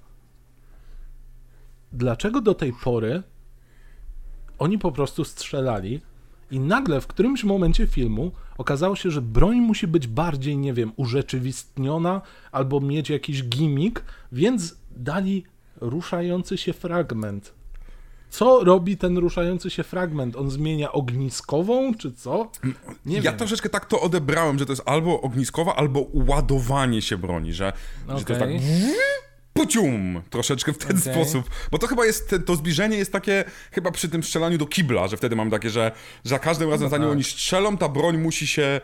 Dlaczego 1.94 2.42
do 2.42 2.54
tej 2.54 2.74
pory 2.74 3.24
oni 4.60 4.78
po 4.78 4.92
prostu 4.92 5.24
strzelali 5.24 6.02
i 6.52 6.60
nagle 6.60 7.02
w 7.02 7.08
którymś 7.08 7.44
momencie 7.44 7.88
filmu 7.88 8.32
okazało 8.58 8.96
się, 8.96 9.12
że 9.12 9.22
broń 9.22 9.58
musi 9.58 9.88
być 9.88 10.08
bardziej, 10.08 10.58
nie 10.58 10.74
wiem, 10.74 10.92
urzeczywistniona 10.96 12.22
albo 12.52 12.80
mieć 12.80 13.10
jakiś 13.10 13.44
gimmick, 13.44 14.04
więc 14.32 14.76
dali 14.92 15.44
ruszający 15.82 16.58
się 16.58 16.74
fragment. 16.74 17.54
Co 18.30 18.64
robi 18.64 18.98
ten 18.98 19.18
ruszający 19.18 19.70
się 19.70 19.84
fragment? 19.84 20.36
On 20.36 20.50
zmienia 20.50 20.92
ogniskową, 20.92 21.94
czy 21.96 22.14
co? 22.14 22.52
Nie 23.06 23.16
ja 23.16 23.22
wiem. 23.22 23.38
troszeczkę 23.38 23.70
tak 23.70 23.86
to 23.86 24.02
odebrałem, 24.02 24.60
że 24.60 24.66
to 24.66 24.72
jest 24.72 24.84
albo 24.86 25.22
ogniskowa, 25.22 25.76
albo 25.76 26.08
ładowanie 26.14 27.02
się 27.02 27.18
broni, 27.18 27.54
że, 27.54 27.74
okay. 28.06 28.20
że 28.20 28.26
to 28.26 28.34
jest 28.34 28.46
tak 28.46 28.52
pucium, 29.58 30.22
troszeczkę 30.30 30.74
w 30.74 30.78
ten 30.78 30.98
okay. 30.98 31.14
sposób. 31.14 31.50
Bo 31.72 31.78
to 31.78 31.88
chyba 31.88 32.06
jest, 32.06 32.36
to 32.46 32.56
zbliżenie 32.56 32.98
jest 32.98 33.12
takie 33.12 33.46
chyba 33.72 33.92
przy 33.92 34.10
tym 34.10 34.24
strzelaniu 34.24 34.58
do 34.58 34.66
kibla, 34.66 35.08
że 35.08 35.18
wtedy 35.18 35.36
mam 35.36 35.52
takie, 35.52 35.70
że 35.70 35.92
za 36.24 36.40
każdym 36.40 36.70
razem 36.70 36.90
zanim 36.90 37.08
tak. 37.08 37.12
oni 37.12 37.24
strzelą, 37.24 37.78
ta 37.78 37.90
broń 37.90 38.18
musi 38.18 38.48
się, 38.48 38.82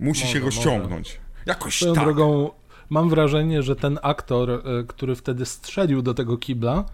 musi 0.00 0.24
może, 0.24 0.32
się 0.32 0.40
rozciągnąć. 0.44 1.08
Może. 1.08 1.44
Jakoś 1.46 1.76
Swoją 1.76 1.94
tak. 1.94 2.04
drogą 2.04 2.50
mam 2.90 3.10
wrażenie, 3.10 3.62
że 3.62 3.76
ten 3.76 3.98
aktor, 4.02 4.50
e, 4.50 4.60
który 4.86 5.16
wtedy 5.16 5.46
strzelił 5.46 6.02
do 6.02 6.14
tego 6.14 6.38
kibla, 6.38 6.84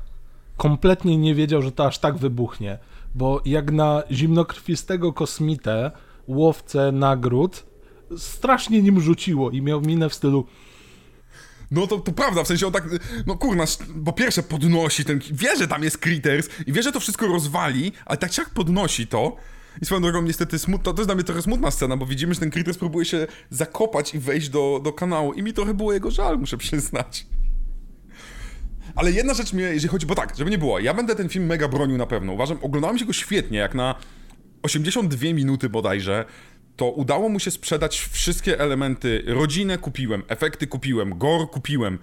kompletnie 0.56 1.16
nie 1.16 1.34
wiedział, 1.34 1.62
że 1.62 1.72
to 1.72 1.86
aż 1.86 1.98
tak 1.98 2.16
wybuchnie. 2.16 2.78
Bo 3.14 3.40
jak 3.44 3.72
na 3.72 4.02
zimnokrwistego 4.10 5.12
kosmitę, 5.12 5.90
łowcę 6.28 6.92
nagród, 6.92 7.66
strasznie 8.16 8.82
nim 8.82 9.00
rzuciło 9.00 9.50
i 9.50 9.62
miał 9.62 9.80
minę 9.80 10.08
w 10.08 10.14
stylu 10.14 10.46
no 11.70 11.86
to, 11.86 12.00
to 12.00 12.12
prawda, 12.12 12.44
w 12.44 12.46
sensie 12.46 12.66
on 12.66 12.72
tak, 12.72 12.84
no 13.26 13.36
kurna, 13.36 13.64
po 14.04 14.12
pierwsze 14.12 14.42
podnosi 14.42 15.04
ten, 15.04 15.20
wie, 15.32 15.56
że 15.56 15.68
tam 15.68 15.82
jest 15.82 15.98
Critters 15.98 16.48
i 16.66 16.72
wie, 16.72 16.82
że 16.82 16.92
to 16.92 17.00
wszystko 17.00 17.26
rozwali, 17.26 17.92
ale 18.06 18.18
tak 18.18 18.38
jak 18.38 18.50
podnosi 18.50 19.06
to, 19.06 19.36
i 19.82 19.84
swoją 19.84 20.00
drogą 20.00 20.22
niestety 20.22 20.58
smutno, 20.58 20.92
to 20.92 21.00
jest 21.00 21.08
dla 21.08 21.14
mnie 21.14 21.24
trochę 21.24 21.42
smutna 21.42 21.70
scena, 21.70 21.96
bo 21.96 22.06
widzimy, 22.06 22.34
że 22.34 22.40
ten 22.40 22.50
Critters 22.50 22.78
próbuje 22.78 23.04
się 23.04 23.26
zakopać 23.50 24.14
i 24.14 24.18
wejść 24.18 24.48
do, 24.48 24.80
do 24.84 24.92
kanału 24.92 25.32
i 25.32 25.42
mi 25.42 25.52
trochę 25.52 25.74
było 25.74 25.92
jego 25.92 26.10
żal, 26.10 26.38
muszę 26.38 26.56
przyznać. 26.56 27.26
Ale 28.94 29.12
jedna 29.12 29.34
rzecz 29.34 29.52
mnie, 29.52 29.64
jeżeli 29.64 29.88
chodzi, 29.88 30.06
bo 30.06 30.14
tak, 30.14 30.36
żeby 30.36 30.50
nie 30.50 30.58
było, 30.58 30.78
ja 30.78 30.94
będę 30.94 31.16
ten 31.16 31.28
film 31.28 31.46
mega 31.46 31.68
bronił 31.68 31.98
na 31.98 32.06
pewno. 32.06 32.32
Uważam, 32.32 32.58
oglądałem 32.62 32.98
się 32.98 33.04
go 33.04 33.12
świetnie, 33.12 33.58
jak 33.58 33.74
na 33.74 33.94
82 34.62 35.34
minuty 35.34 35.68
bodajże 35.68 36.24
to 36.80 36.90
udało 36.90 37.28
mu 37.28 37.40
się 37.40 37.50
sprzedać 37.50 38.00
wszystkie 38.00 38.60
elementy. 38.60 39.22
Rodzinę 39.26 39.78
kupiłem, 39.78 40.22
efekty 40.28 40.66
kupiłem, 40.66 41.18
gore 41.18 41.46
kupiłem. 41.46 41.98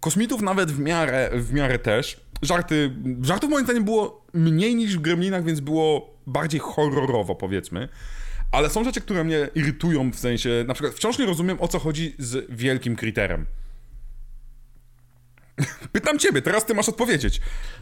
Kosmitów 0.00 0.42
nawet 0.42 0.72
w 0.72 0.78
miarę, 0.78 1.30
w 1.34 1.52
miarę 1.52 1.78
też. 1.78 2.20
Żarty, 2.42 2.90
żartów 3.22 3.50
moim 3.50 3.64
zdaniem 3.64 3.84
było 3.84 4.24
mniej 4.34 4.74
niż 4.74 4.96
w 4.96 5.00
Gremlinach, 5.00 5.44
więc 5.44 5.60
było 5.60 6.14
bardziej 6.26 6.60
horrorowo, 6.60 7.34
powiedzmy. 7.34 7.88
Ale 8.52 8.70
są 8.70 8.84
rzeczy, 8.84 9.00
które 9.00 9.24
mnie 9.24 9.48
irytują, 9.54 10.10
w 10.10 10.16
sensie, 10.16 10.64
na 10.66 10.74
przykład 10.74 10.94
wciąż 10.94 11.18
nie 11.18 11.26
rozumiem, 11.26 11.56
o 11.60 11.68
co 11.68 11.78
chodzi 11.78 12.14
z 12.18 12.46
wielkim 12.50 12.96
kryterem. 12.96 13.46
Pytam 15.92 16.18
ciebie, 16.18 16.42
teraz 16.42 16.66
ty 16.66 16.74
masz 16.74 16.88
odpowiedzieć, 16.88 17.40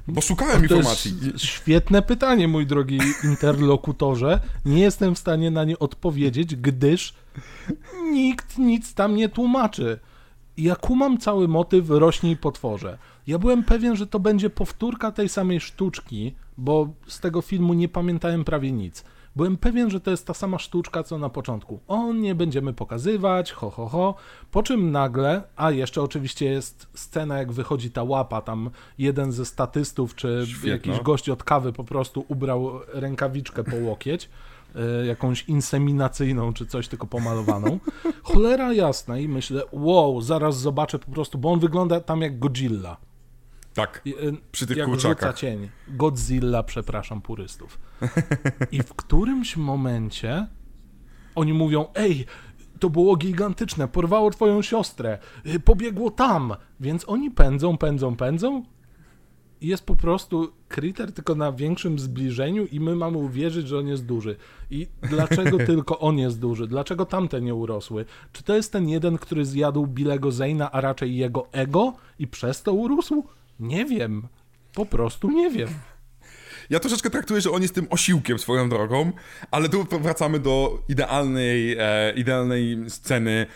bo 0.08 0.20
szukałem 0.20 0.62
informacji. 0.62 1.14
świetne 1.36 2.02
pytanie, 2.02 2.48
mój 2.48 2.66
drogi 2.66 2.98
interlokutorze. 3.24 4.40
Nie 4.64 4.82
jestem 4.82 5.14
w 5.14 5.18
stanie 5.18 5.50
na 5.50 5.64
nie 5.64 5.78
odpowiedzieć, 5.78 6.56
gdyż 6.56 7.14
nikt 8.12 8.58
nic 8.58 8.94
tam 8.94 9.16
nie 9.16 9.28
tłumaczy. 9.28 9.98
Ja 10.56 10.76
kumam 10.76 11.18
cały 11.18 11.48
motyw 11.48 11.90
rośnie 11.90 12.30
i 12.30 12.36
potworze. 12.36 12.98
Ja 13.26 13.38
byłem 13.38 13.64
pewien, 13.64 13.96
że 13.96 14.06
to 14.06 14.20
będzie 14.20 14.50
powtórka 14.50 15.12
tej 15.12 15.28
samej 15.28 15.60
sztuczki, 15.60 16.34
bo 16.58 16.88
z 17.06 17.20
tego 17.20 17.42
filmu 17.42 17.74
nie 17.74 17.88
pamiętałem 17.88 18.44
prawie 18.44 18.72
nic. 18.72 19.04
Byłem 19.36 19.56
pewien, 19.56 19.90
że 19.90 20.00
to 20.00 20.10
jest 20.10 20.26
ta 20.26 20.34
sama 20.34 20.58
sztuczka, 20.58 21.02
co 21.02 21.18
na 21.18 21.28
początku. 21.28 21.80
O, 21.88 22.12
nie 22.12 22.34
będziemy 22.34 22.72
pokazywać, 22.72 23.52
ho, 23.52 23.70
ho, 23.70 23.86
ho. 23.86 24.14
Po 24.50 24.62
czym 24.62 24.90
nagle, 24.92 25.42
a 25.56 25.70
jeszcze 25.70 26.02
oczywiście 26.02 26.46
jest 26.46 26.86
scena, 26.94 27.38
jak 27.38 27.52
wychodzi 27.52 27.90
ta 27.90 28.02
łapa, 28.02 28.40
tam 28.40 28.70
jeden 28.98 29.32
ze 29.32 29.44
statystów, 29.44 30.14
czy 30.14 30.44
Świetna. 30.46 30.70
jakiś 30.70 31.04
gość 31.04 31.28
od 31.28 31.44
kawy 31.44 31.72
po 31.72 31.84
prostu 31.84 32.24
ubrał 32.28 32.70
rękawiczkę 32.92 33.64
po 33.64 33.76
łokieć 33.76 34.28
e, 34.74 35.06
jakąś 35.06 35.42
inseminacyjną 35.48 36.52
czy 36.52 36.66
coś 36.66 36.88
tylko 36.88 37.06
pomalowaną. 37.06 37.78
Cholera 38.22 38.72
jasna 38.72 39.18
i 39.18 39.28
myślę, 39.28 39.62
wow, 39.72 40.20
zaraz 40.20 40.60
zobaczę 40.60 40.98
po 40.98 41.10
prostu, 41.10 41.38
bo 41.38 41.52
on 41.52 41.60
wygląda 41.60 42.00
tam 42.00 42.20
jak 42.20 42.38
Godzilla. 42.38 42.96
Tak, 43.74 44.02
y, 44.06 44.12
przy 44.52 44.66
tych 44.66 44.76
jak 44.76 44.86
kurczakach. 44.86 45.36
cień. 45.36 45.68
Godzilla, 45.88 46.62
przepraszam, 46.62 47.20
purystów. 47.20 47.78
I 48.72 48.82
w 48.82 48.94
którymś 48.94 49.56
momencie 49.56 50.46
oni 51.34 51.52
mówią, 51.52 51.86
ej, 51.94 52.26
to 52.80 52.90
było 52.90 53.16
gigantyczne, 53.16 53.88
porwało 53.88 54.30
twoją 54.30 54.62
siostrę, 54.62 55.18
y, 55.46 55.60
pobiegło 55.60 56.10
tam. 56.10 56.54
Więc 56.80 57.08
oni 57.08 57.30
pędzą, 57.30 57.78
pędzą, 57.78 58.16
pędzą 58.16 58.62
i 59.60 59.66
jest 59.66 59.86
po 59.86 59.96
prostu 59.96 60.52
Critter 60.68 61.12
tylko 61.12 61.34
na 61.34 61.52
większym 61.52 61.98
zbliżeniu 61.98 62.66
i 62.66 62.80
my 62.80 62.96
mamy 62.96 63.18
uwierzyć, 63.18 63.68
że 63.68 63.78
on 63.78 63.88
jest 63.88 64.06
duży. 64.06 64.36
I 64.70 64.86
dlaczego 65.02 65.58
tylko 65.66 65.98
on 65.98 66.18
jest 66.18 66.40
duży? 66.40 66.66
Dlaczego 66.66 67.06
tamte 67.06 67.40
nie 67.40 67.54
urosły? 67.54 68.04
Czy 68.32 68.42
to 68.42 68.56
jest 68.56 68.72
ten 68.72 68.88
jeden, 68.88 69.18
który 69.18 69.44
zjadł 69.44 69.86
Bilego 69.86 70.32
Zejna, 70.32 70.72
a 70.72 70.80
raczej 70.80 71.16
jego 71.16 71.46
ego 71.52 71.92
i 72.18 72.26
przez 72.26 72.62
to 72.62 72.72
urósł? 72.72 73.24
Nie 73.60 73.84
wiem. 73.84 74.28
Po 74.74 74.86
prostu 74.86 75.30
nie 75.30 75.50
wiem. 75.50 75.68
Ja 76.70 76.80
troszeczkę 76.80 77.10
traktuję, 77.10 77.40
że 77.40 77.50
on 77.50 77.62
jest 77.62 77.74
tym 77.74 77.86
osiłkiem 77.90 78.38
swoją 78.38 78.68
drogą, 78.68 79.12
ale 79.50 79.68
tu 79.68 79.86
wracamy 80.00 80.38
do 80.38 80.82
idealnej, 80.88 81.76
e, 81.78 82.12
idealnej 82.16 82.78
sceny 82.88 83.46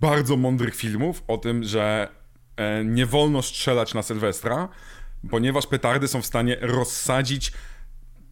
bardzo 0.00 0.36
mądrych 0.36 0.74
filmów 0.74 1.22
o 1.28 1.38
tym, 1.38 1.64
że 1.64 2.08
e, 2.56 2.84
nie 2.84 3.06
wolno 3.06 3.42
strzelać 3.42 3.94
na 3.94 4.02
Sylwestra, 4.02 4.68
ponieważ 5.30 5.66
petardy 5.66 6.08
są 6.08 6.22
w 6.22 6.26
stanie 6.26 6.56
rozsadzić 6.60 7.52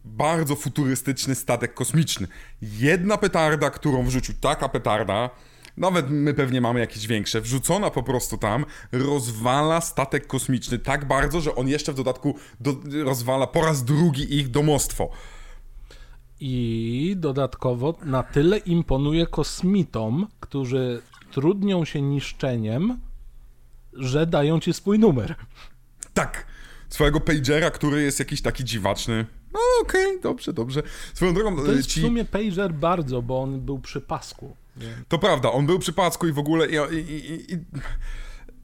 bardzo 0.05 0.55
futurystyczny 0.55 1.35
statek 1.35 1.73
kosmiczny. 1.73 2.27
Jedna 2.61 3.17
petarda, 3.17 3.69
którą 3.69 4.03
wrzucił, 4.03 4.35
taka 4.41 4.69
petarda, 4.69 5.29
nawet 5.77 6.09
my 6.09 6.33
pewnie 6.33 6.61
mamy 6.61 6.79
jakieś 6.79 7.07
większe, 7.07 7.41
wrzucona 7.41 7.89
po 7.89 8.03
prostu 8.03 8.37
tam, 8.37 8.65
rozwala 8.91 9.81
statek 9.81 10.27
kosmiczny 10.27 10.79
tak 10.79 11.07
bardzo, 11.07 11.41
że 11.41 11.55
on 11.55 11.67
jeszcze 11.67 11.93
w 11.93 11.95
dodatku 11.95 12.35
do, 12.59 12.75
rozwala 13.03 13.47
po 13.47 13.61
raz 13.61 13.83
drugi 13.83 14.39
ich 14.39 14.49
domostwo. 14.49 15.09
I 16.39 17.15
dodatkowo 17.17 17.95
na 18.05 18.23
tyle 18.23 18.57
imponuje 18.57 19.27
kosmitom, 19.27 20.27
którzy 20.39 21.01
trudnią 21.31 21.85
się 21.85 22.01
niszczeniem, 22.01 22.99
że 23.93 24.27
dają 24.27 24.59
ci 24.59 24.73
swój 24.73 24.99
numer. 24.99 25.35
Tak, 26.13 26.45
swojego 26.89 27.19
pagera, 27.19 27.71
który 27.71 28.01
jest 28.01 28.19
jakiś 28.19 28.41
taki 28.41 28.63
dziwaczny. 28.63 29.25
No 29.53 29.59
okej, 29.81 30.07
okay, 30.07 30.21
dobrze, 30.21 30.53
dobrze. 30.53 30.83
Swoją 31.13 31.33
drogą... 31.33 31.55
To 31.55 31.71
jest 31.71 31.89
ci... 31.89 31.99
w 31.99 32.03
sumie 32.03 32.25
pager 32.25 32.73
bardzo, 32.73 33.21
bo 33.21 33.41
on 33.41 33.61
był 33.61 33.79
przy 33.79 34.01
pasku. 34.01 34.55
To 35.07 35.19
prawda, 35.19 35.51
on 35.51 35.65
był 35.65 35.79
przy 35.79 35.93
pasku 35.93 36.27
i 36.27 36.31
w 36.31 36.39
ogóle... 36.39 36.67
I, 36.67 36.95
i, 36.95 37.53
i, 37.53 37.57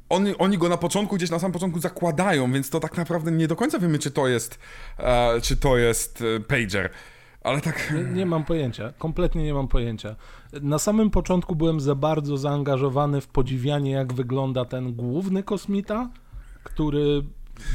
oni, 0.09 0.37
oni 0.37 0.57
go 0.57 0.69
na 0.69 0.77
początku, 0.77 1.15
gdzieś 1.15 1.29
na 1.29 1.39
samym 1.39 1.53
początku 1.53 1.79
zakładają, 1.79 2.51
więc 2.51 2.69
to 2.69 2.79
tak 2.79 2.97
naprawdę 2.97 3.31
nie 3.31 3.47
do 3.47 3.55
końca 3.55 3.79
wiemy, 3.79 3.99
czy 3.99 4.11
to 4.11 4.27
jest, 4.27 4.59
e, 4.97 5.41
czy 5.41 5.57
to 5.57 5.77
jest 5.77 6.23
e, 6.37 6.39
pager. 6.39 6.89
Ale 7.41 7.61
tak. 7.61 7.93
Nie, 7.95 8.03
nie, 8.03 8.25
mam 8.25 8.43
pojęcia, 8.43 8.93
kompletnie 8.97 9.43
nie 9.43 9.53
mam 9.53 9.67
pojęcia. 9.67 10.15
Na 10.61 10.79
samym 10.79 11.09
początku 11.09 11.55
byłem 11.55 11.79
za 11.79 11.95
bardzo 11.95 12.37
zaangażowany 12.37 13.21
w 13.21 13.27
podziwianie, 13.27 13.91
jak 13.91 14.13
wygląda 14.13 14.65
ten 14.65 14.93
główny 14.93 15.43
kosmita, 15.43 16.09
który 16.63 17.23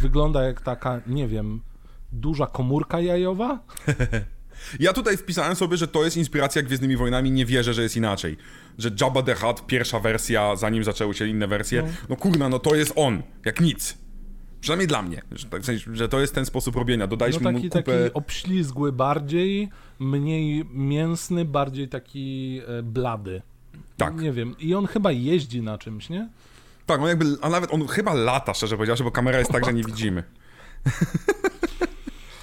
wygląda 0.01 0.45
jak 0.45 0.61
taka, 0.61 1.01
nie 1.07 1.29
wiem, 1.29 1.61
duża 2.13 2.47
komórka 2.47 3.01
jajowa. 3.01 3.59
Ja 4.81 4.93
tutaj 4.93 5.17
wpisałem 5.17 5.57
sobie, 5.57 5.77
że 5.77 5.89
to 5.89 6.05
jest 6.05 6.17
inspiracja 6.17 6.63
Gwiezdnymi 6.63 6.97
Wojnami, 6.97 7.31
nie 7.31 7.47
wierzę, 7.47 7.75
że 7.75 7.83
jest 7.83 7.97
inaczej. 7.97 8.37
Że 8.79 8.91
Jabba 9.01 9.23
the 9.23 9.35
Hutt, 9.35 9.67
pierwsza 9.67 10.01
wersja, 10.01 10.57
zanim 10.57 10.85
zaczęły 10.85 11.15
się 11.15 11.27
inne 11.27 11.47
wersje, 11.47 11.83
no, 11.83 11.89
no 12.09 12.17
kurna, 12.17 12.49
no 12.49 12.59
to 12.59 12.75
jest 12.75 12.93
on, 12.97 13.23
jak 13.45 13.61
nic. 13.61 13.99
Przynajmniej 14.61 14.89
dla 14.89 15.03
mnie, 15.03 15.23
że, 15.33 15.47
tak, 15.47 15.63
w 15.63 15.65
sensie, 15.65 15.97
że 15.97 16.09
to 16.09 16.21
jest 16.21 16.35
ten 16.35 16.47
sposób 16.47 16.77
robienia. 16.77 17.07
Dodaliśmy 17.07 17.45
no 17.45 17.53
taki, 17.53 17.65
mu 17.65 17.71
kupę... 17.71 17.83
taki 17.83 18.15
obślizgły 18.15 18.93
bardziej, 18.93 19.69
mniej 19.99 20.65
mięsny, 20.73 21.45
bardziej 21.45 21.89
taki 21.89 22.61
e, 22.67 22.83
blady. 22.83 23.43
Tak. 23.97 24.21
Nie 24.21 24.33
wiem. 24.33 24.55
I 24.59 24.75
on 24.75 24.87
chyba 24.87 25.13
jeździ 25.13 25.63
na 25.63 25.79
czymś, 25.79 26.09
nie? 26.09 26.29
Tak, 26.87 27.01
on 27.01 27.09
jakby, 27.09 27.25
a 27.41 27.49
nawet 27.49 27.73
on 27.73 27.87
chyba 27.87 28.15
lata, 28.15 28.55
szczerze 28.55 28.77
powiedziawszy, 28.77 29.05
bo 29.05 29.11
kamera 29.11 29.39
jest 29.39 29.51
tak, 29.51 29.65
że 29.65 29.75
nie 29.75 29.85
widzimy. 29.93 30.23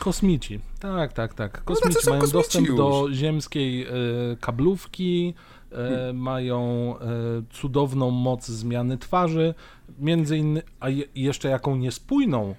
Kosmici. 0.04 0.60
Tak, 0.80 1.14
tak, 1.14 1.34
tak. 1.34 1.58
No, 1.58 1.64
kosmici 1.66 1.98
no, 2.06 2.12
mają 2.12 2.28
dostęp 2.28 2.68
już. 2.68 2.78
do 2.78 3.08
ziemskiej 3.14 3.88
y, 3.88 4.38
kablówki, 4.42 5.34
y, 5.72 5.76
hmm. 5.76 6.18
mają 6.18 6.94
y, 6.96 7.54
cudowną 7.54 8.12
moc 8.12 8.48
zmiany 8.48 8.98
twarzy, 8.98 9.54
między 10.00 10.38
innymi, 10.38 10.68
a 10.80 10.90
je, 10.90 11.04
jeszcze 11.16 11.50
jaką 11.50 11.76
niespójną, 11.76 12.56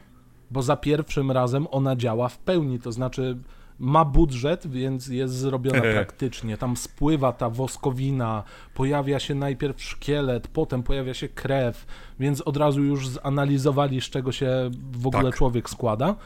bo 0.51 0.63
za 0.63 0.77
pierwszym 0.77 1.31
razem 1.31 1.67
ona 1.71 1.97
działa 1.97 2.29
w 2.29 2.39
pełni, 2.39 2.79
to 2.79 2.93
znaczy 2.93 3.39
ma 3.79 4.05
budżet, 4.05 4.67
więc 4.67 5.09
jest 5.09 5.35
zrobiona 5.35 5.81
praktycznie. 5.95 6.57
Tam 6.57 6.77
spływa 6.77 7.33
ta 7.33 7.51
woskowina, 7.51 8.43
pojawia 8.75 9.21
się 9.21 9.35
najpierw 9.35 9.83
szkielet, 9.83 10.49
potem 10.49 10.83
pojawia 10.83 11.15
się 11.15 11.29
krew, 11.29 11.87
więc 12.21 12.41
od 12.41 12.57
razu 12.57 12.83
już 12.83 13.09
zanalizowali, 13.09 14.01
z 14.01 14.05
czego 14.05 14.33
się 14.33 14.71
w 14.93 15.07
ogóle 15.07 15.25
tak. 15.25 15.35
człowiek 15.35 15.71
składa. 15.71 16.17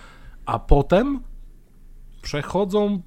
A 0.48 0.58
potem 0.58 1.20
przechodzą, 2.22 3.02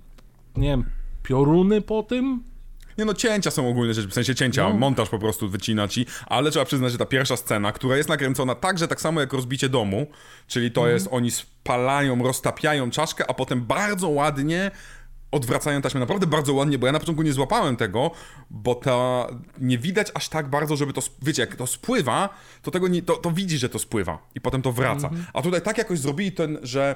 nie 0.58 0.68
wiem, 0.68 0.86
pioruny 1.24 1.82
po 1.82 2.04
tym, 2.04 2.44
nie 2.98 3.06
no, 3.06 3.14
cięcia 3.14 3.52
są 3.52 3.70
ogólnie 3.70 3.94
rzeczy, 3.94 4.08
w 4.08 4.14
sensie 4.14 4.36
cięcia, 4.36 4.70
no. 4.70 4.76
montaż 4.76 5.10
po 5.10 5.20
prostu 5.20 5.50
wycina 5.50 5.88
ci, 5.88 6.06
ale 6.26 6.52
trzeba 6.52 6.66
przyznać, 6.66 6.92
że 6.92 6.98
ta 6.98 7.06
pierwsza 7.06 7.38
scena, 7.38 7.72
która 7.72 7.98
jest 7.98 8.10
nakręcona 8.10 8.56
także 8.56 8.88
tak 8.88 9.02
samo 9.02 9.20
jak 9.22 9.34
rozbicie 9.34 9.70
domu, 9.70 10.08
czyli 10.48 10.72
to 10.72 10.82
mm. 10.82 10.94
jest, 10.94 11.08
oni 11.12 11.32
spalają, 11.32 12.24
roztapiają 12.24 12.92
czaszkę, 12.92 13.30
a 13.30 13.34
potem 13.34 13.62
bardzo 13.62 14.10
ładnie 14.10 14.72
odwracają 15.32 15.82
taśmę 15.82 16.00
naprawdę 16.00 16.28
bardzo 16.28 16.54
ładnie, 16.54 16.78
bo 16.78 16.88
ja 16.88 16.94
na 16.94 17.00
początku 17.00 17.24
nie 17.24 17.34
złapałem 17.34 17.78
tego, 17.78 18.12
bo 18.50 18.76
ta 18.76 19.28
nie 19.60 19.78
widać 19.78 20.12
aż 20.14 20.30
tak 20.30 20.50
bardzo, 20.50 20.76
żeby 20.76 20.94
to, 20.94 21.02
wiecie, 21.22 21.42
jak 21.42 21.56
to 21.56 21.68
spływa, 21.68 22.30
to 22.62 22.72
tego 22.72 22.88
nie, 22.88 23.02
to, 23.02 23.16
to 23.16 23.32
widzi, 23.32 23.58
że 23.58 23.70
to 23.70 23.80
spływa 23.80 24.30
i 24.36 24.42
potem 24.42 24.62
to 24.62 24.72
wraca. 24.72 25.08
Mm 25.08 25.22
-hmm. 25.22 25.26
A 25.34 25.42
tutaj 25.42 25.62
tak 25.62 25.78
jakoś 25.78 26.00
zrobili 26.00 26.32
ten, 26.32 26.60
że, 26.64 26.96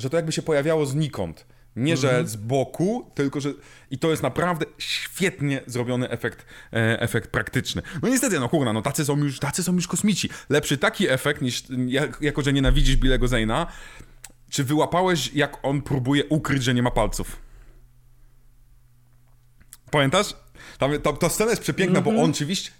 że 0.00 0.10
to 0.10 0.16
jakby 0.16 0.32
się 0.32 0.42
pojawiało 0.42 0.86
znikąd. 0.86 1.46
Nie, 1.76 1.96
że 1.96 2.08
mhm. 2.08 2.28
z 2.28 2.36
boku, 2.36 3.10
tylko 3.14 3.40
że. 3.40 3.52
I 3.90 3.98
to 3.98 4.10
jest 4.10 4.22
naprawdę 4.22 4.66
świetnie 4.78 5.60
zrobiony 5.66 6.10
efekt, 6.10 6.46
e, 6.72 7.00
efekt 7.00 7.30
praktyczny. 7.30 7.82
No 8.02 8.08
niestety, 8.08 8.40
no 8.40 8.48
kurna, 8.48 8.72
no 8.72 8.82
tacy 8.82 9.04
są 9.04 9.16
już, 9.16 9.38
tacy 9.38 9.62
są 9.62 9.74
już 9.74 9.88
kosmici. 9.88 10.28
Lepszy 10.48 10.78
taki 10.78 11.08
efekt 11.08 11.42
niż 11.42 11.62
jak, 11.86 12.18
jako, 12.20 12.42
że 12.42 12.52
nienawidzisz 12.52 12.96
Billego 12.96 13.28
Zayna. 13.28 13.66
Czy 14.50 14.64
wyłapałeś, 14.64 15.34
jak 15.34 15.58
on 15.62 15.82
próbuje 15.82 16.24
ukryć, 16.24 16.62
że 16.62 16.74
nie 16.74 16.82
ma 16.82 16.90
palców? 16.90 17.36
Pamiętasz? 19.90 20.36
Tam, 20.80 21.00
ta, 21.00 21.12
ta 21.12 21.28
scena 21.28 21.50
jest 21.50 21.62
przepiękna, 21.62 21.98
mm 21.98 22.02
-hmm. 22.02 22.04
bo 22.04 22.10
mhm. 22.10 22.24
on 22.24 22.30
oczywiście. 22.30 22.70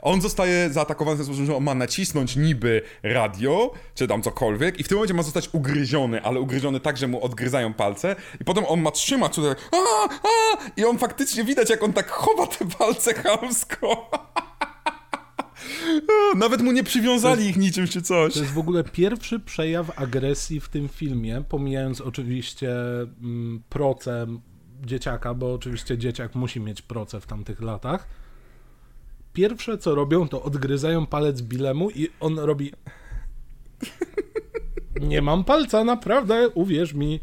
On 0.00 0.20
zostaje 0.20 0.70
zaatakowany 0.70 1.16
w 1.16 1.18
ten 1.18 1.26
sposób, 1.26 1.46
że 1.46 1.56
on 1.56 1.64
ma 1.64 1.74
nacisnąć 1.74 2.36
niby 2.36 2.82
radio, 3.02 3.72
czy 3.94 4.08
tam 4.08 4.22
cokolwiek, 4.22 4.80
i 4.80 4.82
w 4.82 4.88
tym 4.88 4.96
momencie 4.96 5.14
ma 5.14 5.22
zostać 5.22 5.48
ugryziony, 5.52 6.22
ale 6.22 6.40
ugryziony 6.40 6.80
tak, 6.80 6.96
że 6.96 7.08
mu 7.08 7.24
odgryzają 7.24 7.74
palce, 7.74 8.16
i 8.40 8.44
potem 8.44 8.64
on 8.64 8.80
ma 8.80 8.90
trzymać 8.90 9.34
tutaj, 9.34 9.54
a, 9.72 10.08
a, 10.08 10.58
i 10.76 10.84
on 10.84 10.98
faktycznie 10.98 11.44
widać, 11.44 11.70
jak 11.70 11.82
on 11.82 11.92
tak 11.92 12.10
chowa 12.10 12.46
te 12.46 12.64
palce 12.78 13.14
chamsko. 13.14 14.10
Nawet 16.36 16.62
mu 16.62 16.72
nie 16.72 16.84
przywiązali 16.84 17.44
jest, 17.44 17.56
ich 17.56 17.62
niczym 17.62 17.86
czy 17.86 18.02
coś. 18.02 18.34
To 18.34 18.40
jest 18.40 18.52
w 18.52 18.58
ogóle 18.58 18.84
pierwszy 18.84 19.40
przejaw 19.40 20.00
agresji 20.00 20.60
w 20.60 20.68
tym 20.68 20.88
filmie, 20.88 21.42
pomijając 21.48 22.00
oczywiście 22.00 22.72
mm, 23.22 23.62
proce 23.68 24.26
dzieciaka, 24.84 25.34
bo 25.34 25.54
oczywiście 25.54 25.98
dzieciak 25.98 26.34
musi 26.34 26.60
mieć 26.60 26.82
proce 26.82 27.20
w 27.20 27.26
tamtych 27.26 27.60
latach. 27.60 28.08
Pierwsze 29.32 29.78
co 29.78 29.94
robią, 29.94 30.28
to 30.28 30.42
odgryzają 30.42 31.06
palec 31.06 31.42
Bilemu 31.42 31.90
i 31.90 32.08
on 32.20 32.38
robi. 32.38 32.72
Nie 35.00 35.22
mam 35.22 35.44
palca, 35.44 35.84
naprawdę, 35.84 36.48
uwierz 36.48 36.94
mi. 36.94 37.20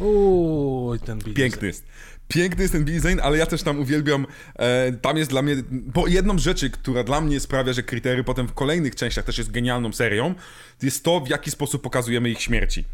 Uuu, 0.00 0.98
ten 0.98 1.18
Billy 1.18 1.34
Piękny 1.34 1.66
jest. 1.66 1.86
Piękny 2.28 2.62
jest 2.62 2.72
ten 2.72 2.84
Billy 2.84 3.00
Zane, 3.00 3.22
ale 3.22 3.38
ja 3.38 3.46
też 3.46 3.62
tam 3.62 3.80
uwielbiam, 3.80 4.26
e, 4.54 4.92
tam 4.92 5.16
jest 5.16 5.30
dla 5.30 5.42
mnie, 5.42 5.56
bo 5.70 6.06
jedną 6.06 6.38
z 6.38 6.42
rzeczy, 6.42 6.70
która 6.70 7.04
dla 7.04 7.20
mnie 7.20 7.40
sprawia, 7.40 7.72
że 7.72 7.82
Krytery 7.82 8.24
potem 8.24 8.48
w 8.48 8.52
kolejnych 8.52 8.94
częściach 8.94 9.24
też 9.24 9.38
jest 9.38 9.50
genialną 9.50 9.92
serią, 9.92 10.34
jest 10.82 11.04
to, 11.04 11.20
w 11.20 11.28
jaki 11.28 11.50
sposób 11.50 11.82
pokazujemy 11.82 12.30
ich 12.30 12.42
śmierci. 12.42 12.84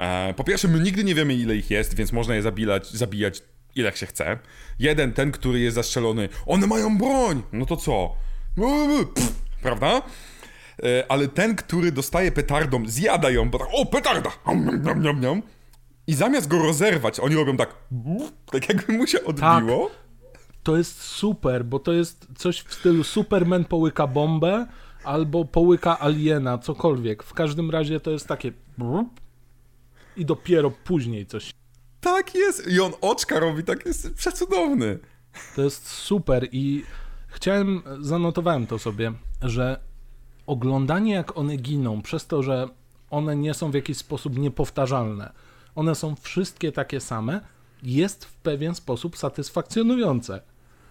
E, 0.00 0.34
po 0.34 0.44
pierwsze, 0.44 0.68
my 0.68 0.80
nigdy 0.80 1.04
nie 1.04 1.14
wiemy, 1.14 1.34
ile 1.34 1.56
ich 1.56 1.70
jest, 1.70 1.94
więc 1.94 2.12
można 2.12 2.34
je 2.34 2.42
zabijać, 2.42 2.90
zabijać 2.90 3.42
ile 3.76 3.96
się 3.96 4.06
chce. 4.06 4.38
Jeden, 4.78 5.12
ten, 5.12 5.32
który 5.32 5.60
jest 5.60 5.74
zastrzelony, 5.74 6.28
one 6.46 6.66
mają 6.66 6.98
broń! 6.98 7.42
No 7.52 7.66
to 7.66 7.76
co? 7.76 8.12
Pff, 9.14 9.32
prawda? 9.62 10.02
E, 10.82 11.04
ale 11.08 11.28
ten, 11.28 11.56
który 11.56 11.92
dostaje 11.92 12.32
petardą, 12.32 12.82
zjada 12.86 13.30
ją, 13.30 13.50
bo 13.50 13.58
tak, 13.58 13.68
o, 13.72 13.86
petarda! 13.86 14.30
I 16.06 16.14
zamiast 16.14 16.48
go 16.48 16.58
rozerwać, 16.58 17.20
oni 17.20 17.34
robią 17.34 17.56
tak, 17.56 17.74
tak 18.52 18.68
jakby 18.68 18.92
mu 18.92 19.06
się 19.06 19.24
odbiło. 19.24 19.86
Tak. 19.86 20.00
To 20.62 20.76
jest 20.76 21.02
super, 21.02 21.64
bo 21.64 21.78
to 21.78 21.92
jest 21.92 22.26
coś 22.36 22.60
w 22.60 22.74
stylu 22.74 23.04
Superman 23.04 23.64
połyka 23.64 24.06
bombę 24.06 24.66
albo 25.04 25.44
połyka 25.44 26.00
aliena, 26.00 26.58
cokolwiek. 26.58 27.22
W 27.22 27.34
każdym 27.34 27.70
razie 27.70 28.00
to 28.00 28.10
jest 28.10 28.28
takie 28.28 28.52
i 30.20 30.24
dopiero 30.24 30.70
później 30.70 31.26
coś. 31.26 31.54
Tak 32.00 32.34
jest! 32.34 32.66
I 32.68 32.80
on 32.80 32.92
oczka 33.00 33.40
robi, 33.40 33.64
tak 33.64 33.86
jest 33.86 34.14
przecudowny. 34.14 34.98
To 35.56 35.62
jest 35.62 35.88
super 35.88 36.48
i 36.52 36.84
chciałem, 37.28 37.82
zanotowałem 38.00 38.66
to 38.66 38.78
sobie, 38.78 39.12
że 39.42 39.80
oglądanie 40.46 41.12
jak 41.12 41.36
one 41.36 41.56
giną, 41.56 42.02
przez 42.02 42.26
to, 42.26 42.42
że 42.42 42.68
one 43.10 43.36
nie 43.36 43.54
są 43.54 43.70
w 43.70 43.74
jakiś 43.74 43.96
sposób 43.96 44.38
niepowtarzalne, 44.38 45.32
one 45.74 45.94
są 45.94 46.14
wszystkie 46.16 46.72
takie 46.72 47.00
same, 47.00 47.40
jest 47.82 48.24
w 48.24 48.34
pewien 48.34 48.74
sposób 48.74 49.16
satysfakcjonujące 49.16 50.40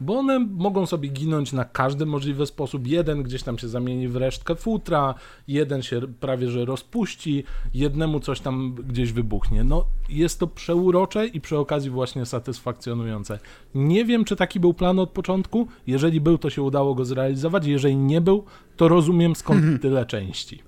bo 0.01 0.19
one 0.19 0.39
mogą 0.39 0.85
sobie 0.85 1.09
ginąć 1.09 1.53
na 1.53 1.65
każdy 1.65 2.05
możliwy 2.05 2.45
sposób. 2.45 2.87
Jeden 2.87 3.23
gdzieś 3.23 3.43
tam 3.43 3.57
się 3.57 3.67
zamieni 3.67 4.07
w 4.07 4.15
resztkę 4.15 4.55
futra, 4.55 5.15
jeden 5.47 5.81
się 5.81 6.01
prawie 6.19 6.49
że 6.49 6.65
rozpuści, 6.65 7.43
jednemu 7.73 8.19
coś 8.19 8.39
tam 8.39 8.75
gdzieś 8.87 9.11
wybuchnie. 9.11 9.63
No, 9.63 9.85
jest 10.09 10.39
to 10.39 10.47
przeurocze 10.47 11.27
i 11.27 11.41
przy 11.41 11.57
okazji 11.57 11.89
właśnie 11.89 12.25
satysfakcjonujące. 12.25 13.39
Nie 13.75 14.05
wiem, 14.05 14.25
czy 14.25 14.35
taki 14.35 14.59
był 14.59 14.73
plan 14.73 14.99
od 14.99 15.09
początku. 15.09 15.67
Jeżeli 15.87 16.21
był, 16.21 16.37
to 16.37 16.49
się 16.49 16.61
udało 16.61 16.95
go 16.95 17.05
zrealizować. 17.05 17.65
Jeżeli 17.65 17.95
nie 17.95 18.21
był, 18.21 18.43
to 18.77 18.87
rozumiem 18.87 19.35
skąd 19.35 19.63
tyle 19.81 20.05
części. 20.05 20.61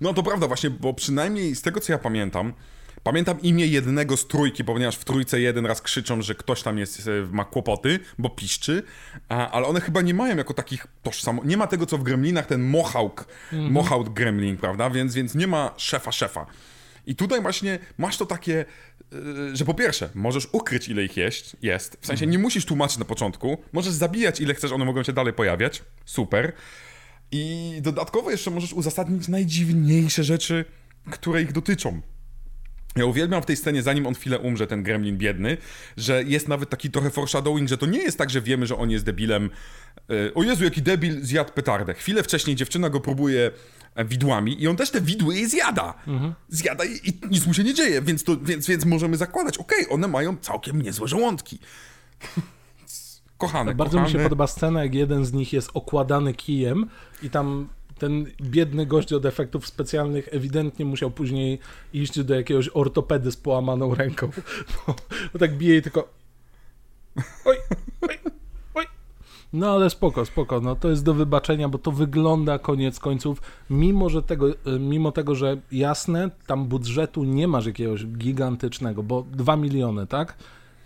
No 0.00 0.14
to 0.14 0.22
prawda, 0.22 0.46
właśnie, 0.46 0.70
bo 0.70 0.94
przynajmniej 0.94 1.54
z 1.54 1.62
tego 1.62 1.80
co 1.80 1.92
ja 1.92 1.98
pamiętam, 1.98 2.52
pamiętam 3.04 3.40
imię 3.40 3.66
jednego 3.66 4.16
z 4.16 4.26
trójki, 4.26 4.64
ponieważ 4.64 4.96
w 4.96 5.04
trójce 5.04 5.40
jeden 5.40 5.66
raz 5.66 5.82
krzyczą, 5.82 6.22
że 6.22 6.34
ktoś 6.34 6.62
tam 6.62 6.78
jest, 6.78 7.08
e, 7.08 7.10
ma 7.30 7.44
kłopoty, 7.44 8.00
bo 8.18 8.30
piszczy, 8.30 8.82
a, 9.28 9.50
ale 9.50 9.66
one 9.66 9.80
chyba 9.80 10.02
nie 10.02 10.14
mają 10.14 10.36
jako 10.36 10.54
takich 10.54 10.86
tożsamo... 11.02 11.42
Nie 11.44 11.56
ma 11.56 11.66
tego 11.66 11.86
co 11.86 11.98
w 11.98 12.02
Gremlinach, 12.02 12.46
ten 12.46 12.62
Mohawk, 12.62 13.26
Mohawk 13.52 14.08
Gremlin, 14.08 14.56
prawda? 14.56 14.90
Więc, 14.90 15.14
więc 15.14 15.34
nie 15.34 15.46
ma 15.46 15.74
szefa 15.76 16.12
szefa. 16.12 16.46
I 17.06 17.14
tutaj 17.14 17.42
właśnie 17.42 17.78
masz 17.98 18.16
to 18.16 18.26
takie, 18.26 18.64
e, 19.12 19.56
że 19.56 19.64
po 19.64 19.74
pierwsze, 19.74 20.10
możesz 20.14 20.48
ukryć 20.52 20.88
ile 20.88 21.04
ich 21.04 21.16
jest, 21.16 21.56
jest. 21.62 21.98
w 22.00 22.06
sensie 22.06 22.26
nie 22.26 22.38
musisz 22.38 22.64
tłumaczyć 22.64 22.98
na 22.98 23.04
początku, 23.04 23.58
możesz 23.72 23.92
zabijać 23.92 24.40
ile 24.40 24.54
chcesz, 24.54 24.72
one 24.72 24.84
mogą 24.84 25.02
się 25.02 25.12
dalej 25.12 25.32
pojawiać, 25.32 25.82
super. 26.04 26.52
I 27.32 27.78
dodatkowo 27.82 28.30
jeszcze 28.30 28.50
możesz 28.50 28.72
uzasadnić 28.72 29.28
najdziwniejsze 29.28 30.24
rzeczy, 30.24 30.64
które 31.10 31.42
ich 31.42 31.52
dotyczą. 31.52 32.00
Ja 32.96 33.04
uwielbiam 33.06 33.42
w 33.42 33.46
tej 33.46 33.56
scenie, 33.56 33.82
zanim 33.82 34.06
on 34.06 34.14
chwilę 34.14 34.38
umrze, 34.38 34.66
ten 34.66 34.82
gremlin 34.82 35.16
biedny, 35.18 35.56
że 35.96 36.22
jest 36.22 36.48
nawet 36.48 36.70
taki 36.70 36.90
trochę 36.90 37.10
foreshadowing, 37.10 37.68
że 37.68 37.78
to 37.78 37.86
nie 37.86 37.98
jest 37.98 38.18
tak, 38.18 38.30
że 38.30 38.40
wiemy, 38.42 38.66
że 38.66 38.76
on 38.76 38.90
jest 38.90 39.04
debilem. 39.04 39.50
E, 40.10 40.34
O 40.34 40.42
Jezu, 40.42 40.64
jaki 40.64 40.82
debil 40.82 41.24
zjadł 41.24 41.52
petardę. 41.52 41.94
Chwilę 41.94 42.22
wcześniej 42.22 42.56
dziewczyna 42.56 42.90
go 42.90 43.00
próbuje 43.00 43.50
e, 43.94 44.04
widłami 44.04 44.62
i 44.62 44.68
on 44.68 44.76
też 44.76 44.90
te 44.90 45.00
widły 45.00 45.34
jej 45.34 45.48
zjada. 45.48 45.94
Zjada 46.48 46.84
i, 46.84 46.90
i 47.08 47.20
nic 47.30 47.46
mu 47.46 47.54
się 47.54 47.64
nie 47.64 47.74
dzieje, 47.74 48.02
więc, 48.02 48.24
to, 48.24 48.36
więc, 48.36 48.66
więc 48.66 48.84
możemy 48.84 49.16
zakładać, 49.16 49.58
okej, 49.58 49.86
one 49.90 50.08
mają 50.08 50.36
całkiem 50.36 50.82
niezłe 50.82 51.08
żołądki. 51.08 51.58
Kochane, 53.38 53.74
Bardzo 53.74 53.98
mi 54.00 54.06
się 54.06 54.12
kochane. 54.12 54.24
podoba 54.24 54.46
scena, 54.46 54.82
jak 54.84 54.94
jeden 54.94 55.24
z 55.24 55.32
nich 55.32 55.52
jest 55.52 55.70
okładany 55.74 56.34
kijem 56.34 56.86
i 57.22 57.30
tam 57.30 57.68
ten 58.02 58.26
biedny 58.40 58.86
gość 58.86 59.12
od 59.12 59.24
efektów 59.26 59.66
specjalnych 59.66 60.28
ewidentnie 60.32 60.84
musiał 60.84 61.10
później 61.10 61.58
iść 61.92 62.22
do 62.22 62.34
jakiegoś 62.34 62.70
ortopedy 62.74 63.32
z 63.32 63.36
połamaną 63.36 63.94
ręką. 63.94 64.30
Bo, 64.86 64.94
bo 65.32 65.38
tak 65.38 65.56
bije 65.56 65.76
i 65.76 65.82
tylko 65.82 66.08
oj, 67.44 67.56
oj, 68.00 68.18
oj. 68.74 68.86
No 69.52 69.70
ale 69.72 69.90
spoko, 69.90 70.24
spoko, 70.24 70.60
no 70.60 70.76
to 70.76 70.90
jest 70.90 71.04
do 71.04 71.14
wybaczenia, 71.14 71.68
bo 71.68 71.78
to 71.78 71.92
wygląda 71.92 72.58
koniec 72.58 72.98
końców, 73.00 73.42
mimo, 73.70 74.08
że 74.08 74.22
tego, 74.22 74.50
y, 74.50 74.54
mimo 74.78 75.12
tego, 75.12 75.34
że 75.34 75.56
jasne, 75.72 76.30
tam 76.46 76.64
budżetu 76.66 77.24
nie 77.24 77.48
masz 77.48 77.66
jakiegoś 77.66 78.06
gigantycznego, 78.06 79.02
bo 79.02 79.26
2 79.32 79.56
miliony, 79.56 80.06
tak? 80.06 80.36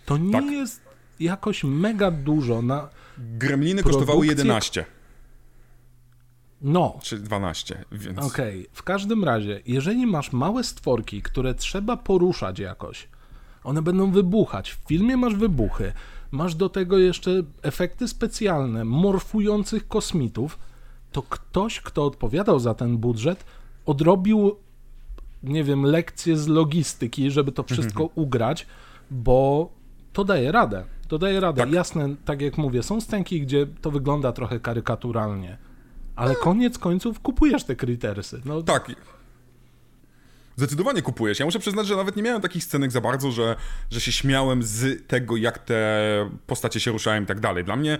To 0.05 0.17
nie 0.17 0.31
Tak. 0.31 0.45
jest 0.45 0.81
jakoś 1.19 1.63
mega 1.63 2.11
dużo 2.11 2.61
na... 2.61 2.89
Gremliny 3.17 3.83
kosztowały 3.83 4.27
Produkcje- 4.27 4.45
11 4.45 4.85
No, 6.61 6.99
czy 7.01 7.19
12, 7.19 7.85
więc... 7.91 8.19
Okej, 8.19 8.67
w 8.73 8.83
każdym 8.83 9.23
razie, 9.23 9.61
jeżeli 9.65 10.07
masz 10.07 10.31
małe 10.31 10.63
stworki, 10.63 11.21
które 11.21 11.55
trzeba 11.55 11.97
poruszać 11.97 12.59
jakoś, 12.59 13.07
one 13.63 13.81
będą 13.81 14.11
wybuchać. 14.11 14.71
W 14.71 14.87
filmie 14.87 15.17
masz 15.17 15.35
wybuchy, 15.35 15.93
masz 16.31 16.55
do 16.55 16.69
tego 16.69 16.97
jeszcze 16.97 17.31
efekty 17.61 18.07
specjalne, 18.07 18.85
morfujących 18.85 19.87
kosmitów, 19.87 20.59
to 21.11 21.21
ktoś, 21.21 21.81
kto 21.81 22.05
odpowiadał 22.05 22.59
za 22.59 22.73
ten 22.73 22.97
budżet, 22.97 23.45
odrobił, 23.85 24.55
nie 25.43 25.63
wiem, 25.63 25.83
lekcje 25.83 26.37
z 26.37 26.47
logistyki, 26.47 27.31
żeby 27.31 27.51
to 27.51 27.63
wszystko 27.63 28.09
ugrać, 28.15 28.67
bo 29.11 29.69
to 30.13 30.23
daje 30.23 30.51
radę. 30.51 30.83
To 31.07 31.17
daje 31.17 31.39
radę. 31.39 31.61
Tak. 31.61 31.71
Jasne, 31.71 32.15
tak 32.25 32.41
jak 32.41 32.57
mówię, 32.57 32.83
są 32.83 33.01
scenki, 33.01 33.41
gdzie 33.41 33.67
to 33.81 33.91
wygląda 33.91 34.31
trochę 34.31 34.59
karykaturalnie. 34.59 35.57
Ale 36.17 36.35
koniec 36.35 36.77
końców 36.77 37.19
kupujesz 37.19 37.63
te 37.63 37.75
kritersy. 37.75 38.41
No, 38.45 38.63
Tak. 38.63 38.91
Zdecydowanie 40.55 41.01
kupujesz. 41.01 41.39
Ja 41.39 41.45
muszę 41.45 41.59
przyznać, 41.59 41.87
że 41.87 41.95
nawet 41.95 42.15
nie 42.15 42.23
miałem 42.23 42.41
takich 42.41 42.63
scenek 42.63 42.91
za 42.91 43.01
bardzo, 43.01 43.31
że, 43.31 43.55
że 43.91 44.01
się 44.01 44.11
śmiałem 44.11 44.63
z 44.63 45.07
tego, 45.07 45.37
jak 45.37 45.59
te 45.59 46.29
postacie 46.47 46.79
się 46.79 46.91
ruszają 46.91 47.23
i 47.23 47.25
tak 47.25 47.39
dalej. 47.39 47.63
Dla 47.63 47.75
mnie 47.75 47.97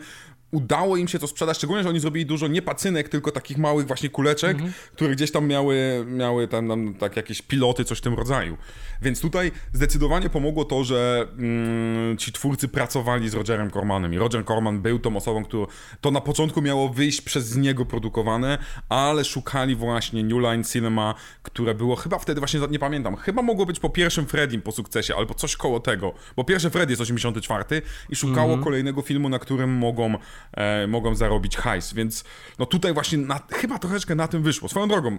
udało 0.52 0.98
im 0.98 1.08
się 1.08 1.20
to 1.20 1.28
sprzedać, 1.28 1.58
szczególnie, 1.58 1.84
że 1.84 1.90
oni 1.90 2.00
zrobili 2.00 2.26
dużo 2.26 2.48
nie 2.48 2.62
pacynek, 2.62 3.10
tylko 3.10 3.32
takich 3.32 3.58
małych 3.58 3.88
właśnie 3.88 4.10
kuleczek, 4.10 4.58
które 4.92 5.16
gdzieś 5.16 5.32
tam 5.32 5.48
miały, 5.48 6.06
miały 6.08 6.48
tam, 6.48 6.68
tam 6.68 6.94
tak 6.94 7.16
jakieś 7.16 7.42
piloty, 7.42 7.84
coś 7.84 7.98
w 7.98 8.02
tym 8.02 8.14
rodzaju. 8.14 8.58
Więc 9.02 9.22
tutaj 9.22 9.52
zdecydowanie 9.74 10.30
pomogło 10.30 10.66
to, 10.66 10.84
że 10.84 11.28
mm, 11.38 12.18
ci 12.18 12.32
twórcy 12.32 12.68
pracowali 12.68 13.30
z 13.30 13.34
Rogerem 13.34 13.72
Cormanem. 13.72 14.14
I 14.14 14.18
Roger 14.18 14.46
Corman 14.46 14.82
był 14.82 15.00
tą 15.00 15.18
osobą, 15.18 15.44
która 15.44 15.66
to 16.02 16.12
na 16.12 16.22
początku 16.22 16.62
miało 16.62 16.90
wyjść 16.90 17.22
przez 17.22 17.56
niego 17.58 17.86
produkowane, 17.86 18.58
ale 18.90 19.26
szukali 19.26 19.76
właśnie 19.76 20.24
New 20.24 20.42
Line 20.42 20.64
Cinema, 20.64 21.16
które 21.44 21.76
było 21.76 21.96
chyba 21.96 22.20
wtedy 22.20 22.42
właśnie, 22.42 22.60
nie 22.70 22.80
pamiętam, 22.80 23.16
chyba 23.16 23.42
mogło 23.42 23.66
być 23.66 23.80
po 23.80 23.90
pierwszym 23.90 24.26
Freddym 24.26 24.62
po 24.62 24.72
sukcesie, 24.72 25.16
albo 25.16 25.34
coś 25.34 25.56
koło 25.56 25.80
tego, 25.80 26.14
bo 26.36 26.44
pierwszy 26.44 26.70
Freddy 26.70 26.92
jest 26.92 27.02
84 27.02 27.82
i 28.10 28.16
szukało 28.16 28.58
kolejnego 28.58 29.02
filmu, 29.02 29.30
na 29.30 29.40
którym 29.40 29.70
mogą, 29.70 30.18
e, 30.54 30.88
mogą 30.88 31.16
zarobić 31.16 31.58
hajs, 31.58 31.94
więc 31.94 32.24
no 32.60 32.66
tutaj 32.66 32.94
właśnie 32.94 33.18
na, 33.18 33.40
chyba 33.54 33.80
troszeczkę 33.80 34.16
na 34.16 34.28
tym 34.28 34.44
wyszło. 34.44 34.70
Swoją 34.70 34.88
drogą, 34.88 35.18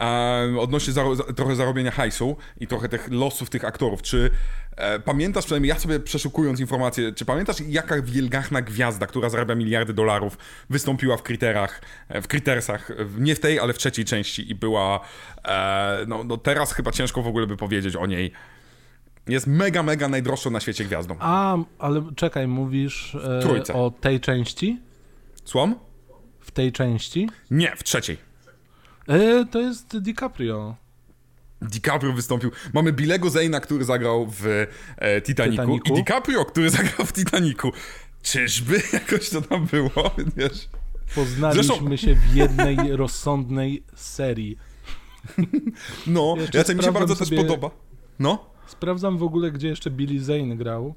e, 0.00 0.60
odnośnie 0.60 0.92
zaro, 0.92 1.16
za, 1.16 1.24
trochę 1.24 1.56
zarobienia 1.56 1.90
hajsu 1.90 2.36
i 2.60 2.66
trochę 2.66 2.88
tych 2.88 3.10
losów 3.10 3.50
tych 3.50 3.64
aktorów. 3.64 4.02
Czy 4.02 4.30
e, 4.76 5.00
pamiętasz, 5.00 5.44
przynajmniej 5.44 5.68
ja 5.68 5.78
sobie 5.78 6.00
przeszukując 6.00 6.60
informacje, 6.60 7.12
czy 7.12 7.24
pamiętasz 7.24 7.60
jaka 7.60 8.02
wielgachna 8.02 8.62
gwiazda, 8.62 9.06
która 9.06 9.28
zarabia 9.28 9.54
miliardy 9.54 9.92
dolarów, 9.94 10.38
wystąpiła 10.70 11.16
w 11.16 11.22
Kriterach, 11.22 11.82
e, 12.08 12.22
w 12.22 12.28
Kritersach, 12.28 12.90
w- 12.98 13.20
nie 13.20 13.34
w 13.34 13.40
tej, 13.40 13.58
ale 13.58 13.72
w 13.72 13.78
trzeciej 13.78 14.04
części 14.04 14.50
i 14.50 14.54
była, 14.54 15.00
e, 15.44 16.04
no, 16.08 16.24
no 16.24 16.36
teraz 16.36 16.72
chyba 16.72 16.92
ciężko 16.92 17.22
w 17.22 17.26
ogóle 17.26 17.46
by 17.46 17.56
powiedzieć 17.56 17.96
o 17.96 18.06
niej. 18.06 18.32
Jest 19.28 19.46
mega, 19.46 19.82
mega 19.82 20.08
najdroższą 20.08 20.50
na 20.50 20.60
świecie 20.60 20.84
gwiazdą. 20.84 21.16
A, 21.20 21.56
ale 21.78 22.02
czekaj, 22.16 22.48
mówisz 22.48 23.14
e, 23.68 23.74
o 23.74 23.90
tej 23.90 24.20
części? 24.20 24.80
Słom? 25.44 25.74
W 26.40 26.50
tej 26.50 26.72
części? 26.72 27.28
Nie, 27.50 27.76
w 27.76 27.84
trzeciej. 27.84 28.16
E, 29.08 29.44
to 29.50 29.60
jest 29.60 29.98
DiCaprio. 29.98 30.76
DiCaprio 31.62 32.12
wystąpił. 32.12 32.50
Mamy 32.74 32.92
Bilego 32.92 33.30
Zayna, 33.30 33.60
który 33.60 33.84
zagrał 33.84 34.26
w 34.30 34.66
e, 34.96 35.20
Titanicu, 35.20 35.62
Titanicu. 35.62 35.92
i 35.94 35.96
DiCaprio, 35.96 36.44
który 36.44 36.70
zagrał 36.80 37.06
w 37.06 37.12
Titanicu. 37.12 37.72
Czyżby 38.22 38.82
jakoś 38.92 39.30
to 39.30 39.42
tam 39.42 39.66
było? 39.66 40.10
Wiesz? 40.36 40.68
Poznaliśmy 41.14 41.64
Zresztą- 41.64 41.96
się 41.96 42.14
w 42.14 42.34
jednej 42.34 42.76
rozsądnej 42.96 43.82
serii. 43.94 44.58
No, 46.06 46.34
ja 46.54 46.64
to 46.64 46.74
mi 46.74 46.82
się 46.82 46.92
bardzo 46.92 47.16
też 47.16 47.30
podoba. 47.30 47.70
No, 48.18 48.55
Sprawdzam 48.66 49.18
w 49.18 49.22
ogóle, 49.22 49.50
gdzie 49.50 49.68
jeszcze 49.68 49.90
Billy 49.90 50.24
Zane 50.24 50.56
grał. 50.56 50.94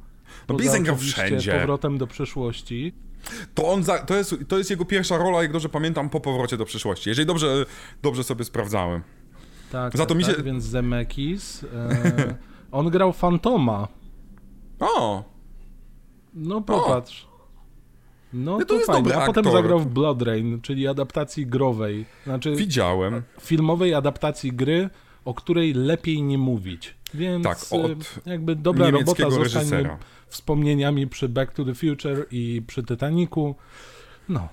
No, 0.49 0.55
Billy 0.55 0.71
Zane 0.71 0.83
grał 0.83 0.97
wszędzie. 0.97 1.51
powrotem 1.59 1.97
do 1.97 2.07
przyszłości. 2.07 2.93
to 3.55 3.67
on 3.67 3.83
za, 3.83 3.97
to, 3.97 4.15
jest, 4.15 4.35
to 4.47 4.57
jest 4.57 4.69
jego 4.69 4.85
pierwsza 4.85 5.17
rola, 5.17 5.41
jak 5.41 5.51
dobrze 5.51 5.69
pamiętam, 5.69 6.09
po 6.09 6.19
powrocie 6.19 6.57
do 6.57 6.65
przyszłości. 6.65 7.09
Jeżeli 7.09 7.25
dobrze, 7.25 7.65
dobrze 8.01 8.23
sobie 8.23 8.45
sprawdzałem. 8.45 9.01
Tak, 9.71 9.97
Za 9.97 10.05
to 10.05 10.09
tak, 10.09 10.17
mi 10.17 10.23
się- 10.23 10.33
tak, 10.33 10.43
więc 10.43 10.63
Zemeckis. 10.63 11.63
E, 11.63 12.35
on 12.71 12.89
grał 12.89 13.13
Fantoma. 13.13 13.87
O, 14.79 15.23
No 16.33 16.61
popatrz. 16.61 17.27
No 18.33 18.51
No 18.51 18.59
to 18.59 18.65
to, 18.65 18.73
jest 18.75 18.87
fajnie. 18.87 19.15
A 19.15 19.25
potem 19.25 19.47
aktor. 19.47 19.61
zagrał 19.61 19.79
w 19.79 19.85
Blood 19.87 20.21
Rain, 20.21 20.61
czyli 20.61 20.87
adaptacji 20.87 21.47
growej. 21.47 22.05
Znaczy 22.23 22.55
widziałem. 22.55 23.21
filmowej 23.41 23.93
adaptacji 23.93 24.51
gry, 24.53 24.89
o 25.29 25.33
której 25.33 25.73
lepiej 25.73 26.21
nie 26.21 26.37
mówić. 26.37 26.95
Więc 27.13 27.43
Tak, 27.43 27.57
e, 27.71 27.75
od 27.75 28.25
jakby 28.25 28.55
dobra 28.55 28.89
robota 28.89 29.29
zostanie 29.29 29.97
wspomnieniami 30.27 31.07
przy 31.07 31.29
Back 31.29 31.53
to 31.53 31.65
the 31.65 31.75
Future 31.75 32.25
i 32.31 32.61
przy 32.67 32.83
Titanicu. 32.83 33.55
No, 34.29 34.49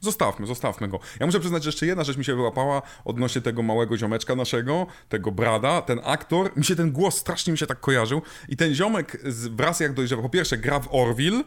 Zostawmy, 0.00 0.46
zostawmy 0.46 0.88
go. 0.88 1.00
Ja 1.20 1.26
muszę 1.26 1.40
przyznać, 1.40 1.64
że 1.64 1.68
jeszcze 1.68 1.86
jedna 1.86 2.04
rzecz 2.04 2.16
mi 2.16 2.24
się 2.24 2.34
wyłapała 2.34 2.82
odnośnie 3.04 3.40
tego 3.40 3.62
małego 3.62 3.96
ziomeczka 3.96 4.34
naszego, 4.36 4.86
tego 5.08 5.32
Brada, 5.32 5.82
ten 5.82 6.00
aktor, 6.04 6.56
mi 6.56 6.64
się 6.64 6.76
ten 6.76 6.92
głos 6.92 7.18
strasznie 7.18 7.52
mi 7.52 7.58
się 7.58 7.66
tak 7.66 7.80
kojarzył 7.80 8.22
i 8.48 8.56
ten 8.56 8.74
ziomek 8.74 9.20
z, 9.24 9.48
wraz 9.48 9.80
jak 9.80 9.94
dojrzewa, 9.94 10.22
po 10.22 10.28
pierwsze 10.28 10.58
gra 10.58 10.80
w 10.80 10.94
Orville, 10.94 11.44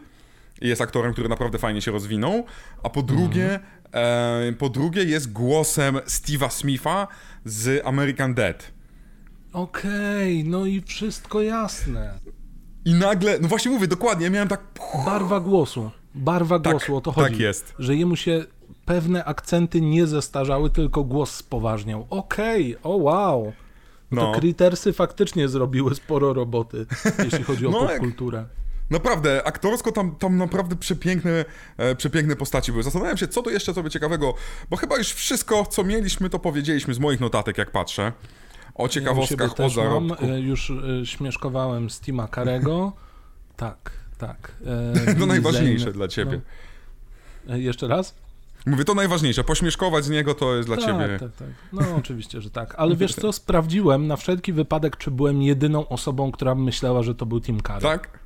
jest 0.61 0.81
aktorem, 0.81 1.13
który 1.13 1.29
naprawdę 1.29 1.57
fajnie 1.57 1.81
się 1.81 1.91
rozwinął, 1.91 2.45
a 2.83 2.89
po 2.89 3.01
drugie, 3.01 3.53
e, 3.53 3.59
po 4.59 4.69
drugie 4.69 5.03
jest 5.03 5.31
głosem 5.31 5.95
Steve'a 5.95 6.49
Smitha 6.49 7.07
z 7.45 7.81
American 7.87 8.33
Dead. 8.33 8.71
okej, 9.53 10.43
no 10.43 10.65
i 10.65 10.81
wszystko 10.81 11.41
jasne. 11.41 12.19
I 12.85 12.93
nagle, 12.93 13.39
no 13.41 13.47
właśnie 13.47 13.71
mówię, 13.71 13.87
dokładnie, 13.87 14.23
ja 14.23 14.29
miałem 14.31 14.47
tak... 14.47 14.61
Barwa 15.05 15.39
głosu. 15.39 15.91
Barwa 16.15 16.59
Tak, 16.59 16.71
głosu, 16.73 16.95
o 16.95 17.01
to 17.01 17.11
tak 17.11 17.23
chodzi. 17.23 17.41
jest. 17.41 17.73
Że 17.79 17.95
jemu 17.95 18.15
się 18.15 18.45
pewne 18.85 19.25
akcenty 19.25 19.81
nie 19.81 20.07
zestarzały, 20.07 20.69
tylko 20.69 21.03
głos 21.03 21.31
spoważniał. 21.35 22.07
Okej, 22.09 22.75
o 22.83 22.89
wow. 22.97 23.53
No. 24.11 24.21
No. 24.25 24.31
To 24.33 24.39
Kritersy 24.39 24.93
faktycznie 24.93 25.47
zrobiły 25.49 25.95
sporo 25.95 26.33
roboty, 26.33 26.85
jeśli 27.25 27.43
chodzi 27.43 27.67
o 27.67 27.69
No, 27.71 27.81
jak- 27.81 27.89
popkulturę. 27.91 28.45
Naprawdę, 28.89 29.43
aktorsko 29.43 29.91
tam, 29.91 30.15
tam 30.15 30.37
naprawdę 30.37 30.75
przepiękne, 30.75 31.45
e, 31.77 31.95
przepiękne 31.95 32.35
postaci 32.35 32.71
były. 32.71 32.83
Zastanawiam 32.83 33.17
się, 33.17 33.27
co 33.27 33.41
tu 33.41 33.49
jeszcze 33.49 33.73
sobie 33.73 33.89
ciekawego, 33.89 34.33
bo 34.69 34.77
chyba 34.77 34.97
już 34.97 35.13
wszystko, 35.13 35.65
co 35.65 35.83
mieliśmy, 35.83 36.29
to 36.29 36.39
powiedzieliśmy 36.39 36.93
z 36.93 36.99
moich 36.99 37.19
notatek, 37.19 37.57
jak 37.57 37.71
patrzę. 37.71 38.11
O 38.75 38.89
ciekawostkach, 38.89 39.59
ja 39.59 39.65
o 39.65 39.69
zarobku. 39.69 40.25
Mam, 40.25 40.31
e, 40.31 40.39
już 40.39 40.71
e, 41.01 41.05
śmieszkowałem 41.05 41.89
z 41.89 42.01
Tima 42.01 42.27
Karego. 42.27 42.93
tak, 43.55 43.91
tak. 44.17 44.51
E, 45.07 45.15
to 45.19 45.25
najważniejsze 45.25 45.91
dla 45.91 46.07
ciebie. 46.07 46.41
No. 47.47 47.53
E, 47.53 47.59
jeszcze 47.59 47.87
raz? 47.87 48.15
Mówię, 48.65 48.85
to 48.85 48.93
najważniejsze. 48.93 49.43
Pośmieszkować 49.43 50.05
z 50.05 50.09
niego 50.09 50.33
to 50.33 50.55
jest 50.55 50.69
dla 50.69 50.77
tak, 50.77 50.85
ciebie. 50.85 51.19
Tak, 51.19 51.31
tak. 51.35 51.47
No 51.73 51.81
oczywiście, 51.99 52.41
że 52.41 52.49
tak. 52.49 52.75
Ale 52.77 52.95
wiesz 52.95 53.15
co, 53.15 53.33
sprawdziłem 53.33 54.07
na 54.07 54.15
wszelki 54.15 54.53
wypadek, 54.53 54.97
czy 54.97 55.11
byłem 55.11 55.41
jedyną 55.41 55.87
osobą, 55.87 56.31
która 56.31 56.55
myślała, 56.55 57.03
że 57.03 57.15
to 57.15 57.25
był 57.25 57.41
Tim 57.41 57.61
Curry. 57.61 57.81
Tak? 57.81 58.24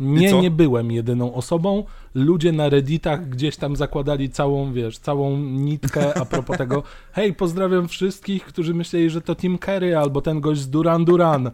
Nie, 0.00 0.32
nie 0.32 0.50
byłem 0.50 0.92
jedyną 0.92 1.34
osobą. 1.34 1.84
Ludzie 2.14 2.52
na 2.52 2.68
redditach 2.68 3.28
gdzieś 3.28 3.56
tam 3.56 3.76
zakładali 3.76 4.30
całą, 4.30 4.72
wiesz, 4.72 4.98
całą 4.98 5.36
nitkę 5.38 6.18
a 6.18 6.24
propos 6.24 6.58
tego 6.58 6.82
hej, 7.12 7.34
pozdrawiam 7.34 7.88
wszystkich, 7.88 8.44
którzy 8.44 8.74
myśleli, 8.74 9.10
że 9.10 9.20
to 9.20 9.36
Tim 9.36 9.58
Curry 9.58 9.96
albo 9.96 10.22
ten 10.22 10.40
gość 10.40 10.60
z 10.60 10.70
Duran 10.70 11.04
Duran. 11.04 11.50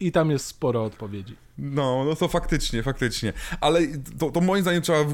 I 0.00 0.12
tam 0.12 0.30
jest 0.30 0.46
sporo 0.46 0.84
odpowiedzi. 0.84 1.36
No, 1.58 2.04
no 2.04 2.16
to 2.16 2.28
faktycznie, 2.28 2.82
faktycznie. 2.82 3.32
Ale 3.60 3.80
to, 4.18 4.30
to 4.30 4.40
moim 4.40 4.62
zdaniem 4.62 4.82
trzeba, 4.82 5.04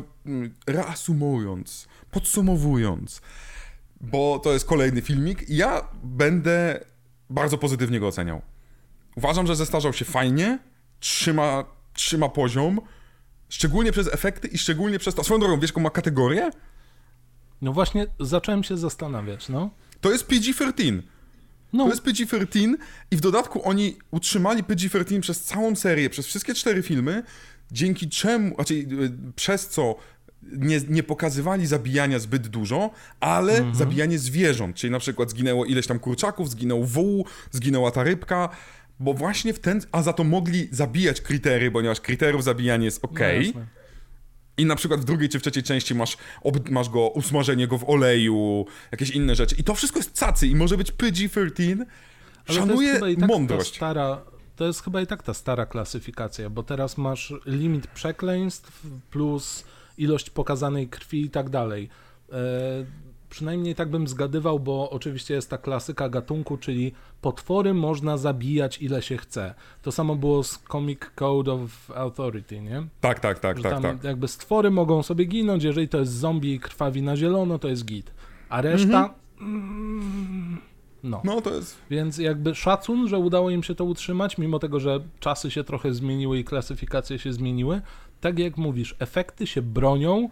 reasumując, 0.67 1.89
podsumowując, 2.11 3.23
bo 4.01 4.39
to 4.39 4.53
jest 4.53 4.67
kolejny 4.67 5.03
filmik, 5.03 5.45
ja 5.49 5.89
będę 6.03 6.85
bardzo 7.31 7.59
pozytywnie 7.59 8.01
go 8.01 8.09
oceniał. 8.09 8.43
Uważam, 9.17 9.47
że 9.47 9.57
zestarzał 9.57 9.93
się 9.93 10.05
fajnie, 10.05 10.59
trzyma, 11.05 11.65
trzyma 11.93 12.29
poziom, 12.29 12.81
szczególnie 13.49 13.93
przez 13.93 14.09
efekty 14.15 14.49
i 14.49 14.59
szczególnie 14.59 14.99
przez 14.99 15.15
to. 15.15 15.25
Swoją 15.25 15.41
drogą, 15.41 15.61
wiesz, 15.61 15.71
jaką 15.71 15.81
ma 15.81 15.91
kategorię? 15.91 16.51
No 17.63 17.73
właśnie, 17.73 18.07
zacząłem 18.21 18.65
się 18.65 18.77
zastanawiać, 18.77 19.49
no. 19.49 19.71
To 20.01 20.13
jest 20.13 20.29
PG-13. 20.29 21.03
No. 21.73 21.85
To 21.85 21.91
jest 21.91 22.03
PG-13 22.03 22.75
i 23.11 23.17
w 23.17 23.21
dodatku 23.21 23.69
oni 23.69 23.97
utrzymali 24.11 24.65
PG-13 24.65 25.21
przez 25.21 25.43
całą 25.43 25.77
serię, 25.77 26.11
przez 26.11 26.27
wszystkie 26.27 26.55
cztery 26.55 26.83
filmy, 26.83 27.23
dzięki 27.73 28.09
czemu, 28.09 28.55
znaczy 28.55 28.75
y, 28.75 28.87
przez 29.37 29.69
co 29.69 29.97
nie, 30.43 30.81
nie 30.89 31.03
pokazywali 31.03 31.67
zabijania 31.67 32.19
zbyt 32.19 32.49
dużo, 32.49 32.91
ale 33.21 33.53
mhm. 33.53 33.75
zabijanie 33.75 34.19
zwierząt, 34.19 34.77
czyli 34.77 34.91
na 34.91 34.99
przykład 34.99 35.31
zginęło 35.31 35.65
ileś 35.65 35.87
tam 35.87 35.99
kurczaków, 35.99 36.51
zginął 36.51 36.85
wół, 36.85 37.27
zginęła 37.51 37.91
ta 37.91 38.03
rybka, 38.03 38.49
bo 39.01 39.15
właśnie 39.15 39.55
w 39.55 39.59
ten, 39.59 39.81
a 39.93 40.03
za 40.03 40.13
to 40.13 40.25
mogli 40.25 40.69
zabijać 40.71 41.21
kritery, 41.21 41.71
ponieważ 41.71 42.01
kryteriów 42.01 42.45
zabijania 42.45 42.85
jest 42.85 43.05
ok. 43.05 43.21
No 43.55 43.61
i 44.57 44.67
na 44.67 44.77
przykład 44.77 45.01
w 45.01 45.05
drugiej 45.05 45.29
czy 45.29 45.39
w 45.39 45.43
trzeciej 45.43 45.63
części 45.63 45.95
masz, 45.95 46.17
ob, 46.43 46.71
masz 46.71 46.89
go, 46.89 47.09
usmażenie 47.09 47.69
go 47.69 47.79
w 47.79 47.91
oleju, 47.91 48.67
jakieś 48.93 49.11
inne 49.11 49.35
rzeczy. 49.35 49.55
I 49.59 49.65
to 49.65 49.75
wszystko 49.75 49.99
jest 49.99 50.13
cacy 50.13 50.47
i 50.47 50.55
może 50.55 50.77
być 50.77 50.93
PG-13. 50.93 51.85
Szanuje 52.49 53.01
tak 53.01 53.29
mądrość. 53.29 53.77
Stara, 53.77 54.23
to 54.57 54.67
jest 54.67 54.83
chyba 54.83 55.01
i 55.01 55.07
tak 55.07 55.23
ta 55.23 55.35
stara 55.35 55.67
klasyfikacja, 55.67 56.51
bo 56.51 56.63
teraz 56.63 56.99
masz 56.99 57.33
limit 57.47 57.87
przekleństw 57.87 58.87
plus 59.11 59.65
ilość 59.99 60.31
pokazanej 60.31 60.89
krwi 60.89 61.25
i 61.25 61.31
tak 61.31 61.51
dalej. 61.51 61.89
Przynajmniej 63.35 63.75
tak 63.75 63.91
bym 63.91 64.09
zgadywał, 64.09 64.61
bo 64.61 64.91
oczywiście 64.91 65.35
jest 65.35 65.51
ta 65.51 65.59
klasyka 65.59 66.09
gatunku, 66.09 66.57
czyli 66.57 66.93
potwory 67.21 67.75
można 67.75 68.17
zabijać 68.17 68.83
ile 68.83 69.03
się 69.03 69.17
chce. 69.17 69.55
To 69.83 69.93
samo 69.93 70.17
było 70.17 70.43
z 70.43 70.59
Comic 70.73 71.01
Code 71.15 71.53
of 71.53 71.91
Authority, 71.91 72.61
nie? 72.61 72.87
Tak, 73.01 73.21
tak, 73.21 73.39
tak, 73.39 73.61
tak, 73.61 73.83
tak. 73.83 74.05
Jakby 74.05 74.29
stwory 74.29 74.71
mogą 74.71 75.03
sobie 75.03 75.25
ginąć, 75.25 75.65
jeżeli 75.65 75.89
to 75.89 75.99
jest 75.99 76.13
zombie 76.13 76.55
i 76.55 76.61
krwawi 76.61 77.03
na 77.03 77.17
zielono, 77.17 77.59
to 77.59 77.69
jest 77.69 77.85
git. 77.85 78.11
A 78.49 78.61
reszta... 78.61 79.15
Mhm. 79.41 80.61
No. 81.03 81.21
no, 81.25 81.41
to 81.41 81.55
jest. 81.55 81.77
Więc 81.91 82.19
jakby 82.19 82.55
szacun, 82.55 83.09
że 83.09 83.19
udało 83.19 83.51
im 83.51 83.63
się 83.63 83.75
to 83.75 83.85
utrzymać, 83.85 84.39
mimo 84.39 84.59
tego, 84.59 84.81
że 84.81 85.01
czasy 85.21 85.51
się 85.51 85.65
trochę 85.65 85.95
zmieniły 85.95 86.39
i 86.39 86.45
klasyfikacje 86.45 87.19
się 87.19 87.33
zmieniły. 87.33 87.81
Tak 88.21 88.39
jak 88.39 88.57
mówisz, 88.57 88.97
efekty 88.99 89.47
się 89.47 89.63
bronią, 89.63 90.29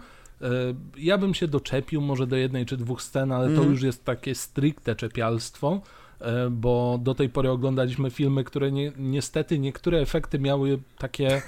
ja 0.97 1.18
bym 1.18 1.34
się 1.34 1.49
doczepił 1.49 2.01
może 2.01 2.26
do 2.26 2.36
jednej 2.36 2.66
czy 2.66 2.76
dwóch 2.76 3.03
scen, 3.03 3.32
ale 3.32 3.45
mm. 3.45 3.57
to 3.57 3.61
mhm. 3.61 3.72
już 3.72 3.82
jest 3.82 4.05
takie 4.05 4.34
stricte 4.34 4.97
czepialstwo, 4.97 5.80
e, 6.20 6.51
bo 6.51 6.99
do 7.03 7.14
tej 7.14 7.28
pory 7.28 7.51
oglądaliśmy 7.51 8.11
filmy, 8.11 8.45
które 8.45 8.72
nie, 8.72 8.93
niestety 8.97 9.59
niektóre 9.59 9.99
efekty 9.99 10.38
miały 10.38 10.78
takie 10.99 11.43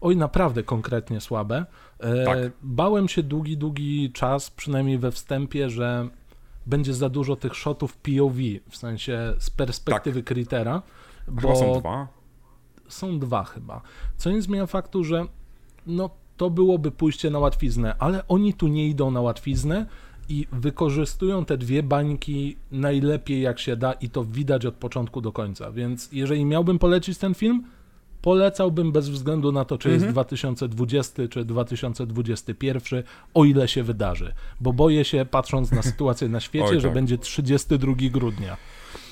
oj 0.00 0.16
naprawdę 0.16 0.62
konkretnie 0.62 1.20
słabe. 1.20 1.66
E, 1.98 2.24
tak. 2.24 2.38
Bałem 2.62 3.08
się 3.08 3.22
długi, 3.22 3.56
długi 3.56 4.12
czas, 4.12 4.50
przynajmniej 4.50 4.98
we 4.98 5.12
wstępie, 5.12 5.70
że 5.70 6.08
będzie 6.66 6.94
za 6.94 7.08
dużo 7.08 7.36
tych 7.36 7.54
shotów 7.54 7.96
POV, 7.96 8.36
w 8.70 8.76
sensie 8.76 9.34
z 9.38 9.50
perspektywy 9.50 10.22
tak. 10.22 10.34
Crittera. 10.34 10.82
Bo 11.28 11.56
są 11.56 11.80
dwa? 11.80 12.08
Są 12.88 13.18
dwa 13.18 13.44
chyba. 13.44 13.82
Co 14.16 14.30
nie 14.30 14.42
zmienia 14.42 14.66
faktu, 14.66 15.04
że 15.04 15.26
no 15.86 16.10
to 16.38 16.50
byłoby 16.50 16.90
pójście 16.90 17.30
na 17.30 17.38
łatwiznę, 17.38 17.94
ale 17.98 18.28
oni 18.28 18.54
tu 18.54 18.68
nie 18.68 18.88
idą 18.88 19.10
na 19.10 19.20
łatwiznę 19.20 19.86
i 20.28 20.46
wykorzystują 20.52 21.44
te 21.44 21.58
dwie 21.58 21.82
bańki 21.82 22.56
najlepiej 22.72 23.40
jak 23.40 23.58
się 23.58 23.76
da 23.76 23.92
i 23.92 24.10
to 24.10 24.24
widać 24.24 24.66
od 24.66 24.74
początku 24.74 25.20
do 25.20 25.32
końca. 25.32 25.72
Więc 25.72 26.08
jeżeli 26.12 26.44
miałbym 26.44 26.78
polecić 26.78 27.18
ten 27.18 27.34
film, 27.34 27.64
polecałbym 28.22 28.92
bez 28.92 29.08
względu 29.08 29.52
na 29.52 29.64
to, 29.64 29.78
czy 29.78 29.90
jest 29.90 30.06
2020 30.06 31.12
mhm. 31.12 31.28
czy 31.28 31.44
2021, 31.44 33.02
o 33.34 33.44
ile 33.44 33.68
się 33.68 33.82
wydarzy. 33.82 34.32
Bo 34.60 34.72
boję 34.72 35.04
się, 35.04 35.26
patrząc 35.30 35.72
na 35.72 35.82
sytuację 35.82 36.28
na 36.28 36.40
świecie, 36.40 36.64
Oj, 36.64 36.80
że 36.80 36.88
tak. 36.88 36.94
będzie 36.94 37.18
32 37.18 37.92
grudnia. 38.10 38.56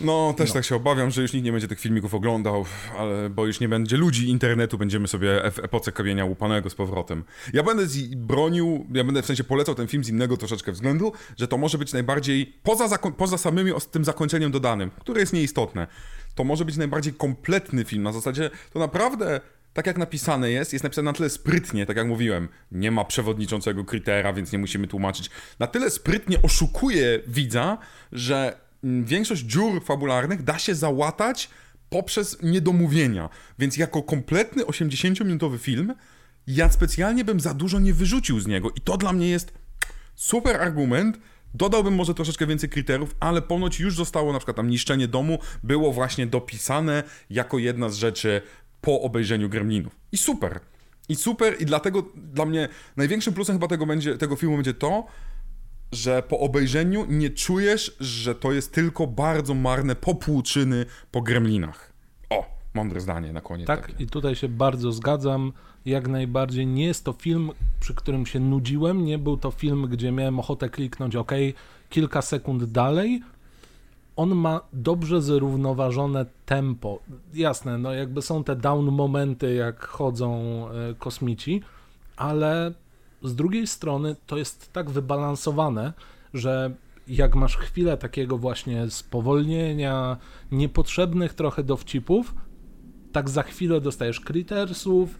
No, 0.01 0.35
też 0.37 0.49
no. 0.49 0.55
tak 0.55 0.65
się 0.65 0.77
obawiam, 0.77 1.11
że 1.11 1.23
już 1.23 1.33
nikt 1.33 1.45
nie 1.45 1.53
będzie 1.53 1.69
tych 1.69 1.81
filmików 1.81 2.15
oglądał, 2.15 2.65
ale 2.99 3.31
bo 3.31 3.47
już 3.47 3.61
nie 3.61 3.69
będzie 3.69 3.97
ludzi 3.97 4.29
internetu, 4.29 4.79
będziemy 4.79 5.09
sobie 5.09 5.51
w 5.53 5.59
epoce 5.59 5.93
kamienia 5.93 6.25
łupanego 6.25 6.71
z 6.71 6.75
powrotem. 6.75 7.25
Ja 7.53 7.63
będę 7.63 7.85
bronił, 8.17 8.87
ja 8.95 9.05
będę 9.05 9.23
w 9.23 9.27
sensie 9.27 9.45
polecał 9.45 9.75
ten 9.75 9.87
film 9.87 10.05
z 10.05 10.09
innego 10.09 10.37
troszeczkę 10.37 10.73
względu, 10.73 11.13
że 11.39 11.49
to 11.49 11.59
może 11.59 11.79
być 11.79 11.93
najbardziej, 11.93 12.59
poza, 12.63 12.99
poza 12.99 13.39
samym 13.39 13.67
tym 13.91 14.05
zakończeniem 14.05 14.51
dodanym, 14.51 14.91
które 15.01 15.21
jest 15.21 15.33
nieistotne, 15.33 15.87
to 16.35 16.45
może 16.45 16.65
być 16.65 16.77
najbardziej 16.77 17.13
kompletny 17.13 17.85
film, 17.85 18.03
na 18.03 18.13
zasadzie 18.13 18.51
to 18.73 18.79
naprawdę 18.79 19.41
tak 19.77 19.87
jak 19.87 19.99
napisane 19.99 20.51
jest, 20.51 20.73
jest 20.73 20.83
napisane 20.83 21.05
na 21.05 21.13
tyle 21.13 21.31
sprytnie, 21.31 21.87
tak 21.87 21.97
jak 21.97 22.07
mówiłem, 22.07 22.49
nie 22.73 22.91
ma 22.91 23.05
przewodniczącego 23.05 23.85
krytera, 23.85 24.33
więc 24.33 24.53
nie 24.53 24.59
musimy 24.59 24.89
tłumaczyć. 24.89 25.31
Na 25.59 25.67
tyle 25.67 25.91
sprytnie 25.91 26.43
oszukuje 26.43 27.21
widza, 27.27 27.79
że 28.13 28.66
większość 29.05 29.43
dziur 29.43 29.85
fabularnych 29.85 30.43
da 30.43 30.59
się 30.59 30.75
załatać 30.75 31.51
poprzez 31.91 32.43
niedomówienia. 32.43 33.29
Więc 33.59 33.77
jako 33.77 34.03
kompletny 34.03 34.63
80-minutowy 34.63 35.59
film, 35.59 35.95
ja 36.47 36.71
specjalnie 36.71 37.25
bym 37.25 37.41
za 37.41 37.55
dużo 37.55 37.81
nie 37.81 37.95
wyrzucił 37.95 38.41
z 38.41 38.47
niego. 38.47 38.71
I 38.71 38.81
to 38.81 38.97
dla 38.97 39.13
mnie 39.13 39.29
jest 39.29 39.53
super 40.15 40.57
argument. 40.57 41.19
Dodałbym 41.55 41.95
może 41.95 42.15
troszeczkę 42.15 42.47
więcej 42.47 42.69
kryteriów, 42.69 43.17
ale 43.21 43.43
ponoć 43.43 43.81
już 43.81 43.97
zostało 43.97 44.33
na 44.33 44.39
przykład 44.39 44.57
tam 44.57 44.71
niszczenie 44.71 45.09
domu, 45.09 45.39
było 45.63 45.93
właśnie 45.93 46.27
dopisane 46.27 47.03
jako 47.31 47.59
jedna 47.59 47.89
z 47.89 47.97
rzeczy 47.97 48.43
po 48.81 49.01
obejrzeniu 49.01 49.49
Gremlinów. 49.49 49.97
I 50.13 50.17
super. 50.17 50.61
I 51.09 51.17
super, 51.17 51.57
i 51.63 51.67
dlatego 51.67 52.03
dla 52.15 52.47
mnie 52.47 52.69
największym 52.97 53.35
plusem 53.35 53.57
chyba 53.57 53.69
tego, 53.69 53.87
będzie, 53.87 54.19
tego 54.19 54.37
filmu 54.37 54.57
będzie 54.57 54.75
to, 54.75 55.07
że 55.93 56.23
po 56.23 56.41
obejrzeniu 56.41 57.05
nie 57.09 57.31
czujesz, 57.31 57.97
że 58.01 58.35
to 58.35 58.53
jest 58.53 58.73
tylko 58.73 59.07
bardzo 59.07 59.55
marne 59.55 59.97
popłuczyny 59.97 60.87
po 61.11 61.23
gremlinach. 61.23 61.93
O, 62.31 62.45
mądre 62.75 63.01
zdanie 63.01 63.33
na 63.33 63.41
koniec. 63.41 63.67
Tak, 63.67 63.87
takie. 63.87 64.05
i 64.05 64.07
tutaj 64.07 64.35
się 64.35 64.49
bardzo 64.49 64.93
zgadzam. 64.93 65.53
Jak 65.87 66.09
najbardziej 66.09 66.67
nie 66.67 66.87
jest 66.87 67.05
to 67.05 67.13
film, 67.13 67.51
przy 67.81 67.95
którym 67.95 68.27
się 68.27 68.41
nudziłem. 68.41 69.05
Nie 69.05 69.19
był 69.19 69.37
to 69.37 69.51
film, 69.51 69.87
gdzie 69.91 70.13
miałem 70.13 70.41
ochotę 70.41 70.69
kliknąć 70.69 71.17
OK, 71.17 71.33
kilka 71.91 72.23
sekund 72.23 72.65
dalej. 72.65 73.23
On 74.17 74.35
ma 74.35 74.61
dobrze 74.73 75.23
zrównoważone 75.23 76.27
tempo. 76.47 76.99
Jasne, 77.35 77.79
no 77.79 77.93
jakby 77.93 78.23
są 78.23 78.45
te 78.45 78.57
down 78.57 78.85
momenty, 78.85 79.55
jak 79.55 79.85
chodzą 79.85 80.41
e, 80.69 80.95
kosmici, 80.95 81.63
ale 82.17 82.73
z 83.23 83.35
drugiej 83.35 83.67
strony 83.67 84.17
to 84.27 84.39
jest 84.39 84.73
tak 84.73 84.91
wybalansowane, 84.91 85.93
że 86.35 86.75
jak 87.09 87.35
masz 87.35 87.57
chwilę 87.57 87.97
takiego 87.97 88.39
właśnie 88.39 88.91
spowolnienia, 88.91 90.17
niepotrzebnych 90.53 91.35
trochę 91.35 91.65
dowcipów, 91.65 92.35
tak 93.13 93.31
za 93.31 93.43
chwilę 93.43 93.81
dostajesz 93.81 94.21
kritersów, 94.21 95.19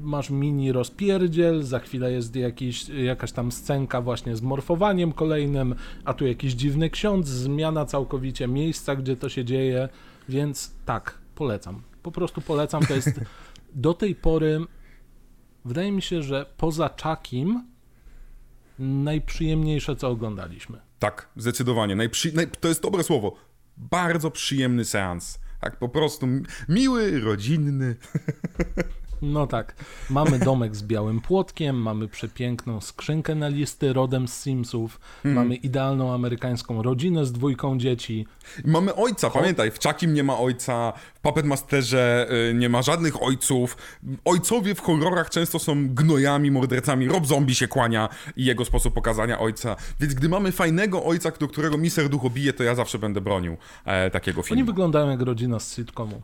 masz 0.00 0.30
mini 0.30 0.72
rozpierdziel, 0.72 1.62
za 1.62 1.78
chwilę 1.78 2.12
jest 2.12 2.36
jakiś, 2.36 2.88
jakaś 2.88 3.32
tam 3.32 3.52
scenka 3.52 4.00
właśnie 4.00 4.36
z 4.36 4.42
morfowaniem 4.42 5.12
kolejnym, 5.12 5.74
a 6.04 6.14
tu 6.14 6.26
jakiś 6.26 6.52
dziwny 6.52 6.90
ksiądz, 6.90 7.28
zmiana 7.28 7.84
całkowicie 7.84 8.48
miejsca, 8.48 8.96
gdzie 8.96 9.16
to 9.16 9.28
się 9.28 9.44
dzieje, 9.44 9.88
więc 10.28 10.74
tak, 10.84 11.18
polecam. 11.34 11.82
Po 12.02 12.10
prostu 12.10 12.40
polecam, 12.40 12.86
to 12.86 12.94
jest 12.94 13.20
Do 13.74 13.94
tej 13.94 14.14
pory 14.14 14.60
wydaje 15.68 15.92
mi 15.92 16.02
się, 16.02 16.22
że 16.22 16.46
poza 16.56 16.88
Czakim 16.88 17.64
najprzyjemniejsze, 18.78 19.96
co 19.96 20.08
oglądaliśmy. 20.08 20.80
Tak, 20.98 21.28
zdecydowanie. 21.36 21.96
Najprzy... 21.96 22.32
Naj... 22.32 22.48
To 22.60 22.68
jest 22.68 22.82
dobre 22.82 23.02
słowo. 23.02 23.34
Bardzo 23.76 24.30
przyjemny 24.30 24.84
seans. 24.84 25.38
Tak, 25.60 25.78
po 25.78 25.88
prostu 25.88 26.26
mi- 26.26 26.42
miły, 26.68 27.20
rodzinny. 27.20 27.96
No 29.22 29.46
tak, 29.46 29.74
mamy 30.10 30.38
domek 30.38 30.76
z 30.76 30.82
białym 30.82 31.20
płotkiem, 31.20 31.76
mamy 31.82 32.08
przepiękną 32.08 32.80
skrzynkę 32.80 33.34
na 33.34 33.48
listy 33.48 33.92
rodem 33.92 34.28
z 34.28 34.42
Simsów, 34.42 35.00
mamy 35.24 35.54
idealną 35.54 36.14
amerykańską 36.14 36.82
rodzinę 36.82 37.26
z 37.26 37.32
dwójką 37.32 37.78
dzieci. 37.78 38.26
Mamy 38.64 38.94
ojca, 38.94 39.30
pamiętaj, 39.30 39.70
w 39.70 39.78
Czakim 39.78 40.14
nie 40.14 40.22
ma 40.24 40.38
ojca, 40.38 40.92
w 41.14 41.20
Puppet 41.20 41.46
Masterze 41.46 42.26
y, 42.50 42.54
nie 42.54 42.68
ma 42.68 42.82
żadnych 42.82 43.22
ojców. 43.22 43.76
Ojcowie 44.24 44.74
w 44.74 44.80
horrorach 44.80 45.30
często 45.30 45.58
są 45.58 45.88
gnojami, 45.88 46.50
mordercami. 46.50 47.08
Rob 47.08 47.26
Zombie 47.26 47.54
się 47.54 47.68
kłania 47.68 48.08
i 48.36 48.44
jego 48.44 48.64
sposób 48.64 48.94
pokazania 48.94 49.38
ojca. 49.38 49.76
Więc 50.00 50.14
gdy 50.14 50.28
mamy 50.28 50.52
fajnego 50.52 51.04
ojca, 51.04 51.30
do 51.30 51.48
którego 51.48 51.78
mi 51.78 51.90
serducho 51.90 52.30
bije, 52.30 52.52
to 52.52 52.62
ja 52.62 52.74
zawsze 52.74 52.98
będę 52.98 53.20
bronił 53.20 53.56
e, 53.84 54.10
takiego 54.10 54.40
Oni 54.40 54.48
filmu. 54.48 54.64
wyglądają 54.66 55.10
jak 55.10 55.20
rodzina 55.22 55.58
z 55.60 55.74
sitcomu. 55.76 56.22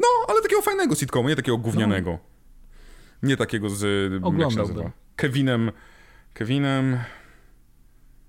No, 0.00 0.06
ale 0.28 0.42
takiego 0.42 0.62
fajnego 0.62 0.94
sitcomu, 0.94 1.28
nie 1.28 1.36
takiego 1.36 1.58
gównianego. 1.58 2.18
Nie 3.22 3.36
takiego 3.36 3.70
z... 3.70 4.12
Oglądałbym. 4.24 4.58
nazywa? 4.58 4.90
Kevinem... 5.16 5.72
Kevinem... 6.34 6.98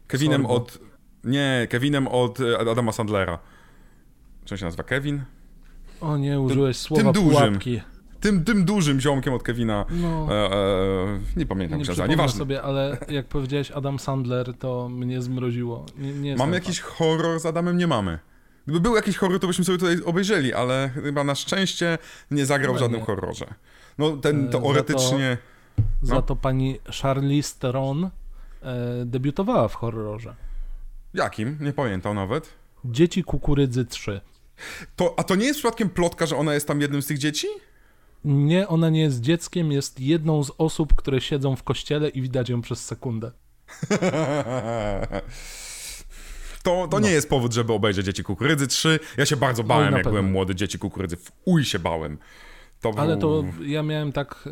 Kevinem 0.08 0.42
Sorbo. 0.42 0.56
od... 0.56 0.80
Nie, 1.24 1.68
Kevinem 1.70 2.08
od 2.08 2.40
e, 2.40 2.60
Adama 2.60 2.92
Sandlera. 2.92 3.40
Czy 4.46 4.54
on 4.54 4.58
się 4.58 4.66
nazywa 4.66 4.84
Kevin? 4.84 5.22
O 6.02 6.18
nie, 6.18 6.40
użyłeś 6.40 6.78
słowa 6.78 7.14
dużym. 7.14 7.30
pułapki. 7.30 7.82
Tym, 8.20 8.44
tym 8.44 8.66
dużym 8.66 9.02
ziomkiem 9.02 9.34
od 9.34 9.44
Kevina. 9.44 9.86
No. 9.90 10.28
E, 10.32 10.54
e, 10.54 11.20
nie 11.38 11.46
pamiętam, 11.46 11.80
Nie 11.80 11.86
się 11.86 12.08
Nieważne. 12.08 12.40
sobie, 12.40 12.62
ale 12.62 12.98
jak 13.10 13.28
powiedziałeś 13.28 13.72
Adam 13.72 14.00
Sandler, 14.00 14.58
to 14.58 14.90
mnie 14.90 15.22
zmroziło. 15.22 15.86
Nie, 15.98 16.14
nie 16.14 16.36
Mamy 16.36 16.56
jakiś 16.56 16.80
horror 16.80 17.40
z 17.40 17.46
Adamem? 17.46 17.78
Nie 17.78 17.88
mamy. 17.88 18.20
Gdyby 18.66 18.80
był 18.80 18.96
jakiś 18.96 19.18
horror, 19.18 19.40
to 19.40 19.48
byśmy 19.48 19.66
sobie 19.66 19.78
tutaj 19.78 19.98
obejrzeli, 20.06 20.54
ale 20.54 20.90
chyba 20.94 21.24
na 21.24 21.36
szczęście 21.36 21.98
nie 22.32 22.46
zagrał 22.46 22.76
w 22.76 22.78
żadnym 22.78 23.02
horrorze. 23.02 23.54
No 23.98 24.18
ten 24.18 24.48
E, 24.48 24.50
teoretycznie... 24.50 25.38
Za 26.02 26.16
no. 26.16 26.22
to 26.22 26.36
pani 26.36 26.80
Charlize 27.02 27.56
Theron 27.60 28.04
e, 28.04 28.10
debiutowała 29.06 29.68
w 29.68 29.76
horrorze. 29.76 30.36
Jakim? 31.14 31.58
Nie 31.62 31.74
pamiętam 31.74 32.16
nawet. 32.16 32.50
Dzieci 32.86 33.24
Kukurydzy 33.24 33.86
3. 33.86 34.22
To, 34.96 35.14
a 35.18 35.24
to 35.24 35.36
nie 35.36 35.46
jest 35.46 35.60
przypadkiem 35.60 35.90
plotka, 35.90 36.26
że 36.26 36.38
ona 36.38 36.54
jest 36.54 36.68
tam 36.68 36.82
jednym 36.82 37.02
z 37.02 37.08
tych 37.08 37.18
dzieci? 37.18 37.48
Nie, 38.26 38.68
ona 38.68 38.90
nie 38.90 39.02
jest 39.02 39.22
dzieckiem, 39.22 39.72
jest 39.72 40.00
jedną 40.00 40.44
z 40.44 40.52
osób, 40.58 40.96
które 40.96 41.22
siedzą 41.22 41.56
w 41.56 41.64
kościele 41.64 42.10
i 42.10 42.22
widać 42.22 42.50
ją 42.50 42.62
przez 42.62 42.86
sekundę. 42.86 43.32
To, 46.64 46.88
to 46.88 47.00
nie 47.00 47.12
jest 47.12 47.30
powód, 47.30 47.54
żeby 47.54 47.74
obejrzeć 47.74 48.06
Dzieci 48.06 48.24
Kukurydzy 48.24 48.68
3. 48.68 49.00
Ja 49.18 49.26
się 49.26 49.36
bardzo 49.36 49.64
bałem, 49.64 49.92
No 49.92 49.98
jak 49.98 50.10
byłem 50.10 50.32
młody 50.32 50.56
Dzieci 50.56 50.80
Kukurydzy. 50.80 51.18
W 51.18 51.32
uj 51.46 51.66
się 51.66 51.80
bałem. 51.80 52.18
To 52.82 52.94
Ale 52.98 53.18
był... 53.18 53.44
to 53.44 53.64
ja 53.64 53.84
miałem 53.84 54.12
tak 54.12 54.36
e, 54.46 54.50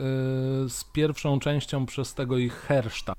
z 0.69 0.83
pierwszą 0.93 1.39
częścią 1.39 1.85
przez 1.85 2.13
tego 2.13 2.37
ich 2.37 2.53
herszta. 2.53 3.13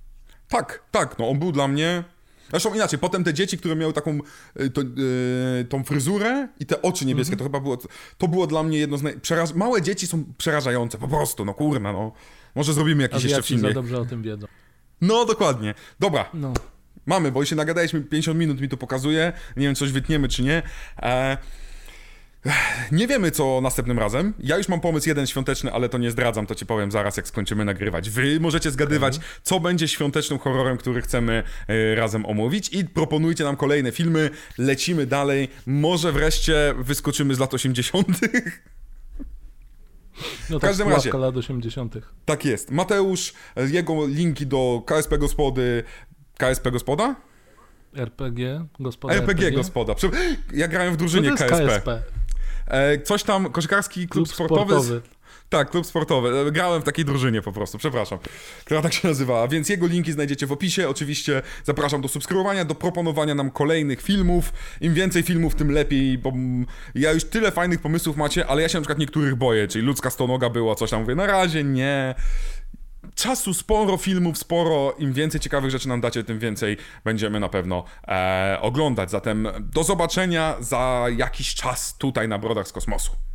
Tak, 0.48 0.82
tak, 0.90 1.18
no 1.18 1.28
on 1.28 1.38
był 1.38 1.52
dla 1.52 1.68
mnie... 1.68 2.04
Zresztą 2.50 2.74
inaczej, 2.74 2.98
potem 2.98 3.24
te 3.24 3.34
dzieci, 3.34 3.58
które 3.58 3.76
miały 3.76 3.92
taką 3.92 4.18
y, 4.60 4.70
to, 4.70 4.80
y, 4.80 5.64
tą 5.68 5.84
fryzurę 5.84 6.48
i 6.60 6.66
te 6.66 6.82
oczy 6.82 7.06
niebieskie, 7.06 7.36
to 7.36 7.44
chyba 7.44 7.60
było... 7.60 7.78
To 8.18 8.28
było 8.28 8.46
dla 8.46 8.62
mnie 8.62 8.78
jedno 8.78 8.98
z 8.98 9.02
naj... 9.02 9.20
Przeraż... 9.20 9.54
Małe 9.54 9.82
dzieci 9.82 10.06
są 10.06 10.24
przerażające, 10.38 10.98
po 10.98 11.08
prostu, 11.08 11.44
no 11.44 11.54
kurna, 11.54 11.92
no. 11.92 12.12
Może 12.54 12.72
zrobimy 12.72 13.02
jakiś 13.02 13.22
jeszcze 13.22 13.36
Awiaci 13.36 13.58
za 13.58 13.72
dobrze 13.72 14.00
o 14.00 14.04
tym 14.04 14.22
wiedzą. 14.22 14.46
No, 15.00 15.24
dokładnie. 15.24 15.74
Dobra, 16.00 16.30
No. 16.34 16.52
Mamy, 17.06 17.32
bo 17.32 17.44
się 17.44 17.56
nagadaliśmy, 17.56 18.00
50 18.00 18.38
minut 18.38 18.60
mi 18.60 18.68
to 18.68 18.76
pokazuje. 18.76 19.32
Nie 19.56 19.66
wiem, 19.66 19.74
coś 19.74 19.92
wytniemy 19.92 20.28
czy 20.28 20.42
nie. 20.42 20.62
E, 21.02 21.36
nie 22.92 23.06
wiemy, 23.06 23.30
co 23.30 23.60
następnym 23.62 23.98
razem. 23.98 24.34
Ja 24.38 24.56
już 24.58 24.68
mam 24.68 24.80
pomysł 24.80 25.08
jeden 25.08 25.26
świąteczny, 25.26 25.72
ale 25.72 25.88
to 25.88 25.98
nie 25.98 26.10
zdradzam, 26.10 26.46
to 26.46 26.54
ci 26.54 26.66
powiem 26.66 26.90
zaraz, 26.90 27.16
jak 27.16 27.28
skończymy 27.28 27.64
nagrywać. 27.64 28.10
Wy 28.10 28.40
możecie 28.40 28.70
zgadywać, 28.70 29.20
co 29.42 29.60
będzie 29.60 29.88
świątecznym 29.88 30.38
horrorem, 30.38 30.76
który 30.76 31.02
chcemy 31.02 31.42
e, 31.68 31.94
razem 31.94 32.26
omówić 32.26 32.68
i 32.68 32.84
proponujcie 32.84 33.44
nam 33.44 33.56
kolejne 33.56 33.92
filmy. 33.92 34.30
Lecimy 34.58 35.06
dalej. 35.06 35.48
Może 35.66 36.12
wreszcie 36.12 36.74
wyskoczymy 36.78 37.34
z 37.34 37.38
lat 37.38 37.54
80. 37.54 38.08
No 40.50 40.58
W 40.58 40.60
to 40.60 40.66
każdym 40.66 40.86
sławka 40.88 41.08
razie. 41.08 41.18
lat 41.18 41.36
80. 41.36 41.94
tak 42.24 42.44
jest. 42.44 42.70
Mateusz, 42.70 43.32
e, 43.56 43.66
jego 43.68 44.06
linki 44.06 44.46
do 44.46 44.82
KSP 44.86 45.18
Gospody. 45.18 45.84
KSP 46.40 46.70
Gospoda? 46.70 47.14
RPG, 47.96 48.66
gospoda 48.80 49.14
RPG, 49.14 49.50
Gospoda. 49.52 49.94
Prze- 49.94 50.10
Ja 50.54 50.68
grałem 50.68 50.94
w 50.94 50.96
drużynie 50.96 51.30
KSP. 51.30 51.48
KSP? 51.66 52.02
E, 52.66 52.98
coś 52.98 53.22
tam, 53.22 53.52
koszykarski 53.52 54.00
klub, 54.00 54.12
Klub 54.12 54.28
sportowy. 54.28 54.62
sportowy. 54.74 55.00
Tak, 55.48 55.70
klub 55.70 55.86
sportowy. 55.86 56.38
E, 56.48 56.50
Grałem 56.52 56.82
w 56.82 56.84
takiej 56.84 57.04
drużynie 57.04 57.42
po 57.42 57.52
prostu, 57.52 57.78
przepraszam, 57.78 58.18
która 58.64 58.82
tak 58.82 58.92
się 58.92 59.08
nazywała. 59.08 59.48
Więc 59.48 59.68
jego 59.68 59.86
linki 59.86 60.12
znajdziecie 60.12 60.46
w 60.46 60.52
opisie. 60.52 60.88
Oczywiście 60.88 61.42
zapraszam 61.64 62.00
do 62.00 62.08
subskrybowania, 62.08 62.64
do 62.64 62.74
proponowania 62.74 63.34
nam 63.34 63.50
kolejnych 63.50 64.02
filmów. 64.02 64.52
Im 64.80 64.94
więcej 64.94 65.22
filmów, 65.22 65.54
tym 65.54 65.70
lepiej, 65.70 66.18
bo 66.18 66.32
ja 66.94 67.12
już 67.12 67.24
tyle 67.24 67.50
fajnych 67.52 67.80
pomysłów 67.80 68.16
macie, 68.16 68.46
ale 68.46 68.62
ja 68.62 68.68
się 68.68 68.78
na 68.78 68.82
przykład 68.82 68.98
niektórych 68.98 69.34
boję, 69.34 69.68
czyli 69.68 69.84
ludzka 69.84 70.10
stonoga 70.10 70.50
była, 70.50 70.74
coś 70.74 70.90
tam 70.90 71.00
mówię, 71.00 71.14
na 71.14 71.26
razie 71.26 71.64
nie. 71.64 72.14
Czasu 73.14 73.54
sporo, 73.54 73.96
filmów 73.96 74.38
sporo. 74.38 74.94
Im 74.98 75.12
więcej 75.12 75.40
ciekawych 75.40 75.70
rzeczy 75.70 75.88
nam 75.88 76.00
dacie, 76.00 76.24
tym 76.24 76.38
więcej 76.38 76.76
będziemy 77.04 77.40
na 77.40 77.48
pewno 77.48 77.84
e, 78.08 78.58
oglądać. 78.60 79.10
Zatem 79.10 79.48
do 79.60 79.84
zobaczenia 79.84 80.56
za 80.60 81.06
jakiś 81.16 81.54
czas 81.54 81.96
tutaj 81.98 82.28
na 82.28 82.38
Brodach 82.38 82.68
z 82.68 82.72
Kosmosu. 82.72 83.29